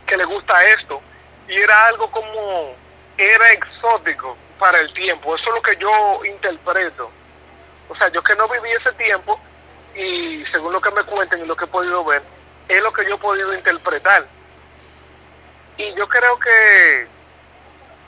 que 0.08 0.18
le 0.18 0.26
gusta 0.26 0.64
esto. 0.70 1.02
Y 1.48 1.56
era 1.56 1.86
algo 1.88 2.10
como, 2.10 2.76
era 3.18 3.52
exótico 3.52 4.36
para 4.58 4.80
el 4.80 4.92
tiempo. 4.94 5.36
Eso 5.36 5.46
es 5.50 5.56
lo 5.56 5.62
que 5.62 5.76
yo 5.78 6.26
interpreto. 6.26 7.12
O 7.90 7.96
sea, 7.96 8.10
yo 8.10 8.24
que 8.24 8.36
no 8.36 8.50
viví 8.50 8.72
ese 8.72 8.92
tiempo 8.94 9.40
y 9.96 10.44
según 10.52 10.74
lo 10.74 10.82
que 10.82 10.92
me 10.92 11.04
cuenten 11.04 11.42
y 11.42 11.46
lo 11.46 11.56
que 11.56 11.66
he 11.66 11.68
podido 11.68 12.04
ver, 12.04 12.22
es 12.68 12.82
lo 12.82 12.92
que 12.92 13.06
yo 13.08 13.16
he 13.16 13.20
podido 13.20 13.54
interpretar. 13.54 14.26
Y 15.78 15.94
yo 15.94 16.08
creo 16.08 16.40
que 16.40 17.08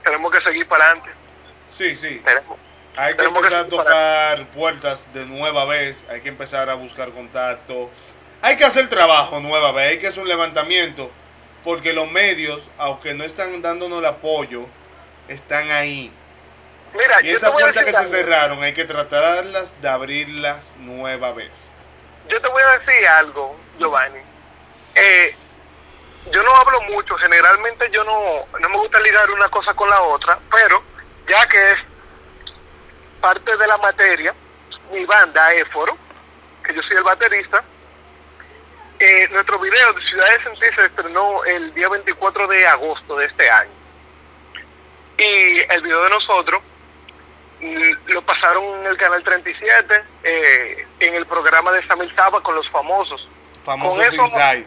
tenemos 0.10 0.32
que 0.32 0.42
seguir 0.42 0.68
para 0.68 0.86
adelante. 0.86 1.12
Sí, 1.78 1.96
sí. 1.96 2.22
Tenemos, 2.26 2.58
Hay 2.98 3.14
que 3.14 3.18
tenemos 3.18 3.48
que 3.48 3.54
empezar 3.54 3.66
a 3.66 3.70
tocar 3.70 4.48
puertas 4.48 5.14
de 5.14 5.26
nueva 5.26 5.66
vez, 5.66 6.04
hay 6.10 6.22
que 6.22 6.30
empezar 6.30 6.70
a 6.70 6.74
buscar 6.74 7.10
contacto, 7.12 7.90
hay 8.42 8.58
que 8.58 8.66
hacer 8.66 8.90
trabajo 8.90 9.40
nueva 9.40 9.72
vez, 9.72 9.92
hay 9.92 10.00
que 10.00 10.08
hacer 10.08 10.24
un 10.24 10.30
levantamiento, 10.30 11.12
porque 11.64 11.94
los 11.94 12.10
medios, 12.10 12.68
aunque 12.78 13.14
no 13.14 13.24
están 13.24 13.62
dándonos 13.62 14.00
el 14.00 14.06
apoyo, 14.06 14.66
están 15.28 15.70
ahí. 15.72 16.12
Mira, 16.94 17.22
Y 17.22 17.30
esas 17.30 17.52
puertas 17.52 17.84
que 17.84 17.94
se 17.94 18.06
cerraron, 18.06 18.64
hay 18.64 18.74
que 18.74 18.86
tratarlas 18.86 19.80
de 19.80 19.90
abrirlas 19.90 20.74
nueva 20.80 21.32
vez. 21.34 21.72
yo 22.28 22.42
te 22.42 22.48
voy 22.48 22.64
a 22.64 22.80
decir 22.80 23.08
algo, 23.08 23.56
Giovanni. 23.78 24.22
Eh, 24.96 25.36
yo 26.32 26.44
no 26.44 26.56
hablo 26.56 26.82
mucho, 26.84 27.16
generalmente 27.18 27.90
yo 27.92 28.04
no, 28.04 28.46
no 28.60 28.70
me 28.70 28.78
gusta 28.78 29.00
ligar 29.02 29.30
una 29.32 29.50
cosa 29.50 29.74
con 29.74 29.90
la 29.90 30.02
otra, 30.02 30.38
pero 30.52 30.82
ya 31.28 31.48
que 31.48 31.72
es 31.72 31.78
parte 33.22 33.56
de 33.58 33.68
la 33.68 33.78
materia, 33.78 34.34
mi 34.92 35.06
banda 35.06 35.54
Éforo, 35.54 35.98
que 36.64 36.74
yo 36.74 36.82
soy 36.84 36.98
el 36.98 37.04
baterista, 37.04 37.64
eh, 39.00 39.28
nuestro 39.32 39.58
video 39.60 39.94
de 39.94 40.02
Ciudad 40.08 40.28
de 40.30 40.44
Sentir 40.44 40.76
se 40.76 40.86
estrenó 40.86 41.44
el 41.46 41.74
día 41.74 41.88
24 41.90 42.48
de 42.48 42.68
agosto 42.68 43.16
de 43.18 43.26
este 43.28 43.50
año. 43.50 43.72
Y 45.18 45.60
el 45.74 45.82
video 45.82 46.04
de 46.04 46.10
nosotros 46.10 46.62
mm, 47.62 47.92
lo 48.08 48.22
pasaron 48.24 48.64
en 48.82 48.86
el 48.88 48.98
canal 48.98 49.24
37, 49.24 50.04
eh, 50.24 50.88
en 51.00 51.16
el 51.16 51.26
programa 51.26 51.72
de 51.72 51.86
Samil 51.88 52.14
Saba 52.16 52.42
con 52.42 52.56
los 52.56 52.70
famosos. 52.70 53.28
Famosos 53.64 53.98
Con 53.98 54.06
eso- 54.06 54.24
Inside. 54.26 54.66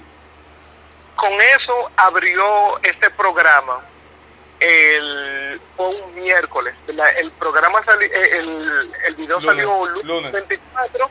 Con 1.17 1.33
eso 1.41 1.91
abrió 1.97 2.79
este 2.83 3.11
programa 3.11 3.81
el 4.61 5.61
fue 5.77 5.89
un 5.89 6.15
miércoles. 6.15 6.75
La- 6.89 7.11
el 7.11 7.31
programa 7.33 7.83
sali- 7.85 8.07
eh, 8.07 8.39
el, 8.39 8.93
el 9.07 9.15
video 9.17 9.39
Lunes, 9.41 9.47
salió 9.57 9.87
lunes, 9.87 10.05
lunes. 10.05 10.33
24 10.33 11.11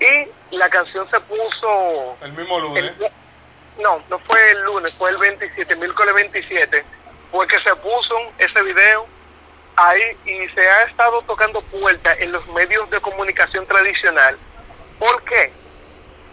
y 0.00 0.56
la 0.56 0.68
canción 0.70 1.08
se 1.10 1.20
puso 1.20 2.16
El 2.22 2.32
mismo 2.32 2.58
lunes. 2.60 2.84
el- 3.00 3.12
no, 3.82 4.02
no 4.08 4.18
fue 4.20 4.50
el 4.50 4.62
lunes, 4.64 4.92
fue 4.94 5.10
el 5.10 5.16
27, 5.16 5.74
miércoles 5.76 6.14
27, 6.14 6.84
fue 7.30 7.46
que 7.48 7.58
se 7.60 7.74
puso 7.76 8.14
ese 8.38 8.62
video 8.62 9.06
ahí 9.76 10.02
y 10.26 10.48
se 10.50 10.68
ha 10.68 10.82
estado 10.82 11.22
tocando 11.22 11.60
puertas 11.62 12.18
en 12.20 12.30
los 12.32 12.46
medios 12.48 12.88
de 12.90 13.00
comunicación 13.00 13.66
tradicional. 13.66 14.36
¿Por 14.98 15.22
qué? 15.24 15.50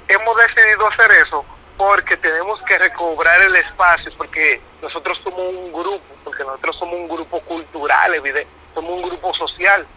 Hemos 0.10 0.36
decidido 0.38 0.88
hacer 0.88 1.12
eso 1.26 1.46
porque 1.80 2.18
tenemos 2.18 2.62
que 2.64 2.78
recobrar 2.78 3.42
el 3.42 3.56
espacio, 3.56 4.12
porque 4.18 4.60
nosotros 4.82 5.18
somos 5.24 5.40
un 5.40 5.72
grupo, 5.72 6.04
porque 6.26 6.44
nosotros 6.44 6.76
somos 6.78 6.96
un 6.96 7.08
grupo 7.08 7.40
cultural, 7.40 8.14
evide- 8.16 8.46
somos 8.74 8.92
un 8.92 9.02
grupo 9.04 9.34
social 9.36 9.88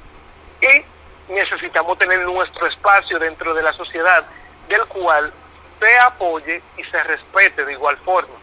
y 0.60 1.32
necesitamos 1.32 1.98
tener 1.98 2.20
nuestro 2.20 2.68
espacio 2.68 3.18
dentro 3.18 3.52
de 3.52 3.64
la 3.64 3.72
sociedad, 3.72 4.24
del 4.68 4.84
cual 4.86 5.32
se 5.80 5.98
apoye 5.98 6.62
y 6.76 6.84
se 6.84 7.02
respete 7.02 7.64
de 7.64 7.72
igual 7.72 7.96
forma. 8.04 8.36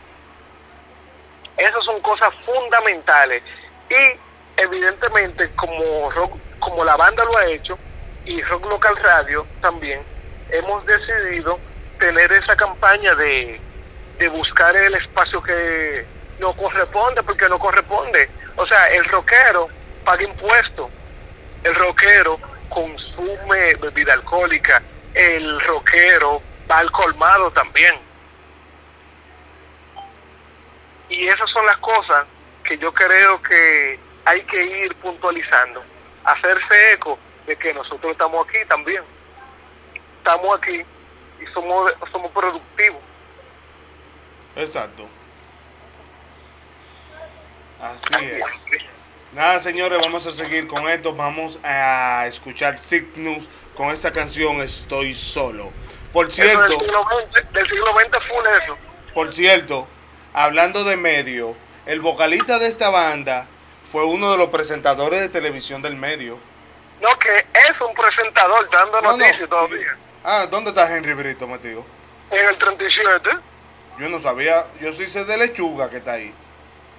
Esas 1.56 1.86
son 1.86 2.02
cosas 2.02 2.32
fundamentales 2.46 3.42
y 3.90 4.62
evidentemente 4.62 5.50
como 5.56 6.12
rock, 6.12 6.38
como 6.60 6.84
la 6.84 6.98
banda 6.98 7.24
lo 7.24 7.38
ha 7.38 7.46
hecho 7.46 7.80
y 8.26 8.42
Rock 8.42 8.66
Local 8.66 8.98
Radio 8.98 9.48
también 9.62 10.02
hemos 10.50 10.86
decidido 10.86 11.58
tener 12.00 12.32
esa 12.32 12.56
campaña 12.56 13.14
de, 13.16 13.60
de 14.18 14.30
buscar 14.30 14.76
el 14.76 14.96
espacio 14.96 15.42
que 15.44 16.06
no 16.40 16.54
corresponde 16.54 17.22
porque 17.24 17.48
no 17.48 17.60
corresponde. 17.60 18.30
O 18.56 18.66
sea, 18.66 18.88
el 18.88 19.06
rockero 19.06 19.68
paga 20.04 20.24
impuestos, 20.24 20.90
el 21.64 21.76
rockero 21.76 22.40
consume 22.70 23.76
bebida 23.76 24.14
alcohólica, 24.14 24.82
el 25.14 25.60
rockero 25.62 26.42
va 26.70 26.80
al 26.80 26.92
colmado 26.92 27.52
también. 27.52 27.96
Y 31.10 31.28
esas 31.28 31.50
son 31.50 31.66
las 31.66 31.78
cosas 31.78 32.26
que 32.64 32.78
yo 32.78 32.94
creo 32.94 33.42
que 33.42 34.00
hay 34.26 34.42
que 34.44 34.64
ir 34.84 34.96
puntualizando, 34.96 35.84
hacerse 36.24 36.94
eco 36.94 37.18
de 37.48 37.56
que 37.56 37.74
nosotros 37.74 38.12
estamos 38.12 38.48
aquí 38.48 38.60
también. 38.68 39.04
Estamos 40.20 40.60
aquí 40.60 40.84
y 41.42 41.46
somos 41.54 41.92
somos 42.12 42.32
productivos. 42.32 43.02
Exacto. 44.56 45.08
Así 47.82 48.14
es. 48.16 48.68
Nada, 49.32 49.60
señores, 49.60 50.00
vamos 50.02 50.26
a 50.28 50.32
seguir 50.32 50.68
con 50.68 50.88
esto. 50.90 51.14
Vamos 51.16 51.60
a 51.64 52.26
escuchar 52.28 52.80
Cygnus 52.80 53.48
con 53.76 53.90
esta 53.90 54.12
canción 54.12 54.62
Estoy 54.62 55.14
solo. 55.14 55.72
Por 56.12 56.28
Eso 56.28 56.42
del 56.42 56.50
cierto, 56.52 56.80
siglo 56.80 57.06
XX, 57.32 57.52
del 57.54 57.70
siglo 57.70 57.94
XX 58.00 58.10
fue 58.28 58.58
eso. 58.64 58.78
por 59.14 59.32
cierto, 59.34 59.88
hablando 60.34 60.84
de 60.84 60.98
medio, 60.98 61.56
el 61.86 62.02
vocalista 62.02 62.58
de 62.58 62.66
esta 62.68 62.90
banda 62.90 63.46
fue 63.92 64.04
uno 64.06 64.32
de 64.32 64.38
los 64.40 64.50
presentadores 64.50 65.22
de 65.22 65.30
televisión 65.30 65.84
del 65.84 65.96
medio. 65.96 66.40
No, 67.00 67.18
que 67.20 67.38
es 67.38 67.82
un 67.82 67.94
presentador 67.94 68.68
dando 68.72 69.02
No, 69.02 69.12
no. 69.12 69.18
noticias 69.18 69.48
todavía. 69.48 69.96
Ah, 70.24 70.46
¿dónde 70.50 70.70
está 70.72 70.94
Henry 70.96 71.14
Brito 71.14 71.48
metido? 71.48 71.86
En 72.32 72.48
el 72.48 72.58
37. 72.58 73.30
Yo 73.98 74.10
no 74.10 74.20
sabía, 74.20 74.66
yo 74.80 74.92
sí 74.94 75.06
sé 75.08 75.26
de 75.26 75.38
lechuga 75.38 75.90
que 75.90 75.98
está 75.98 76.14
ahí. 76.14 76.34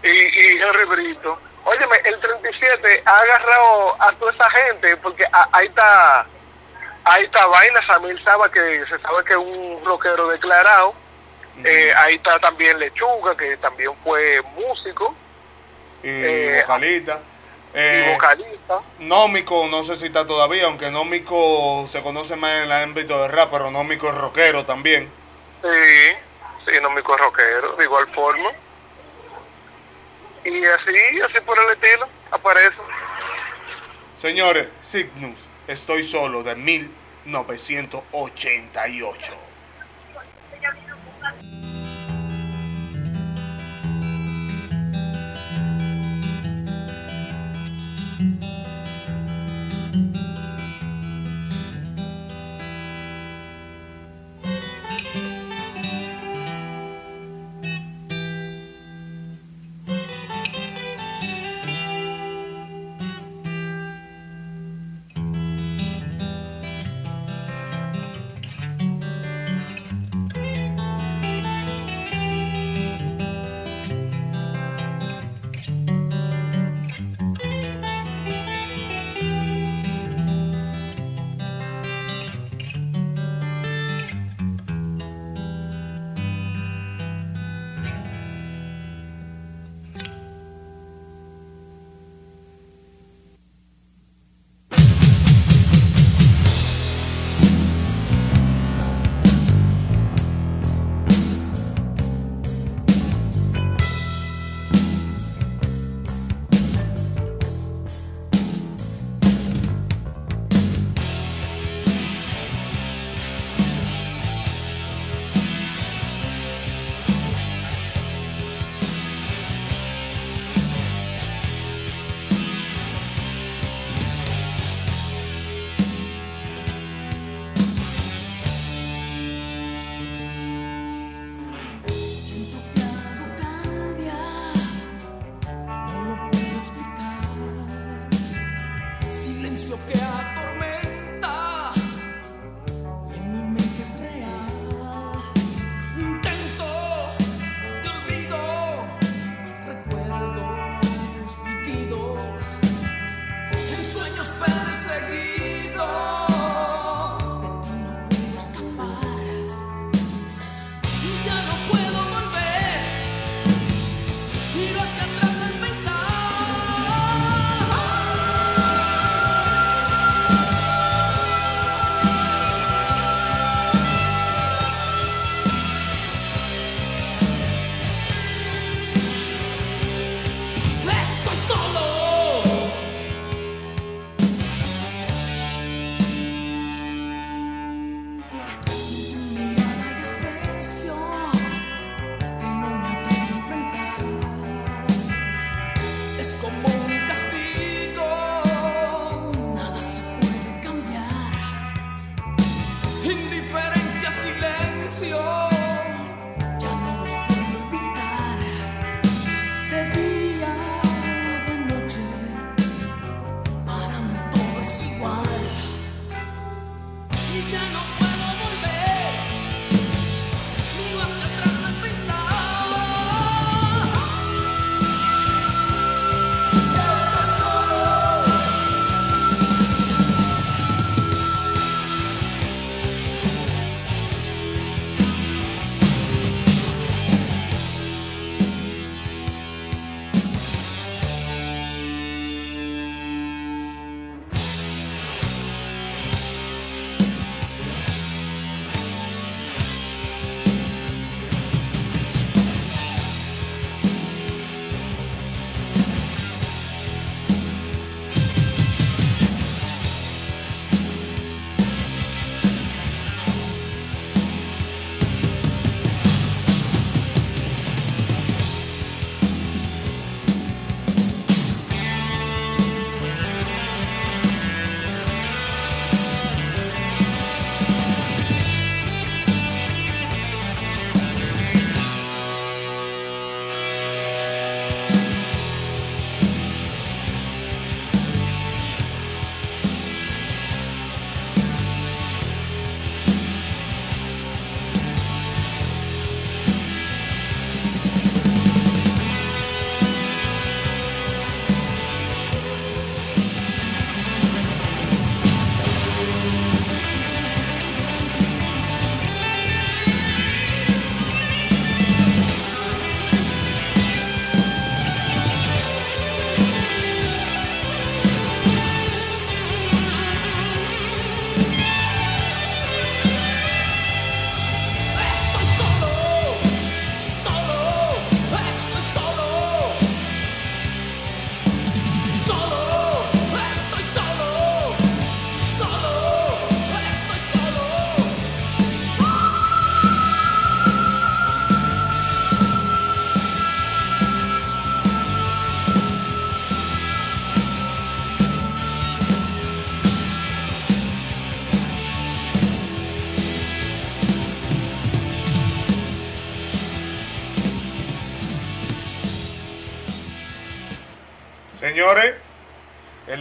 y, 0.02 0.09
y 0.09 0.60
Henry 0.62 0.84
Brito. 0.86 1.38
Óyeme, 1.64 1.97
el 2.05 2.18
37 2.20 3.02
ha 3.05 3.18
agarrado 3.18 4.02
a 4.02 4.12
toda 4.12 4.32
esa 4.32 4.51
gente 4.51 4.97
porque 4.97 5.24
a- 5.30 5.48
ahí 5.52 5.66
está 5.66 6.26
ahí 7.05 7.24
está 7.24 7.47
Vaina 7.47 7.86
Samil 7.86 8.22
Saba 8.24 8.51
que 8.51 8.84
se 8.88 8.98
sabe 8.98 9.22
que 9.24 9.32
es 9.32 9.38
un 9.38 9.82
rockero 9.84 10.28
declarado. 10.28 10.94
Eh, 11.64 11.92
ahí 11.97 12.14
está 12.14 12.38
también 12.38 12.78
Lechuga 12.78 13.36
que 13.36 13.56
también 13.59 13.90
fue 14.02 14.40
músico 14.56 15.14
Y 16.02 16.09
Eh, 16.09 16.62
vocalista. 16.62 17.20
Y 17.72 17.78
Eh, 17.78 18.10
vocalista. 18.12 18.80
Nómico, 18.98 19.66
no 19.68 19.82
sé 19.82 19.97
si 19.97 20.06
está 20.06 20.26
todavía, 20.26 20.64
aunque 20.66 20.90
Nómico 20.90 21.86
se 21.86 22.02
conoce 22.02 22.36
más 22.36 22.56
en 22.56 22.62
el 22.64 22.72
ámbito 22.72 23.20
de 23.22 23.28
rap, 23.28 23.51
pero 23.51 23.70
Nómico 23.70 24.09
es 24.09 24.14
rockero 24.14 24.64
también. 24.64 25.09
Sí, 25.62 25.68
sí, 26.66 26.72
no 26.82 26.90
mi 26.90 27.01
rockero, 27.01 27.76
de 27.76 27.84
igual 27.84 28.06
forma. 28.14 28.51
Y 30.44 30.64
así, 30.64 31.20
así 31.28 31.40
por 31.44 31.59
el 31.59 31.70
estilo, 31.72 32.09
aparece. 32.30 32.76
Señores, 34.16 34.68
Cygnus, 34.82 35.47
estoy 35.66 36.02
solo 36.02 36.42
de 36.42 36.55
1988. 36.55 39.32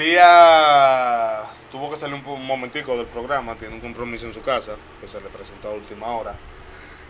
Elías 0.01 1.49
tuvo 1.71 1.89
que 1.89 1.97
salir 1.97 2.15
un, 2.15 2.25
un 2.25 2.45
momentico 2.45 2.95
del 2.95 3.05
programa, 3.07 3.55
tiene 3.55 3.75
un 3.75 3.81
compromiso 3.81 4.25
en 4.25 4.33
su 4.33 4.41
casa 4.41 4.75
que 5.01 5.07
se 5.07 5.19
le 5.19 5.27
presentó 5.29 5.69
a 5.69 5.73
última 5.73 6.07
hora. 6.07 6.35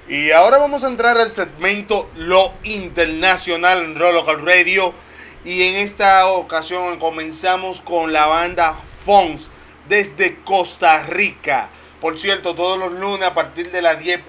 Y 0.07 0.31
ahora 0.31 0.57
vamos 0.57 0.83
a 0.83 0.87
entrar 0.87 1.19
al 1.19 1.29
segmento 1.29 2.09
Lo 2.15 2.53
Internacional 2.63 3.83
en 3.83 3.95
Roll 3.95 4.15
Local 4.15 4.43
Radio. 4.43 4.91
Y 5.45 5.61
en 5.61 5.75
esta 5.75 6.27
ocasión 6.29 6.97
comenzamos 6.97 7.79
con 7.79 8.11
la 8.11 8.25
banda 8.25 8.79
Fons 9.05 9.51
desde 9.87 10.37
Costa 10.43 11.03
Rica. 11.03 11.69
Por 12.01 12.17
cierto, 12.17 12.55
todos 12.55 12.79
los 12.79 12.93
lunes 12.93 13.27
a 13.27 13.35
partir 13.35 13.71
de 13.71 13.83
las 13.83 13.99
10 13.99 14.19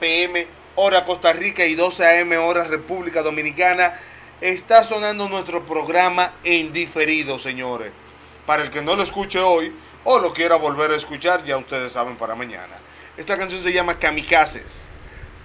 pm 0.00 0.46
hora 0.74 1.06
Costa 1.06 1.32
Rica 1.32 1.64
y 1.64 1.76
12 1.76 2.20
am 2.20 2.32
hora 2.32 2.64
República 2.64 3.22
Dominicana 3.22 3.94
está 4.42 4.84
sonando 4.84 5.30
nuestro 5.30 5.64
programa 5.64 6.34
en 6.44 6.72
diferido, 6.74 7.38
señores. 7.38 8.01
Para 8.46 8.62
el 8.62 8.70
que 8.70 8.82
no 8.82 8.96
lo 8.96 9.02
escuche 9.02 9.38
hoy 9.38 9.72
o 10.04 10.18
lo 10.18 10.32
quiera 10.32 10.56
volver 10.56 10.90
a 10.90 10.96
escuchar, 10.96 11.44
ya 11.44 11.56
ustedes 11.56 11.92
saben 11.92 12.16
para 12.16 12.34
mañana. 12.34 12.76
Esta 13.16 13.36
canción 13.36 13.62
se 13.62 13.72
llama 13.72 13.98
Kamikazes 13.98 14.88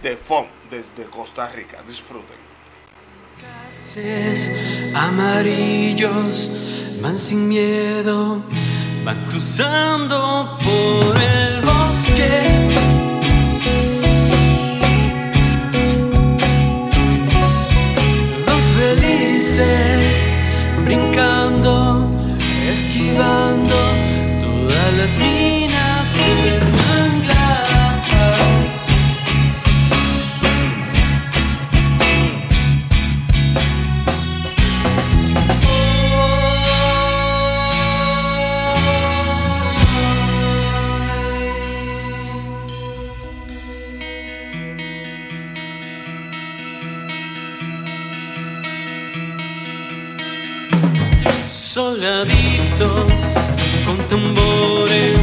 de 0.02 0.18
Fon 0.18 0.48
desde 0.70 1.06
Costa 1.06 1.50
Rica. 1.50 1.84
Disfruten. 1.88 2.38
Haces 3.68 4.52
amarillos 4.96 6.52
van 7.02 7.16
sin 7.16 7.48
miedo, 7.48 8.44
van 9.04 9.26
cruzando 9.26 10.58
por 10.64 11.18
el 11.22 11.62
bosque. 11.62 12.68
Los 18.46 18.64
Soldaditos 51.78 53.12
con 53.86 53.98
tambores 54.08 55.20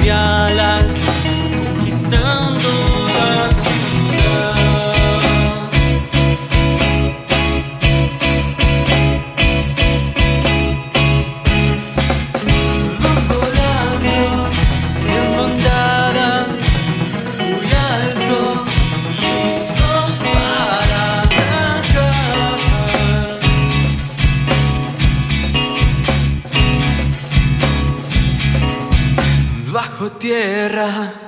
y 0.00 0.08
alas 0.08 1.03
tierra. 30.24 31.23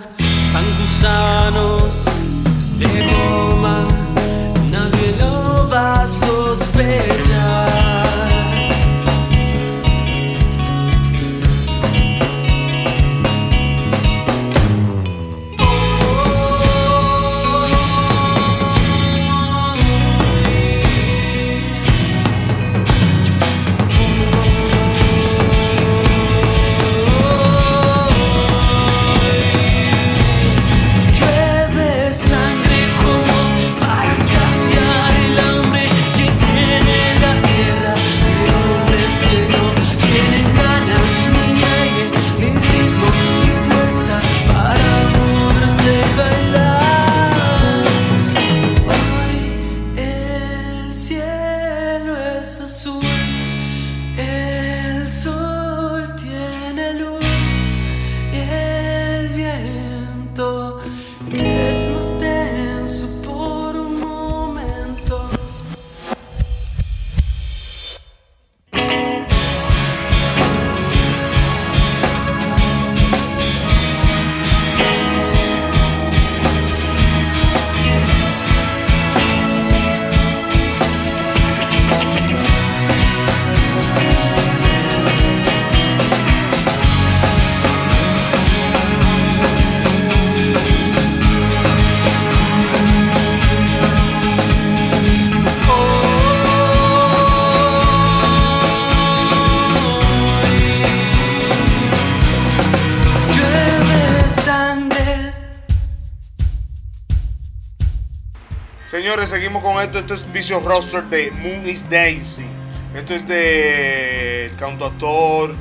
con 109.60 109.82
esto. 109.82 109.98
Esto 109.98 110.14
es 110.14 110.32
Vicio 110.32 110.60
Roster 110.60 111.04
de 111.04 111.30
Moon 111.32 111.66
is 111.68 111.88
Daisy. 111.88 112.46
Esto 112.94 113.14
es 113.14 113.26
de 113.28 114.46
el 114.46 114.56
cantautor 114.56 115.54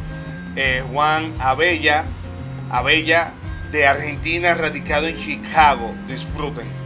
eh, 0.55 0.83
Juan 0.91 1.33
Abella, 1.39 2.05
Abella 2.69 3.31
de 3.71 3.87
Argentina, 3.87 4.53
radicado 4.53 5.07
en 5.07 5.17
Chicago. 5.17 5.91
Disfruten. 6.07 6.84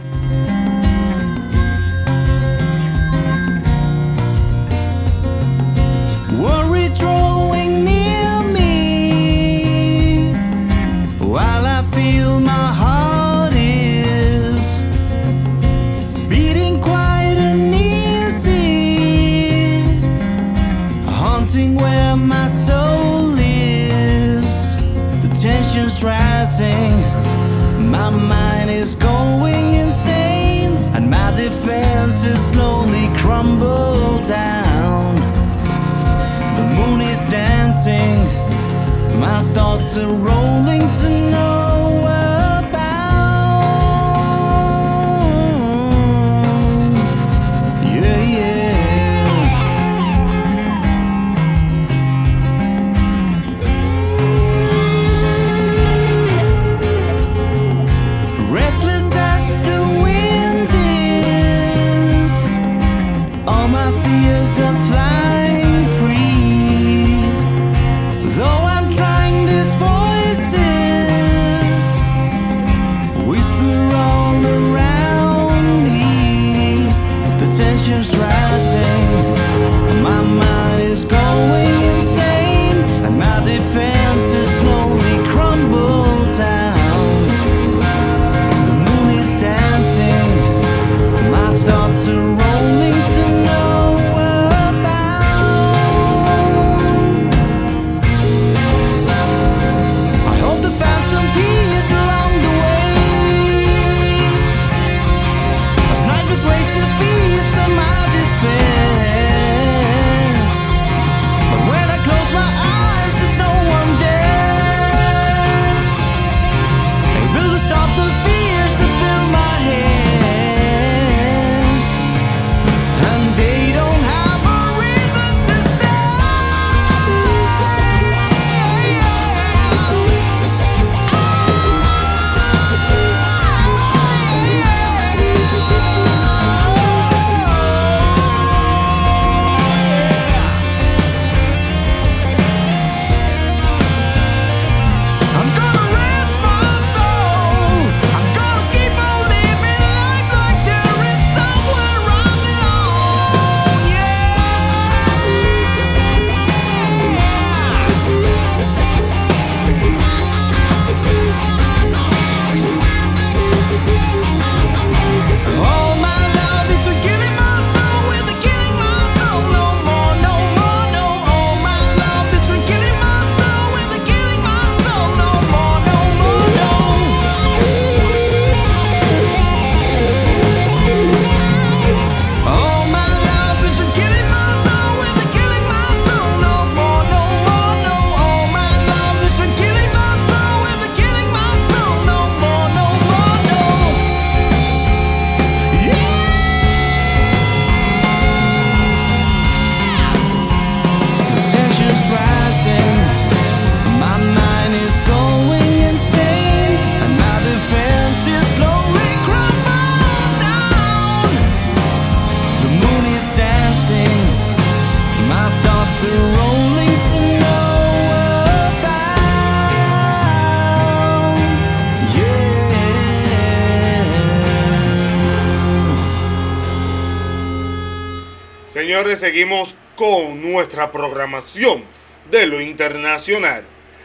Señores, 229.00 229.20
seguimos 229.20 229.74
con 229.96 230.42
nuestra 230.42 230.92
programación 230.92 231.84
de 232.30 232.46
lo 232.46 232.60
internacional. 232.60 233.64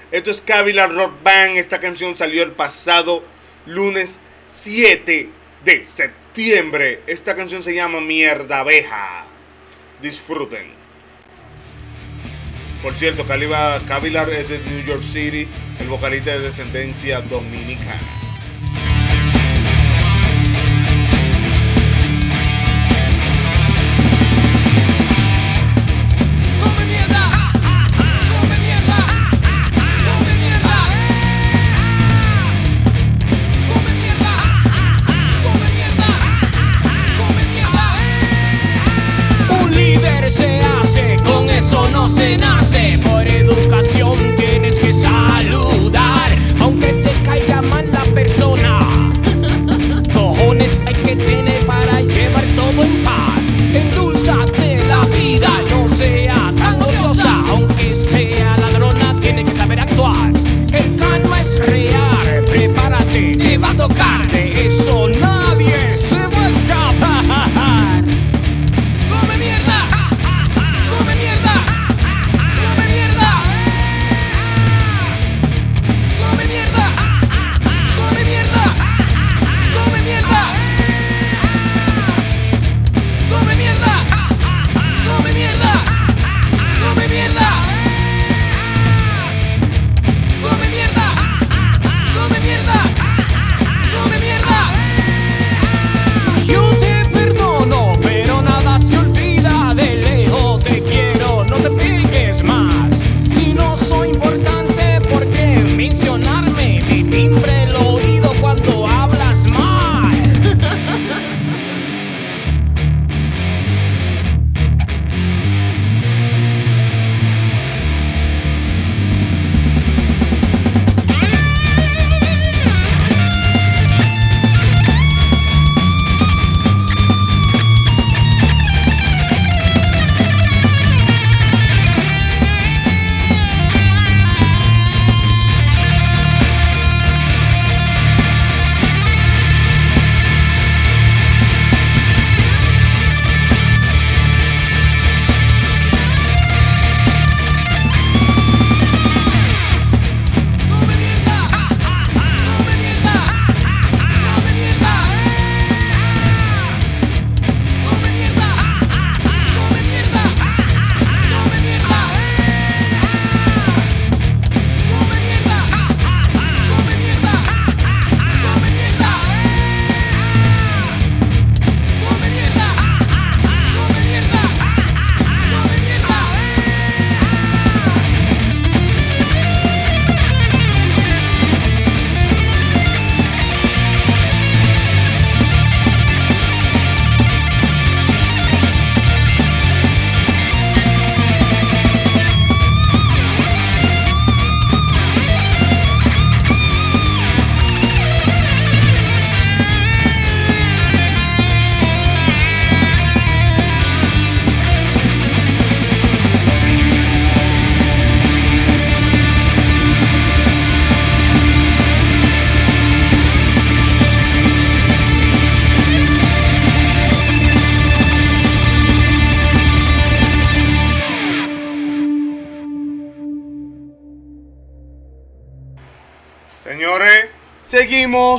Esto 0.09 0.31
es 0.31 0.39
Cavilar 0.39 0.89
Rock 0.95 1.21
Band. 1.21 1.57
Esta 1.57 1.81
canción 1.81 2.15
salió 2.15 2.43
el 2.43 2.53
pasado 2.53 3.21
lunes 3.65 4.21
7 4.47 5.27
de 5.65 5.83
septiembre. 5.83 7.01
Esta 7.07 7.35
canción 7.35 7.61
se 7.61 7.75
llama 7.75 7.99
Mierda 7.99 8.59
Abeja. 8.59 9.25
Disfruten. 10.01 10.71
Por 12.81 12.95
cierto, 12.95 13.25
Cavilar 13.25 14.29
es 14.29 14.47
de 14.47 14.59
New 14.59 14.85
York 14.85 15.03
City, 15.03 15.45
el 15.77 15.89
vocalista 15.89 16.31
de 16.31 16.39
descendencia 16.39 17.19
dominicana. 17.19 18.14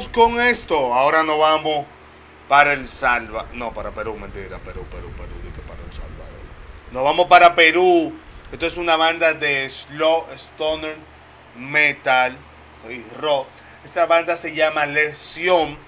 Con 0.05 0.39
esto. 0.41 0.93
Ahora 0.93 1.23
nos 1.23 1.39
vamos 1.39 1.87
para 2.49 2.75
el 2.75 2.87
Salva. 2.87 3.47
No, 3.55 3.73
para 3.73 3.91
Perú, 3.91 4.17
mentira. 4.17 4.59
Perú, 4.59 4.85
Perú, 4.91 5.11
Perú. 5.17 5.33
Dije 5.43 5.61
para 5.67 5.81
el 5.83 5.93
Salvador. 5.93 6.41
Nos 6.93 7.03
vamos 7.03 7.27
para 7.27 7.55
Perú. 7.55 8.13
Esto 8.53 8.67
es 8.67 8.77
una 8.77 8.97
banda 8.97 9.33
de 9.33 9.69
slow 9.69 10.27
stoner 10.35 10.97
metal 11.59 12.37
y 12.91 13.03
rock. 13.19 13.49
Esta 13.85 14.05
banda 14.07 14.37
se 14.37 14.55
llama 14.55 14.85
Lesión. 14.85 15.79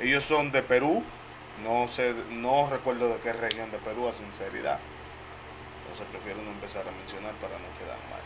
Ellos 0.00 0.24
son 0.24 0.50
de 0.52 0.62
Perú. 0.62 1.04
No 1.62 1.86
sé, 1.88 2.14
no 2.30 2.68
recuerdo 2.70 3.10
de 3.10 3.16
qué 3.20 3.34
región 3.34 3.70
de 3.70 3.78
Perú 3.78 4.08
a 4.08 4.12
sinceridad. 4.14 4.78
Entonces 5.82 6.06
prefiero 6.10 6.40
no 6.42 6.50
empezar 6.50 6.82
a 6.88 6.90
mencionar 6.92 7.32
para 7.34 7.58
no 7.58 7.68
quedar 7.78 7.98
mal. 8.08 8.19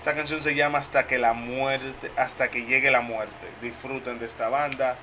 Esta 0.00 0.14
canción 0.14 0.42
se 0.42 0.54
llama 0.54 0.78
Hasta 0.78 1.06
que 1.06 1.18
la 1.18 1.34
muerte, 1.34 2.10
hasta 2.16 2.50
que 2.50 2.64
llegue 2.64 2.90
la 2.90 3.02
muerte. 3.02 3.46
Disfruten 3.60 4.18
de 4.18 4.24
esta 4.24 4.48
banda 4.48 4.96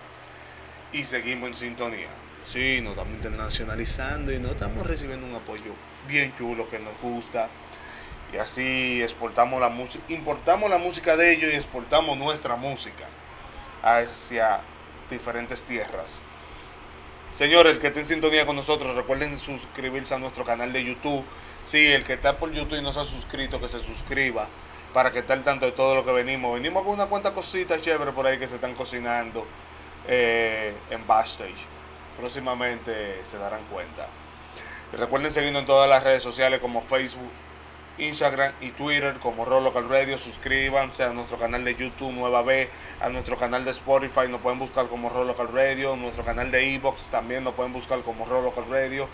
y 0.91 1.06
seguimos 1.06 1.49
en 1.49 1.56
sintonía. 1.56 2.07
Sí, 2.45 2.82
nos 2.82 2.94
estamos 2.94 3.14
internacionalizando 3.14 4.34
y 4.34 4.40
nos 4.40 4.53
estamos 4.53 4.88
recibiendo 4.88 5.28
un 5.28 5.36
apoyo 5.36 5.76
bien 6.07 6.34
chulo 6.36 6.68
que 6.68 6.80
nos 6.80 6.99
gusta. 6.99 7.48
Y 8.34 8.38
así 8.38 8.99
exportamos 9.03 9.61
la 9.61 9.69
música, 9.69 10.03
importamos 10.10 10.68
la 10.68 10.80
música 10.80 11.15
de 11.15 11.32
ellos 11.32 11.53
y 11.53 11.57
exportamos 11.57 12.18
nuestra 12.18 12.56
música 12.56 13.06
hacia 13.84 14.61
diferentes 15.11 15.61
tierras. 15.61 16.24
Señores, 17.34 17.74
el 17.74 17.80
que 17.80 17.88
esté 17.88 17.99
en 17.99 18.07
sintonía 18.07 18.48
con 18.48 18.56
nosotros, 18.56 18.95
recuerden 18.95 19.38
suscribirse 19.38 20.15
a 20.15 20.18
nuestro 20.18 20.44
canal 20.44 20.74
de 20.74 20.84
YouTube. 20.84 21.24
Sí, 21.61 21.86
el 21.86 22.03
que 22.03 22.14
está 22.14 22.40
por 22.40 22.52
YouTube 22.52 22.80
y 22.80 22.82
no 22.82 22.91
se 22.91 23.02
ha 23.02 23.03
suscrito, 23.03 23.61
que 23.61 23.68
se 23.68 23.80
suscriba 23.80 24.48
para 24.93 25.11
que 25.11 25.19
esté 25.19 25.34
al 25.34 25.43
tanto 25.43 25.65
de 25.65 25.72
todo 25.72 25.95
lo 25.95 26.05
que 26.05 26.11
venimos. 26.11 26.53
Venimos 26.53 26.84
con 26.84 26.93
una 26.93 27.05
cuanta 27.05 27.34
cositas 27.34 27.81
chéveres 27.81 28.14
por 28.14 28.26
ahí 28.26 28.38
que 28.38 28.47
se 28.47 28.55
están 28.55 28.76
cocinando 28.76 29.45
eh, 30.07 30.73
en 30.89 31.05
backstage. 31.05 31.65
Próximamente 32.18 33.23
se 33.23 33.38
darán 33.38 33.64
cuenta. 33.72 34.07
Recuerden 34.93 35.34
seguirnos 35.34 35.61
en 35.61 35.65
todas 35.68 35.89
las 35.89 36.03
redes 36.03 36.23
sociales 36.23 36.59
como 36.59 36.81
Facebook, 36.81 37.30
Instagram 37.97 38.53
y 38.61 38.72
Twitter 38.72 39.15
como 39.22 39.43
Roll 39.43 39.65
Local 39.65 39.89
Radio. 39.89 40.18
Suscríbanse 40.18 41.03
a 41.03 41.09
nuestro 41.09 41.38
canal 41.38 41.65
de 41.65 41.76
YouTube 41.76 42.11
Nueva 42.11 42.41
B, 42.41 42.69
a 43.01 43.09
nuestro 43.09 43.38
canal 43.38 43.65
de 43.65 43.72
Spotify, 43.72 44.27
nos 44.30 44.41
pueden 44.41 44.59
buscar 44.59 44.88
como 44.88 45.09
Roll 45.09 45.27
Local 45.27 45.49
Radio, 45.53 45.95
nuestro 45.95 46.23
canal 46.23 46.51
de 46.51 46.76
Evox 46.76 47.03
también 47.09 47.43
nos 47.43 47.53
pueden 47.53 47.73
buscar 47.73 48.01
como 48.01 48.26
Roll 48.26 48.45
Local 48.45 48.65
Radio. 48.69 49.07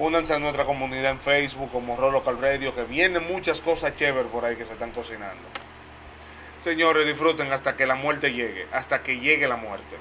Únanse 0.00 0.32
a 0.32 0.38
nuestra 0.38 0.64
comunidad 0.64 1.10
en 1.10 1.18
Facebook 1.18 1.72
como 1.72 1.96
Roll 1.96 2.12
Local 2.12 2.40
Radio, 2.40 2.72
que 2.72 2.84
vienen 2.84 3.26
muchas 3.26 3.60
cosas 3.60 3.96
chéveres 3.96 4.30
por 4.30 4.44
ahí 4.44 4.54
que 4.54 4.64
se 4.64 4.74
están 4.74 4.92
cocinando. 4.92 5.42
Señores, 6.60 7.04
disfruten 7.04 7.52
hasta 7.52 7.76
que 7.76 7.84
la 7.84 7.96
muerte 7.96 8.32
llegue, 8.32 8.68
hasta 8.72 9.02
que 9.02 9.18
llegue 9.18 9.48
la 9.48 9.56
muerte. 9.56 9.96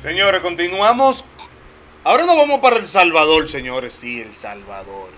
Señores, 0.00 0.40
continuamos. 0.40 1.26
Ahora 2.04 2.24
nos 2.24 2.34
vamos 2.34 2.60
para 2.60 2.76
El 2.76 2.88
Salvador, 2.88 3.50
señores. 3.50 3.92
Sí, 3.92 4.22
El 4.22 4.34
Salvador. 4.34 5.10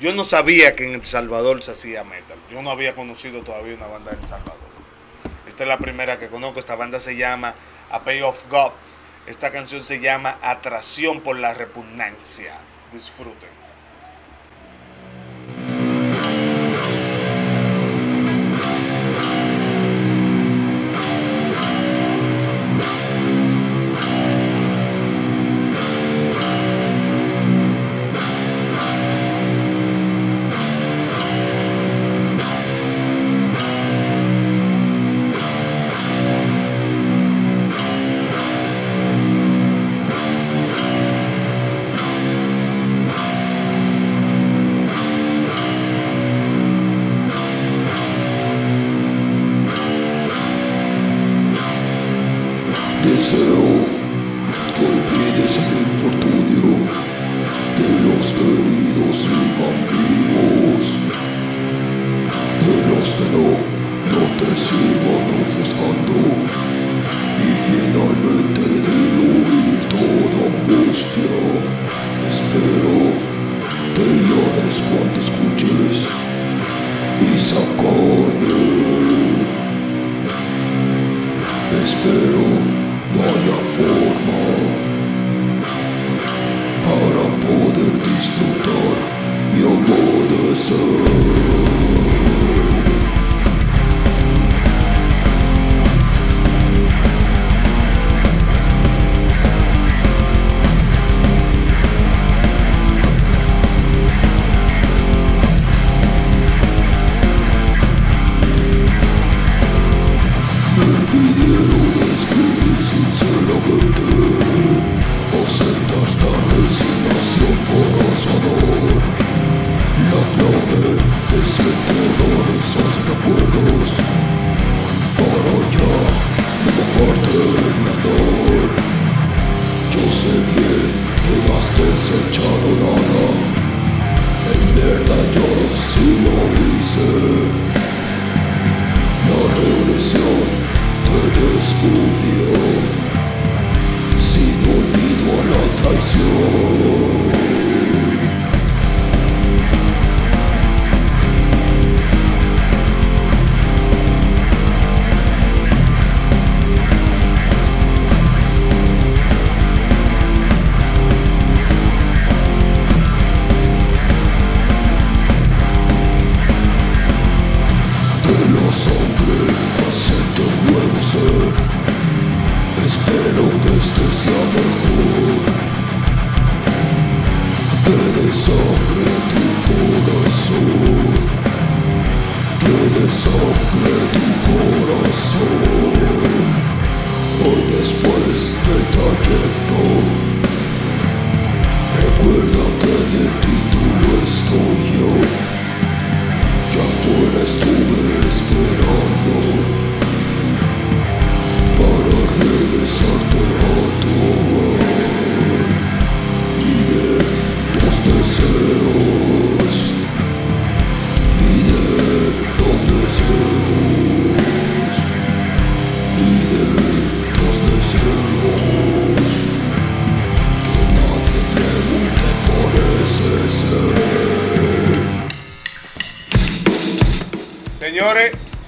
Yo 0.00 0.12
no 0.12 0.24
sabía 0.24 0.74
que 0.74 0.88
en 0.88 0.94
El 0.94 1.04
Salvador 1.04 1.62
se 1.62 1.70
hacía 1.70 2.02
metal. 2.02 2.36
Yo 2.50 2.60
no 2.60 2.72
había 2.72 2.96
conocido 2.96 3.42
todavía 3.42 3.76
una 3.76 3.86
banda 3.86 4.10
de 4.10 4.16
El 4.16 4.26
Salvador. 4.26 4.58
Esta 5.46 5.62
es 5.62 5.68
la 5.68 5.78
primera 5.78 6.18
que 6.18 6.26
conozco. 6.26 6.58
Esta 6.58 6.74
banda 6.74 6.98
se 6.98 7.14
llama 7.14 7.54
A 7.92 8.02
Pay 8.02 8.22
of 8.22 8.36
God. 8.50 8.72
Esta 9.28 9.52
canción 9.52 9.84
se 9.84 10.00
llama 10.00 10.36
Atracción 10.42 11.20
por 11.20 11.38
la 11.38 11.54
Repugnancia. 11.54 12.58
Disfruten. 12.92 13.53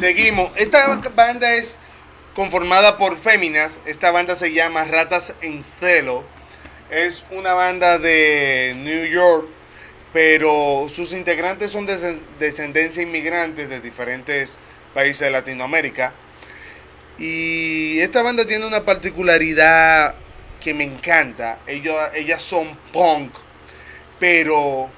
Seguimos. 0.06 0.52
Esta 0.56 0.86
banda 1.16 1.54
es 1.54 1.76
conformada 2.34 2.96
por 2.96 3.18
féminas. 3.18 3.80
Esta 3.86 4.12
banda 4.12 4.36
se 4.36 4.52
llama 4.52 4.84
Ratas 4.84 5.34
en 5.40 5.64
Celo. 5.80 6.24
Es 6.90 7.24
una 7.32 7.54
banda 7.54 7.98
de 7.98 8.74
New 8.78 9.06
York, 9.06 9.48
pero 10.12 10.88
sus 10.94 11.12
integrantes 11.12 11.72
son 11.72 11.86
de 11.86 12.20
descendencia 12.38 13.02
inmigrante 13.02 13.66
de 13.66 13.80
diferentes 13.80 14.56
países 14.94 15.20
de 15.20 15.30
Latinoamérica. 15.30 16.12
Y 17.18 17.98
esta 17.98 18.22
banda 18.22 18.46
tiene 18.46 18.64
una 18.64 18.84
particularidad 18.84 20.14
que 20.60 20.72
me 20.72 20.84
encanta. 20.84 21.58
Ellos, 21.66 21.96
ellas 22.14 22.42
son 22.42 22.78
punk, 22.92 23.34
pero 24.20 24.88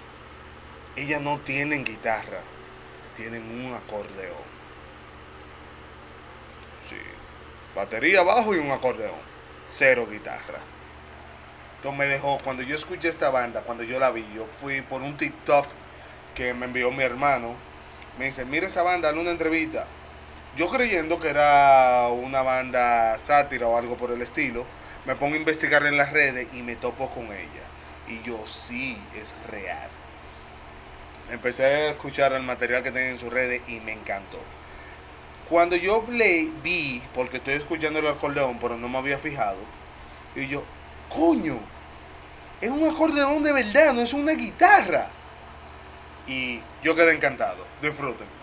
ellas 0.97 1.23
no 1.23 1.39
tienen 1.39 1.83
guitarra 1.85 2.41
tienen 3.19 3.43
un 3.43 3.75
acordeón. 3.75 4.47
Sí. 6.89 6.97
Batería 7.79 8.21
abajo 8.21 8.57
y 8.57 8.59
un 8.59 8.73
acordeón. 8.73 9.21
Cero 9.71 10.09
guitarra. 10.11 10.59
Entonces 11.77 11.99
me 11.99 12.07
dejó, 12.07 12.39
cuando 12.43 12.65
yo 12.65 12.75
escuché 12.75 13.09
esta 13.09 13.31
banda, 13.31 13.63
cuando 13.63 13.85
yo 13.85 14.01
la 14.01 14.11
vi, 14.11 14.27
yo 14.35 14.47
fui 14.61 14.81
por 14.81 15.01
un 15.01 15.17
TikTok 15.17 15.67
que 16.35 16.55
me 16.55 16.67
envió 16.67 16.91
mi 16.91 17.05
hermano. 17.05 17.55
Me 18.19 18.25
dice, 18.25 18.45
mira 18.45 18.67
esa 18.67 18.83
banda, 18.83 19.11
en 19.11 19.19
una 19.19 19.31
entrevista. 19.31 19.87
Yo 20.57 20.69
creyendo 20.69 21.21
que 21.21 21.29
era 21.29 22.09
una 22.09 22.43
banda 22.43 23.17
sátira 23.21 23.69
o 23.69 23.79
algo 23.79 23.97
por 23.97 24.11
el 24.11 24.23
estilo, 24.23 24.67
me 25.07 25.15
pongo 25.15 25.37
a 25.37 25.39
investigar 25.39 25.87
en 25.87 25.97
las 25.97 26.13
redes 26.13 26.49
y 26.53 26.63
me 26.63 26.75
topo 26.75 27.11
con 27.11 27.27
ella. 27.27 27.65
Y 28.09 28.23
yo 28.23 28.45
sí, 28.45 28.99
es 29.15 29.33
real 29.49 29.89
empecé 31.31 31.65
a 31.65 31.91
escuchar 31.91 32.33
el 32.33 32.43
material 32.43 32.83
que 32.83 32.91
tienen 32.91 33.13
en 33.13 33.19
sus 33.19 33.33
redes 33.33 33.63
y 33.69 33.81
me 33.81 33.93
encantó. 33.93 34.39
Cuando 35.49 35.77
yo 35.77 36.05
le 36.11 36.51
vi, 36.63 37.03
porque 37.15 37.39
estoy 37.39 37.55
escuchando 37.55 37.99
el 38.01 38.07
acordeón, 38.07 38.59
pero 38.59 38.77
no 38.77 38.89
me 38.89 38.99
había 38.99 39.19
fijado, 39.19 39.57
Y 40.35 40.47
yo, 40.47 40.63
coño, 41.09 41.59
es 42.61 42.71
un 42.71 42.89
acordeón 42.89 43.43
de 43.43 43.53
verdad, 43.53 43.95
no 43.95 44.03
es 44.03 44.13
una 44.13 44.33
guitarra. 44.33 45.09
Y 46.27 46.61
yo 46.83 46.95
quedé 46.95 47.15
encantado. 47.15 47.65
Disfruten. 47.81 48.38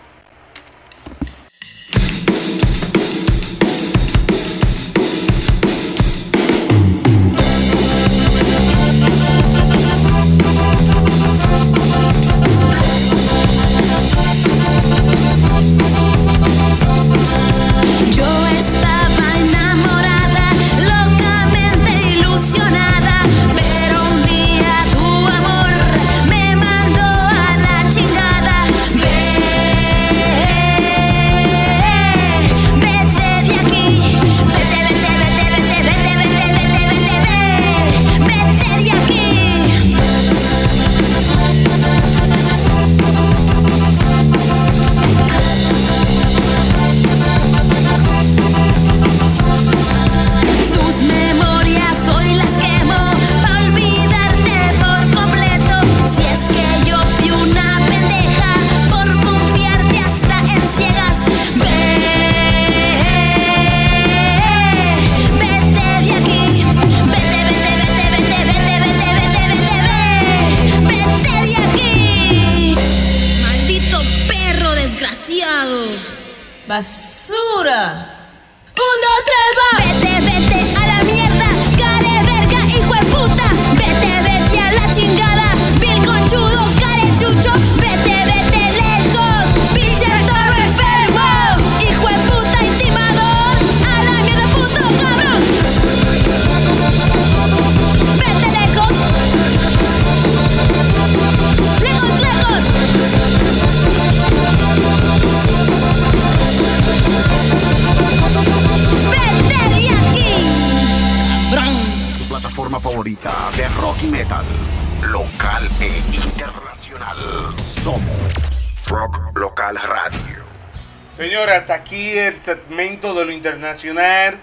Internacional. 123.46 124.38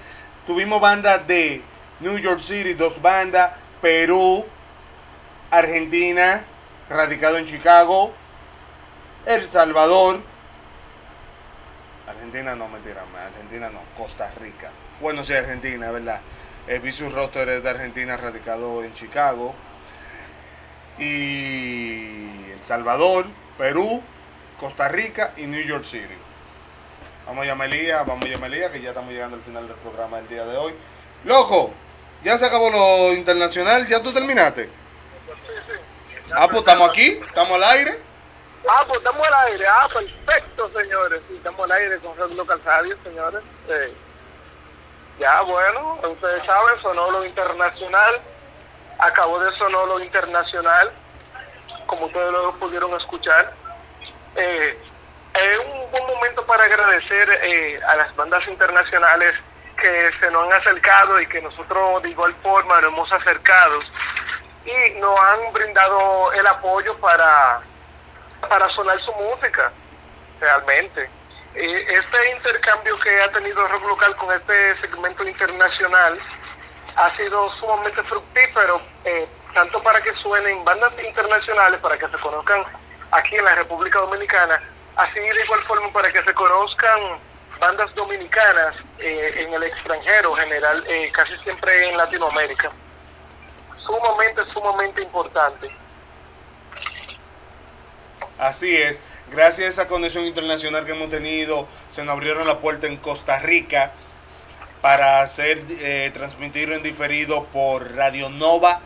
Tuvimos 0.47 0.80
bandas 0.80 1.27
de 1.27 1.61
New 1.99 2.17
York 2.17 2.39
City, 2.39 2.73
dos 2.73 3.01
bandas, 3.01 3.51
Perú, 3.81 4.45
Argentina, 5.51 6.43
radicado 6.89 7.38
en 7.38 7.45
Chicago, 7.45 8.13
El 9.25 9.47
Salvador. 9.49 10.21
Argentina 12.07 12.55
no, 12.55 12.67
mentira, 12.67 13.03
Argentina 13.25 13.69
no, 13.69 13.80
Costa 13.97 14.31
Rica. 14.39 14.71
Bueno, 15.01 15.23
sí, 15.23 15.34
Argentina, 15.34 15.91
¿verdad? 15.91 16.21
El 16.67 16.80
vi 16.80 16.91
roster 16.91 17.49
es 17.49 17.63
de 17.63 17.69
Argentina, 17.69 18.15
radicado 18.15 18.84
en 18.84 18.93
Chicago. 18.93 19.53
Y 20.97 22.51
El 22.51 22.63
Salvador, 22.63 23.25
Perú, 23.57 24.01
Costa 24.59 24.88
Rica 24.88 25.34
y 25.38 25.47
New 25.47 25.63
York 25.63 25.84
City. 25.84 26.15
Vamos 27.25 27.43
a 27.43 27.47
Yamelía, 27.47 28.03
vamos 28.03 28.25
a 28.25 28.29
Yamelía, 28.29 28.71
que 28.71 28.81
ya 28.81 28.89
estamos 28.89 29.11
llegando 29.11 29.37
al 29.37 29.43
final 29.43 29.67
del 29.67 29.77
programa 29.77 30.17
del 30.17 30.27
día 30.27 30.45
de 30.45 30.57
hoy. 30.57 30.73
Loco, 31.23 31.71
ya 32.23 32.37
se 32.37 32.45
acabó 32.45 32.69
lo 32.69 33.13
internacional, 33.13 33.87
ya 33.87 34.01
tú 34.01 34.11
terminaste. 34.11 34.69
Ah, 36.33 36.47
pues 36.47 36.59
estamos 36.59 36.89
aquí, 36.89 37.21
estamos 37.25 37.55
al 37.55 37.63
aire. 37.63 37.99
Ah, 38.67 38.83
pues 38.87 38.99
estamos 38.99 39.25
al 39.27 39.33
aire. 39.47 39.65
Ah, 39.67 39.87
perfecto, 39.93 40.71
señores. 40.71 41.21
Sí, 41.27 41.35
estamos 41.35 41.63
al 41.63 41.71
aire 41.71 41.99
con 41.99 42.17
Red 42.17 42.35
Local 42.35 42.61
Radio, 42.65 42.97
señores. 43.03 43.41
Sí. 43.67 43.95
Ya, 45.19 45.41
bueno, 45.41 45.99
ustedes 46.03 46.45
saben, 46.45 46.81
sonó 46.81 47.11
lo 47.11 47.25
internacional. 47.25 48.21
Acabó 48.99 49.39
de 49.39 49.55
sonar 49.57 49.87
lo 49.87 49.99
internacional, 49.99 50.91
como 51.87 52.05
ustedes 52.05 52.31
lo 52.31 52.53
pudieron 52.53 52.93
escuchar. 52.93 53.53
Eh, 54.35 54.77
es 55.34 55.60
un 55.60 55.91
buen 55.91 56.05
momento 56.05 56.45
para 56.45 56.65
agradecer 56.65 57.39
eh, 57.43 57.80
a 57.88 57.95
las 57.95 58.15
bandas 58.15 58.47
internacionales 58.47 59.34
que 59.77 60.11
se 60.19 60.31
nos 60.31 60.45
han 60.45 60.61
acercado 60.61 61.19
y 61.19 61.27
que 61.27 61.41
nosotros 61.41 62.03
de 62.03 62.10
igual 62.10 62.34
forma 62.43 62.80
nos 62.81 62.91
hemos 62.91 63.11
acercado 63.11 63.80
y 64.65 64.99
nos 64.99 65.19
han 65.19 65.51
brindado 65.51 66.31
el 66.34 66.47
apoyo 66.47 66.97
para 66.99 67.61
para 68.49 68.69
sonar 68.69 68.99
su 69.01 69.11
música, 69.14 69.72
realmente. 70.39 71.10
Eh, 71.55 71.85
este 71.88 72.31
intercambio 72.31 72.99
que 72.99 73.22
ha 73.22 73.31
tenido 73.31 73.68
Rock 73.68 73.85
Local 73.88 74.15
con 74.18 74.31
este 74.34 74.81
segmento 74.81 75.23
internacional 75.23 76.19
ha 76.95 77.15
sido 77.15 77.49
sumamente 77.60 78.03
fructífero, 78.03 78.81
eh, 79.05 79.27
tanto 79.53 79.81
para 79.81 80.01
que 80.01 80.14
suenen 80.15 80.64
bandas 80.64 80.91
internacionales, 81.03 81.80
para 81.80 81.97
que 81.97 82.07
se 82.07 82.18
conozcan 82.18 82.64
aquí 83.11 83.35
en 83.35 83.45
la 83.45 83.55
República 83.55 83.99
Dominicana, 83.99 84.61
así 84.95 85.20
de 85.20 85.44
igual 85.44 85.64
forma 85.64 85.91
para 85.91 86.11
que 86.11 86.24
se 86.24 86.34
conozcan 86.34 86.99
bandas 87.60 87.94
dominicanas 87.95 88.76
eh, 88.99 89.34
en 89.38 89.53
el 89.53 89.64
extranjero, 89.64 90.36
general, 90.36 90.84
eh, 90.88 91.11
casi 91.14 91.38
siempre 91.44 91.90
en 91.90 91.98
Latinoamérica. 91.98 92.72
Sumamente, 93.86 94.41
sumamente 94.53 95.02
importante. 95.02 95.70
Así 98.38 98.76
es. 98.76 99.02
Gracias 99.32 99.65
a 99.65 99.70
esa 99.70 99.88
conexión 99.88 100.26
internacional 100.26 100.86
que 100.86 100.91
hemos 100.91 101.10
tenido, 101.10 101.68
se 101.88 102.03
nos 102.03 102.14
abrieron 102.14 102.48
la 102.48 102.60
puerta 102.60 102.88
en 102.88 102.98
Costa 102.98 103.40
Rica 103.40 103.94
para 104.82 105.22
hacer 105.22 105.64
eh, 105.70 106.11
transmitir 106.14 106.72
en 106.72 106.84
diferido 106.84 107.45
por 107.45 107.95
Radio 107.95 108.30
Nova 108.30 108.82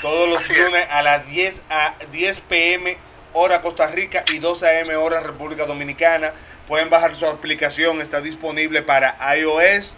todos 0.00 0.28
los 0.28 0.48
lunes 0.48 0.86
a 0.90 1.02
las 1.02 1.26
10 1.26 1.62
a 1.68 1.94
10 2.12 2.40
pm 2.40 2.96
hora 3.36 3.60
Costa 3.60 3.86
Rica 3.88 4.24
y 4.28 4.38
12 4.38 4.80
am 4.80 4.88
hora 4.96 5.20
República 5.20 5.66
Dominicana. 5.66 6.32
Pueden 6.66 6.90
bajar 6.90 7.14
su 7.14 7.26
aplicación, 7.26 8.00
está 8.00 8.20
disponible 8.20 8.82
para 8.82 9.16
iOS 9.36 9.96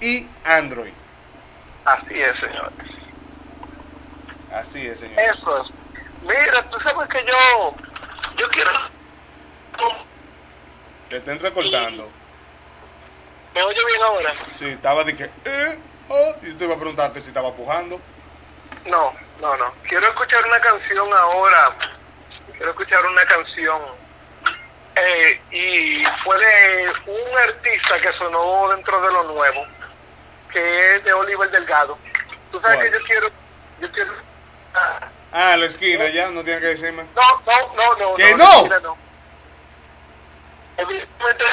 y 0.00 0.26
Android. 0.44 0.92
Así 1.84 2.20
es, 2.20 2.36
señores. 2.40 2.72
Así 4.52 4.86
es, 4.86 5.00
señor. 5.00 5.18
Eso 5.18 5.62
es. 5.62 5.70
Mira, 6.22 6.62
tú 6.70 6.80
sabes 6.80 7.08
que 7.08 7.24
yo, 7.24 7.74
yo 8.38 8.48
quiero... 8.50 8.70
Te 11.08 11.16
están 11.18 11.38
recortando. 11.38 12.08
¿Me 13.54 13.62
oye 13.62 13.84
bien 13.86 14.02
ahora? 14.02 14.34
Sí, 14.56 14.66
estaba 14.66 15.04
de 15.04 15.14
que, 15.14 15.24
eh, 15.24 15.78
oh, 16.08 16.34
y 16.42 16.52
te 16.54 16.64
iba 16.64 16.74
a 16.74 16.78
preguntar 16.78 17.12
que 17.12 17.20
si 17.20 17.28
estaba 17.28 17.52
pujando. 17.52 18.00
No, 18.86 19.12
no, 19.40 19.56
no. 19.56 19.72
Quiero 19.88 20.06
escuchar 20.08 20.44
una 20.46 20.60
canción 20.60 21.12
ahora. 21.12 21.76
Quiero 22.56 22.70
escuchar 22.70 23.04
una 23.06 23.24
canción. 23.26 23.82
Eh, 24.96 25.40
y 25.50 26.04
fue 26.22 26.38
de 26.38 26.92
un 27.06 27.38
artista 27.38 28.00
que 28.00 28.12
sonó 28.16 28.68
dentro 28.70 29.00
de 29.00 29.12
lo 29.12 29.24
nuevo, 29.24 29.66
que 30.52 30.96
es 30.96 31.04
de 31.04 31.12
Oliver 31.12 31.50
Delgado. 31.50 31.98
Tú 32.52 32.60
sabes 32.60 32.76
¿Cuál? 32.76 32.90
que 32.90 32.98
yo 32.98 33.04
quiero... 33.04 33.30
Yo 33.80 33.90
quiero 33.90 34.12
ah, 34.74 35.08
Ah, 35.36 35.56
la 35.56 35.66
esquina 35.66 36.06
ya, 36.10 36.30
no 36.30 36.44
tiene 36.44 36.60
que 36.60 36.68
decirme. 36.68 37.04
no, 37.16 37.42
no, 37.44 37.74
no, 37.74 37.96
no. 38.10 38.14
¿Que 38.14 38.36
no? 38.36 38.44
no? 38.44 38.62
mira, 38.62 38.78
no. 38.78 38.96
Evidentemente, 40.76 41.44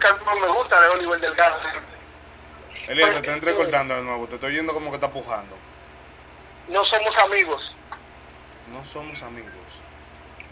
canción 0.00 0.40
me 0.40 0.46
gusta 0.46 0.80
de 0.80 0.88
Oliver 0.88 1.20
Delgado. 1.20 1.58
Elías, 2.86 3.10
te 3.10 3.16
está 3.16 3.32
entrecortando 3.32 3.96
de 3.96 4.02
nuevo. 4.02 4.28
Te 4.28 4.36
estoy 4.36 4.52
oyendo 4.52 4.72
como 4.72 4.90
que 4.90 4.96
está 4.96 5.10
pujando. 5.10 5.56
No 6.68 6.84
somos 6.84 7.16
amigos. 7.18 7.74
No 8.72 8.84
somos 8.84 9.20
amigos. 9.24 9.50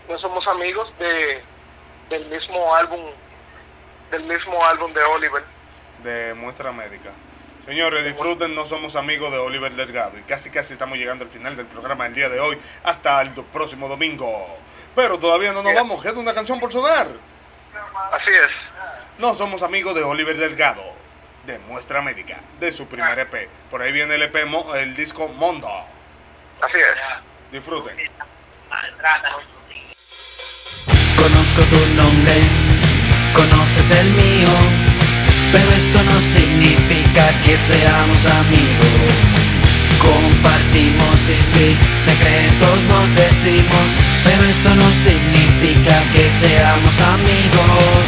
No 0.09 0.19
somos 0.19 0.47
amigos 0.49 0.91
de 0.99 1.43
del 2.11 2.25
mismo 2.27 2.75
álbum 2.75 3.01
del 4.11 4.23
mismo 4.25 4.65
álbum 4.65 4.93
de 4.95 5.03
Oliver. 5.05 5.45
de 6.03 6.33
muestra 6.35 6.73
médica. 6.73 7.11
Señores, 7.61 8.05
disfruten, 8.05 8.55
no 8.55 8.65
somos 8.65 8.97
amigos 8.97 9.31
de 9.31 9.39
Oliver 9.39 9.73
Delgado 9.73 10.17
y 10.19 10.23
casi 10.23 10.49
casi 10.51 10.73
estamos 10.73 10.97
llegando 10.97 11.25
al 11.25 11.31
final 11.31 11.55
del 11.57 11.67
programa 11.67 12.05
del 12.05 12.15
día 12.15 12.29
de 12.31 12.41
hoy, 12.41 12.59
hasta 12.85 13.21
el 13.21 13.33
próximo 13.33 13.89
domingo. 13.89 14.57
Pero 14.95 15.19
todavía 15.19 15.53
no 15.53 15.63
nos 15.63 15.75
vamos, 15.75 16.03
queda 16.03 16.19
una 16.19 16.33
canción 16.33 16.59
por 16.61 16.73
sonar. 16.73 17.09
Así 18.13 18.31
es. 18.31 18.49
No 19.19 19.35
somos 19.35 19.63
amigos 19.63 19.95
de 19.95 20.03
Oliver 20.05 20.37
Delgado, 20.39 20.83
de 21.45 21.59
muestra 21.59 22.01
médica, 22.01 22.39
de 22.61 22.73
su 22.73 22.87
primer 22.87 23.19
EP. 23.19 23.49
Por 23.71 23.83
ahí 23.83 23.93
viene 23.93 24.15
el 24.15 24.23
EP, 24.23 24.47
Mo- 24.47 24.75
el 24.75 24.95
disco 24.97 25.29
Mondo. 25.29 25.69
Así 26.63 26.79
es. 26.79 27.53
Disfruten. 27.53 27.97
Conozco 31.23 31.62
tu 31.73 31.81
nombre, 31.97 32.35
conoces 33.35 33.89
el 34.01 34.09
mío, 34.23 34.55
pero 35.53 35.69
esto 35.81 35.99
no 36.05 36.16
significa 36.35 37.24
que 37.45 37.59
seamos 37.59 38.20
amigos. 38.43 39.11
Compartimos, 39.99 41.15
sí, 41.27 41.36
sí, 41.53 41.66
secretos 42.09 42.78
nos 42.93 43.07
decimos, 43.24 43.86
pero 44.24 44.43
esto 44.55 44.70
no 44.77 44.89
significa 45.07 45.97
que 46.15 46.24
seamos 46.40 46.95
amigos. 47.16 48.05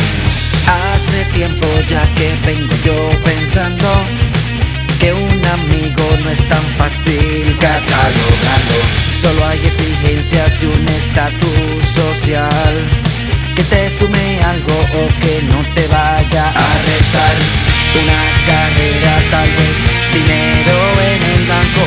Hace 0.71 1.25
tiempo 1.35 1.67
ya 1.89 2.03
que 2.15 2.29
vengo 2.47 2.75
yo 2.85 3.11
pensando 3.25 3.89
que 5.01 5.13
un 5.13 5.45
amigo 5.59 6.05
no 6.23 6.31
es 6.31 6.49
tan 6.49 6.65
fácil 6.79 7.59
catalogarlo. 7.59 9.10
Solo 9.21 9.47
hay 9.47 9.59
exigencias 9.67 10.59
de 10.61 10.67
un 10.67 10.89
estatus 10.89 11.85
social 11.95 12.75
que 13.55 13.63
te 13.65 13.91
sume 13.99 14.41
algo 14.41 14.73
o 14.73 15.09
que 15.21 15.43
no 15.43 15.61
te 15.75 15.87
vaya 15.89 16.49
a 16.49 16.69
restar. 16.89 17.37
Una 18.01 18.23
carrera 18.49 19.13
tal 19.31 19.51
vez, 19.51 19.77
dinero 20.15 20.77
en 21.05 21.23
el 21.37 21.47
banco, 21.47 21.83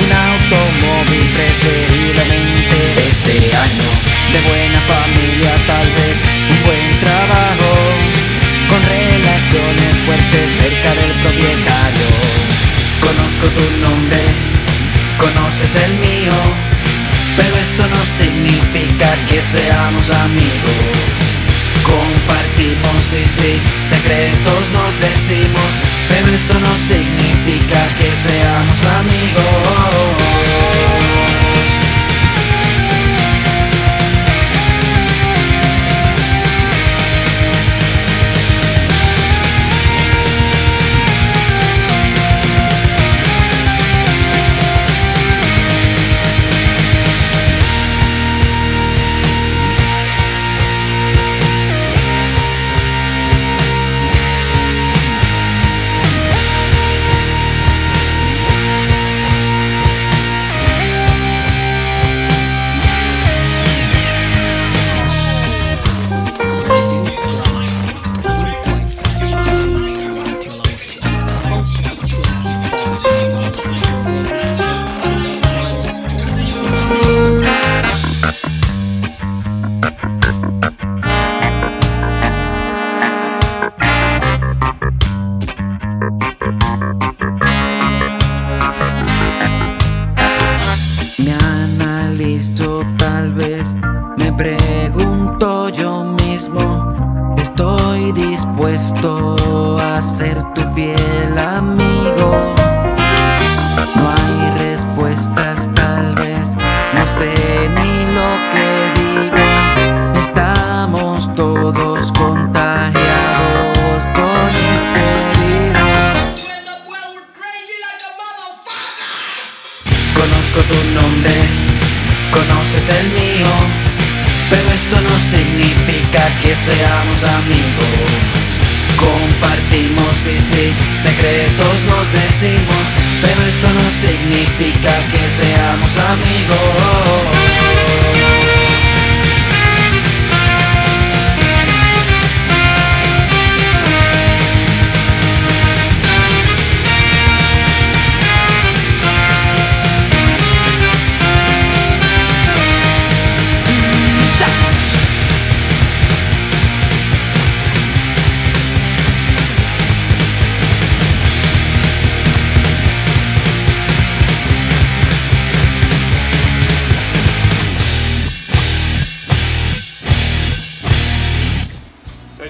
un 0.00 0.10
automóvil 0.16 1.28
preferiblemente 1.36 2.78
este 3.10 3.36
año. 3.54 3.90
De 4.32 4.40
buena 4.48 4.80
familia 4.88 5.52
tal 5.66 5.88
vez, 5.92 6.16
un 6.48 6.58
buen 6.64 7.00
trabajo, 7.00 7.70
con 8.70 8.80
relaciones 8.82 9.92
fuertes 10.06 10.46
cerca 10.56 10.94
del 10.94 11.12
propietario. 11.20 12.08
Conozco 13.04 13.46
tu 13.58 13.66
nombre, 13.84 14.20
conoces 15.18 15.74
el 15.84 15.92
mío, 15.98 16.32
pero 17.36 17.54
esto 17.56 17.82
no 17.86 18.00
significa 18.16 19.14
que 19.28 19.42
seamos 19.42 20.10
amigos. 20.10 20.78
Compartimos, 21.82 22.96
sí, 23.10 23.24
sí, 23.38 23.52
secretos 23.88 24.62
nos 24.72 24.92
decimos, 25.00 25.70
pero 26.08 26.34
esto 26.34 26.54
no 26.54 26.72
significa 26.88 27.80
que 27.98 28.10
seamos 28.28 28.78
amigos. 29.00 30.27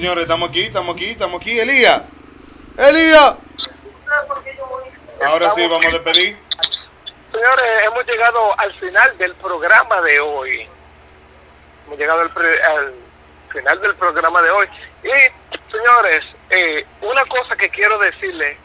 Señores, 0.08 0.24
estamos 0.24 0.48
aquí, 0.48 0.62
estamos 0.62 0.96
aquí, 0.96 1.10
estamos 1.10 1.38
aquí. 1.38 1.60
Elías. 1.60 2.02
Elías. 2.78 3.34
Ahora 5.22 5.50
sí, 5.50 5.68
vamos 5.68 5.84
a 5.84 5.90
despedir. 5.90 6.34
Señores, 7.30 7.82
hemos 7.84 8.06
llegado 8.06 8.58
al 8.58 8.72
final 8.80 9.18
del 9.18 9.34
programa 9.34 10.00
de 10.00 10.18
hoy. 10.18 10.66
Hemos 11.84 11.98
llegado 11.98 12.22
al, 12.22 12.30
al 12.30 12.94
final 13.52 13.80
del 13.82 13.94
programa 13.96 14.40
de 14.40 14.50
hoy. 14.50 14.66
Y, 15.04 15.70
señores, 15.70 16.24
eh, 16.48 16.86
una 17.02 17.26
cosa 17.26 17.54
que 17.56 17.68
quiero 17.68 17.98
decirles, 17.98 18.56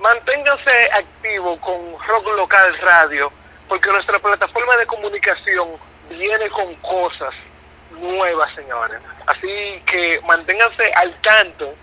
manténganse 0.00 0.90
activos 0.94 1.60
con 1.60 1.76
Rock 2.08 2.26
Local 2.38 2.78
Radio, 2.78 3.30
porque 3.68 3.90
nuestra 3.90 4.18
plataforma 4.18 4.74
de 4.78 4.86
comunicación 4.86 5.72
viene 6.08 6.48
con 6.48 6.74
cosas 6.76 7.34
nuevas, 7.90 8.54
señores. 8.54 9.00
Así 9.26 9.82
que 9.86 10.20
manténganse 10.26 10.92
al 10.94 11.14
tanto 11.22 11.74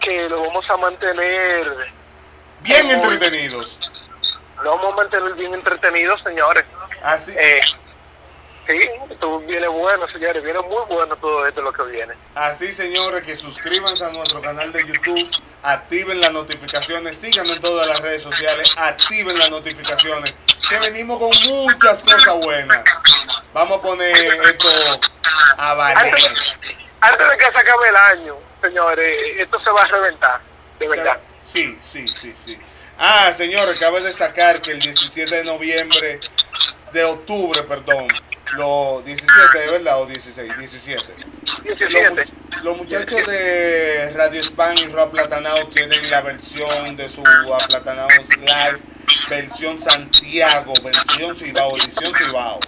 que 0.00 0.28
lo 0.28 0.42
vamos 0.42 0.68
a 0.70 0.76
mantener 0.76 1.66
Bien 2.60 2.90
entretenidos. 2.90 3.78
lo 4.62 4.70
vamos 4.76 4.92
a 4.92 4.96
mantener 4.96 5.34
bien 5.34 5.54
entretenidos, 5.54 6.20
señores. 6.22 6.64
Así. 7.02 7.32
Eh, 7.38 7.60
sí, 8.66 8.78
esto 9.10 9.38
viene 9.40 9.68
bueno, 9.68 10.06
señores. 10.08 10.42
Viene 10.42 10.60
muy 10.60 10.84
bueno 10.88 11.16
todo 11.16 11.46
esto 11.46 11.62
lo 11.62 11.72
que 11.72 11.82
viene. 11.84 12.14
Así, 12.34 12.72
señores, 12.72 13.22
que 13.22 13.36
suscríbanse 13.36 14.04
a 14.04 14.10
nuestro 14.10 14.40
canal 14.40 14.72
de 14.72 14.86
YouTube, 14.86 15.30
activen 15.62 16.20
las 16.20 16.32
notificaciones, 16.32 17.16
síganos 17.16 17.56
en 17.56 17.62
todas 17.62 17.86
las 17.86 18.00
redes 18.00 18.22
sociales, 18.22 18.68
activen 18.76 19.38
las 19.38 19.50
notificaciones, 19.50 20.34
que 20.68 20.78
venimos 20.78 21.18
con 21.18 21.30
muchas 21.48 22.02
cosas 22.02 22.34
buenas. 22.38 22.80
Vamos 23.52 23.78
a 23.78 23.82
poner 23.82 24.16
esto 24.16 24.68
a 25.56 25.74
valer. 25.74 25.98
Antes, 26.14 26.24
antes 27.00 27.28
de 27.30 27.38
que 27.38 27.44
se 27.52 27.58
acabe 27.58 27.88
el 27.88 27.96
año, 27.96 28.36
señores, 28.60 29.16
esto 29.38 29.58
se 29.60 29.70
va 29.70 29.82
a 29.82 29.86
reventar, 29.88 30.40
de 30.78 30.88
verdad. 30.88 31.18
Sí, 31.42 31.78
sí, 31.80 32.06
sí, 32.08 32.32
sí. 32.36 32.58
Ah, 32.98 33.32
señores, 33.32 33.76
cabe 33.78 34.00
destacar 34.02 34.60
que 34.60 34.72
el 34.72 34.80
17 34.80 35.34
de 35.36 35.44
noviembre, 35.44 36.20
de 36.92 37.04
octubre, 37.04 37.62
perdón, 37.62 38.08
los 38.54 39.04
17, 39.04 39.58
¿de 39.58 39.70
verdad? 39.70 40.00
O 40.00 40.06
16, 40.06 40.58
17. 40.58 41.02
17. 41.62 41.90
Los, 41.92 42.10
mu- 42.12 42.64
los 42.64 42.76
muchachos 42.76 43.26
de 43.26 44.12
Radio 44.16 44.42
Spam 44.42 44.78
y 44.78 44.86
Rock 44.88 45.12
Platanao 45.12 45.68
tienen 45.68 46.10
la 46.10 46.20
versión 46.22 46.96
de 46.96 47.08
su 47.08 47.22
Aplatanaos 47.54 48.12
Live, 48.38 48.80
versión 49.28 49.80
Santiago, 49.80 50.72
versión 50.82 51.36
Cibao, 51.36 51.76
edición 51.78 52.14
Cibao. 52.14 52.60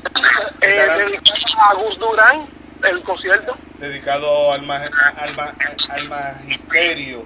Eh, 0.60 0.68
dedicado 0.68 1.60
a 1.60 1.74
Gus 1.74 1.98
Durán, 1.98 2.46
el 2.84 3.02
concierto. 3.02 3.56
dedicado 3.78 4.52
al, 4.52 4.62
ma- 4.62 4.88
al, 5.16 5.34
ma- 5.36 5.54
al 5.88 6.08
magisterio. 6.08 7.24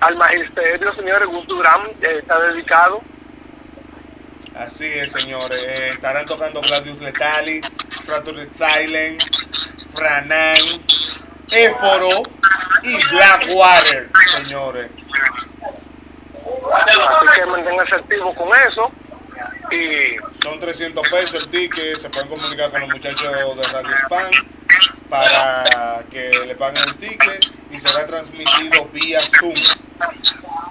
Al 0.00 0.16
magisterio, 0.16 0.94
señores, 0.94 1.26
Gus 1.28 1.46
Durán 1.46 1.82
eh, 2.02 2.18
está 2.20 2.38
dedicado. 2.40 3.00
Así 4.56 4.84
es, 4.86 5.10
señores. 5.12 5.58
Eh, 5.66 5.90
estarán 5.94 6.26
tocando 6.26 6.60
Gladius 6.60 7.00
Letali, 7.00 7.60
Fracture 8.04 8.44
Silent, 8.44 9.20
Franan, 9.92 10.56
Éforo 11.50 12.22
y 12.82 12.96
Blackwater, 13.10 14.10
señores. 14.36 14.90
Así 16.72 17.40
que 17.40 17.46
manténganse 17.46 17.94
activos 17.94 18.36
con 18.36 18.48
eso. 18.48 18.92
Y 19.70 20.16
Son 20.42 20.60
300 20.60 21.08
pesos 21.08 21.34
el 21.34 21.50
ticket. 21.50 21.96
Se 21.98 22.10
pueden 22.10 22.28
comunicar 22.28 22.70
con 22.70 22.80
los 22.80 22.90
muchachos 22.90 23.56
de 23.56 23.66
Radio 23.66 23.96
Spam 24.04 24.30
para 25.08 26.04
que 26.10 26.30
le 26.46 26.54
paguen 26.54 26.88
el 26.88 26.96
ticket 26.96 27.44
y 27.70 27.78
será 27.78 28.06
transmitido 28.06 28.86
vía 28.92 29.20
Zoom. 29.38 29.54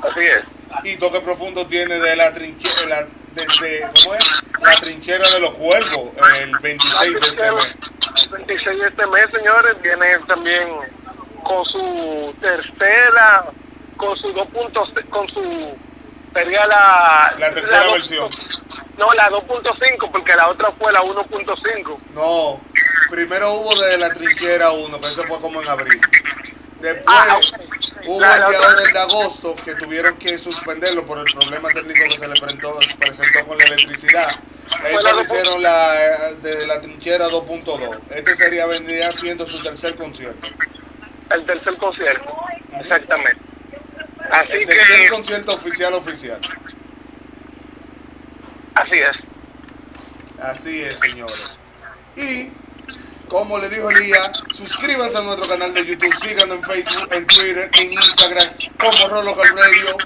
Así 0.03 0.21
es. 0.21 0.43
Y 0.83 0.97
Toque 0.97 1.21
Profundo 1.21 1.65
tiene 1.67 1.99
de 1.99 2.15
la 2.15 2.33
trinchera, 2.33 3.07
desde, 3.33 3.87
¿cómo 4.01 4.15
es? 4.15 4.23
La 4.61 4.75
trinchera 4.75 5.29
de 5.29 5.39
los 5.39 5.51
cuervos, 5.51 6.09
el 6.41 6.57
26 6.59 7.13
de 7.13 7.27
este 7.27 7.51
mes. 7.51 7.75
el 8.23 8.29
26 8.29 8.79
de 8.79 8.87
este 8.87 9.07
mes, 9.07 9.25
señores, 9.33 9.81
viene 9.81 10.17
también 10.27 10.67
con 11.43 11.63
su 11.65 12.35
tercera, 12.41 13.45
con 13.97 14.17
su 14.17 14.33
2.0, 14.33 15.09
con 15.09 15.27
su, 15.29 15.77
sería 16.33 16.65
la... 16.67 17.35
La 17.39 17.53
tercera 17.53 17.83
dos- 17.85 17.93
versión. 17.93 18.29
No, 18.97 19.07
la 19.13 19.29
2.5, 19.29 20.11
porque 20.11 20.35
la 20.35 20.49
otra 20.49 20.71
fue 20.73 20.91
la 20.93 21.01
1.5. 21.01 21.97
No, 22.13 22.61
primero 23.09 23.51
hubo 23.53 23.75
de 23.81 23.97
la 23.97 24.09
trinchera 24.13 24.71
1, 24.71 25.01
que 25.01 25.07
ese 25.07 25.23
fue 25.23 25.39
como 25.41 25.61
en 25.61 25.67
abril. 25.67 25.99
Después 26.79 27.05
Ah, 27.07 27.39
hubo 28.05 28.19
La- 28.19 28.35
el 28.35 28.41
la 28.41 28.49
de 28.49 28.55
ahora, 28.57 28.81
el 28.85 28.93
de 28.93 28.99
agosto, 28.99 29.55
que 29.65 29.73
tuvieron 29.75 30.17
que 30.17 30.37
suspenderlo 30.37 31.05
por 31.07 31.17
el 31.17 31.25
problema 31.33 31.69
técnico 31.69 32.01
que 32.09 32.17
se 32.17 32.27
le 32.27 32.39
presentó, 32.39 32.79
se 32.81 32.95
presentó 32.97 33.45
con 33.47 33.57
la 33.57 33.63
electricidad. 33.65 34.29
Fue 34.81 34.91
Ellos 34.91 35.03
la 35.03 35.11
le 35.11 35.17
dos- 35.17 35.25
hicieron 35.27 35.63
la 35.63 36.05
eh, 36.05 36.35
de 36.43 36.67
la 36.67 36.81
trinchera 36.81 37.29
2.2. 37.29 37.99
Este 38.11 38.35
sería 38.35 38.65
vendría 38.67 39.11
siendo 39.13 39.47
su 39.47 39.61
tercer 39.63 39.95
concierto. 39.95 40.47
El 41.31 41.45
tercer 41.47 41.77
concierto, 41.77 42.31
exactamente. 42.79 43.41
Así 44.33 44.51
El 45.03 45.09
concierto 45.09 45.53
oficial 45.53 45.93
oficial. 45.93 46.41
así 48.75 48.99
es. 48.99 49.17
Así 50.41 50.81
es, 50.81 50.99
señores. 50.99 51.43
Y, 52.15 52.49
como 53.29 53.57
le 53.59 53.69
dijo 53.69 53.89
Elías, 53.89 54.31
suscríbanse 54.51 55.17
a 55.17 55.21
nuestro 55.21 55.47
canal 55.47 55.73
de 55.73 55.85
YouTube, 55.85 56.13
síganos 56.21 56.55
en 56.57 56.63
Facebook, 56.63 57.07
en 57.11 57.27
Twitter, 57.27 57.69
en 57.79 57.93
Instagram, 57.93 58.49
como 58.79 59.07
Rolocal 59.07 59.47
Radio. 59.57 59.97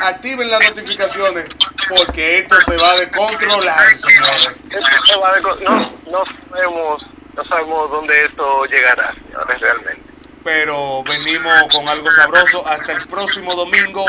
Activen 0.00 0.50
las 0.50 0.60
notificaciones, 0.70 1.46
porque 1.88 2.38
esto 2.38 2.56
se 2.62 2.76
va 2.76 2.92
a 2.92 2.96
descontrolar, 2.96 3.98
señores. 3.98 4.48
Esto 4.70 5.06
se 5.06 5.16
va 5.18 5.40
co- 5.42 5.56
no, 5.56 5.90
no 6.10 6.24
sabemos, 6.50 7.02
no 7.34 7.44
sabemos 7.44 7.90
dónde 7.90 8.24
esto 8.24 8.64
llegará, 8.66 9.14
señores, 9.14 9.60
realmente. 9.60 10.11
Pero 10.44 11.02
venimos 11.04 11.68
con 11.70 11.88
algo 11.88 12.10
sabroso. 12.12 12.66
Hasta 12.66 12.92
el 12.92 13.06
próximo 13.06 13.54
domingo. 13.54 14.04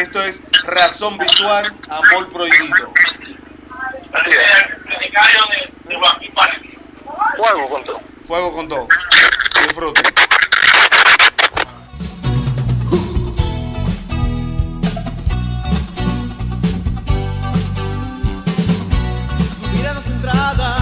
Esto 0.00 0.22
es 0.22 0.42
Razón 0.64 1.18
Virtual, 1.18 1.74
Amor 1.88 2.32
Prohibido. 2.32 2.92
Fuego 7.36 7.64
con 7.68 7.84
todo. 7.84 8.00
Fuego 8.26 8.52
con 8.54 8.68
todo. 8.68 8.88
Disfruten. 9.66 10.04
Su 19.60 19.68
mirada 19.68 20.00
centrada 20.02 20.81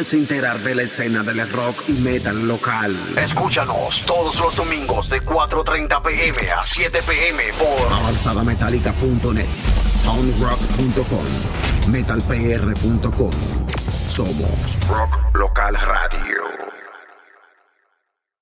puedes 0.00 0.14
enterar 0.14 0.58
de 0.60 0.74
la 0.74 0.82
escena 0.84 1.22
del 1.22 1.46
rock 1.50 1.82
y 1.86 1.92
metal 1.92 2.48
local. 2.48 2.96
Escúchanos 3.18 4.02
todos 4.06 4.40
los 4.40 4.56
domingos 4.56 5.10
de 5.10 5.20
4.30 5.20 6.00
pm 6.00 6.50
a 6.52 6.64
7 6.64 7.00
pm 7.06 7.42
por 7.58 7.92
avanzadametálica.net, 7.92 9.44
poundrock.com, 10.02 11.92
metalpr.com. 11.92 13.30
Somos 14.08 14.78
Rock 14.88 15.34
Local 15.34 15.74
Radio. 15.74 16.29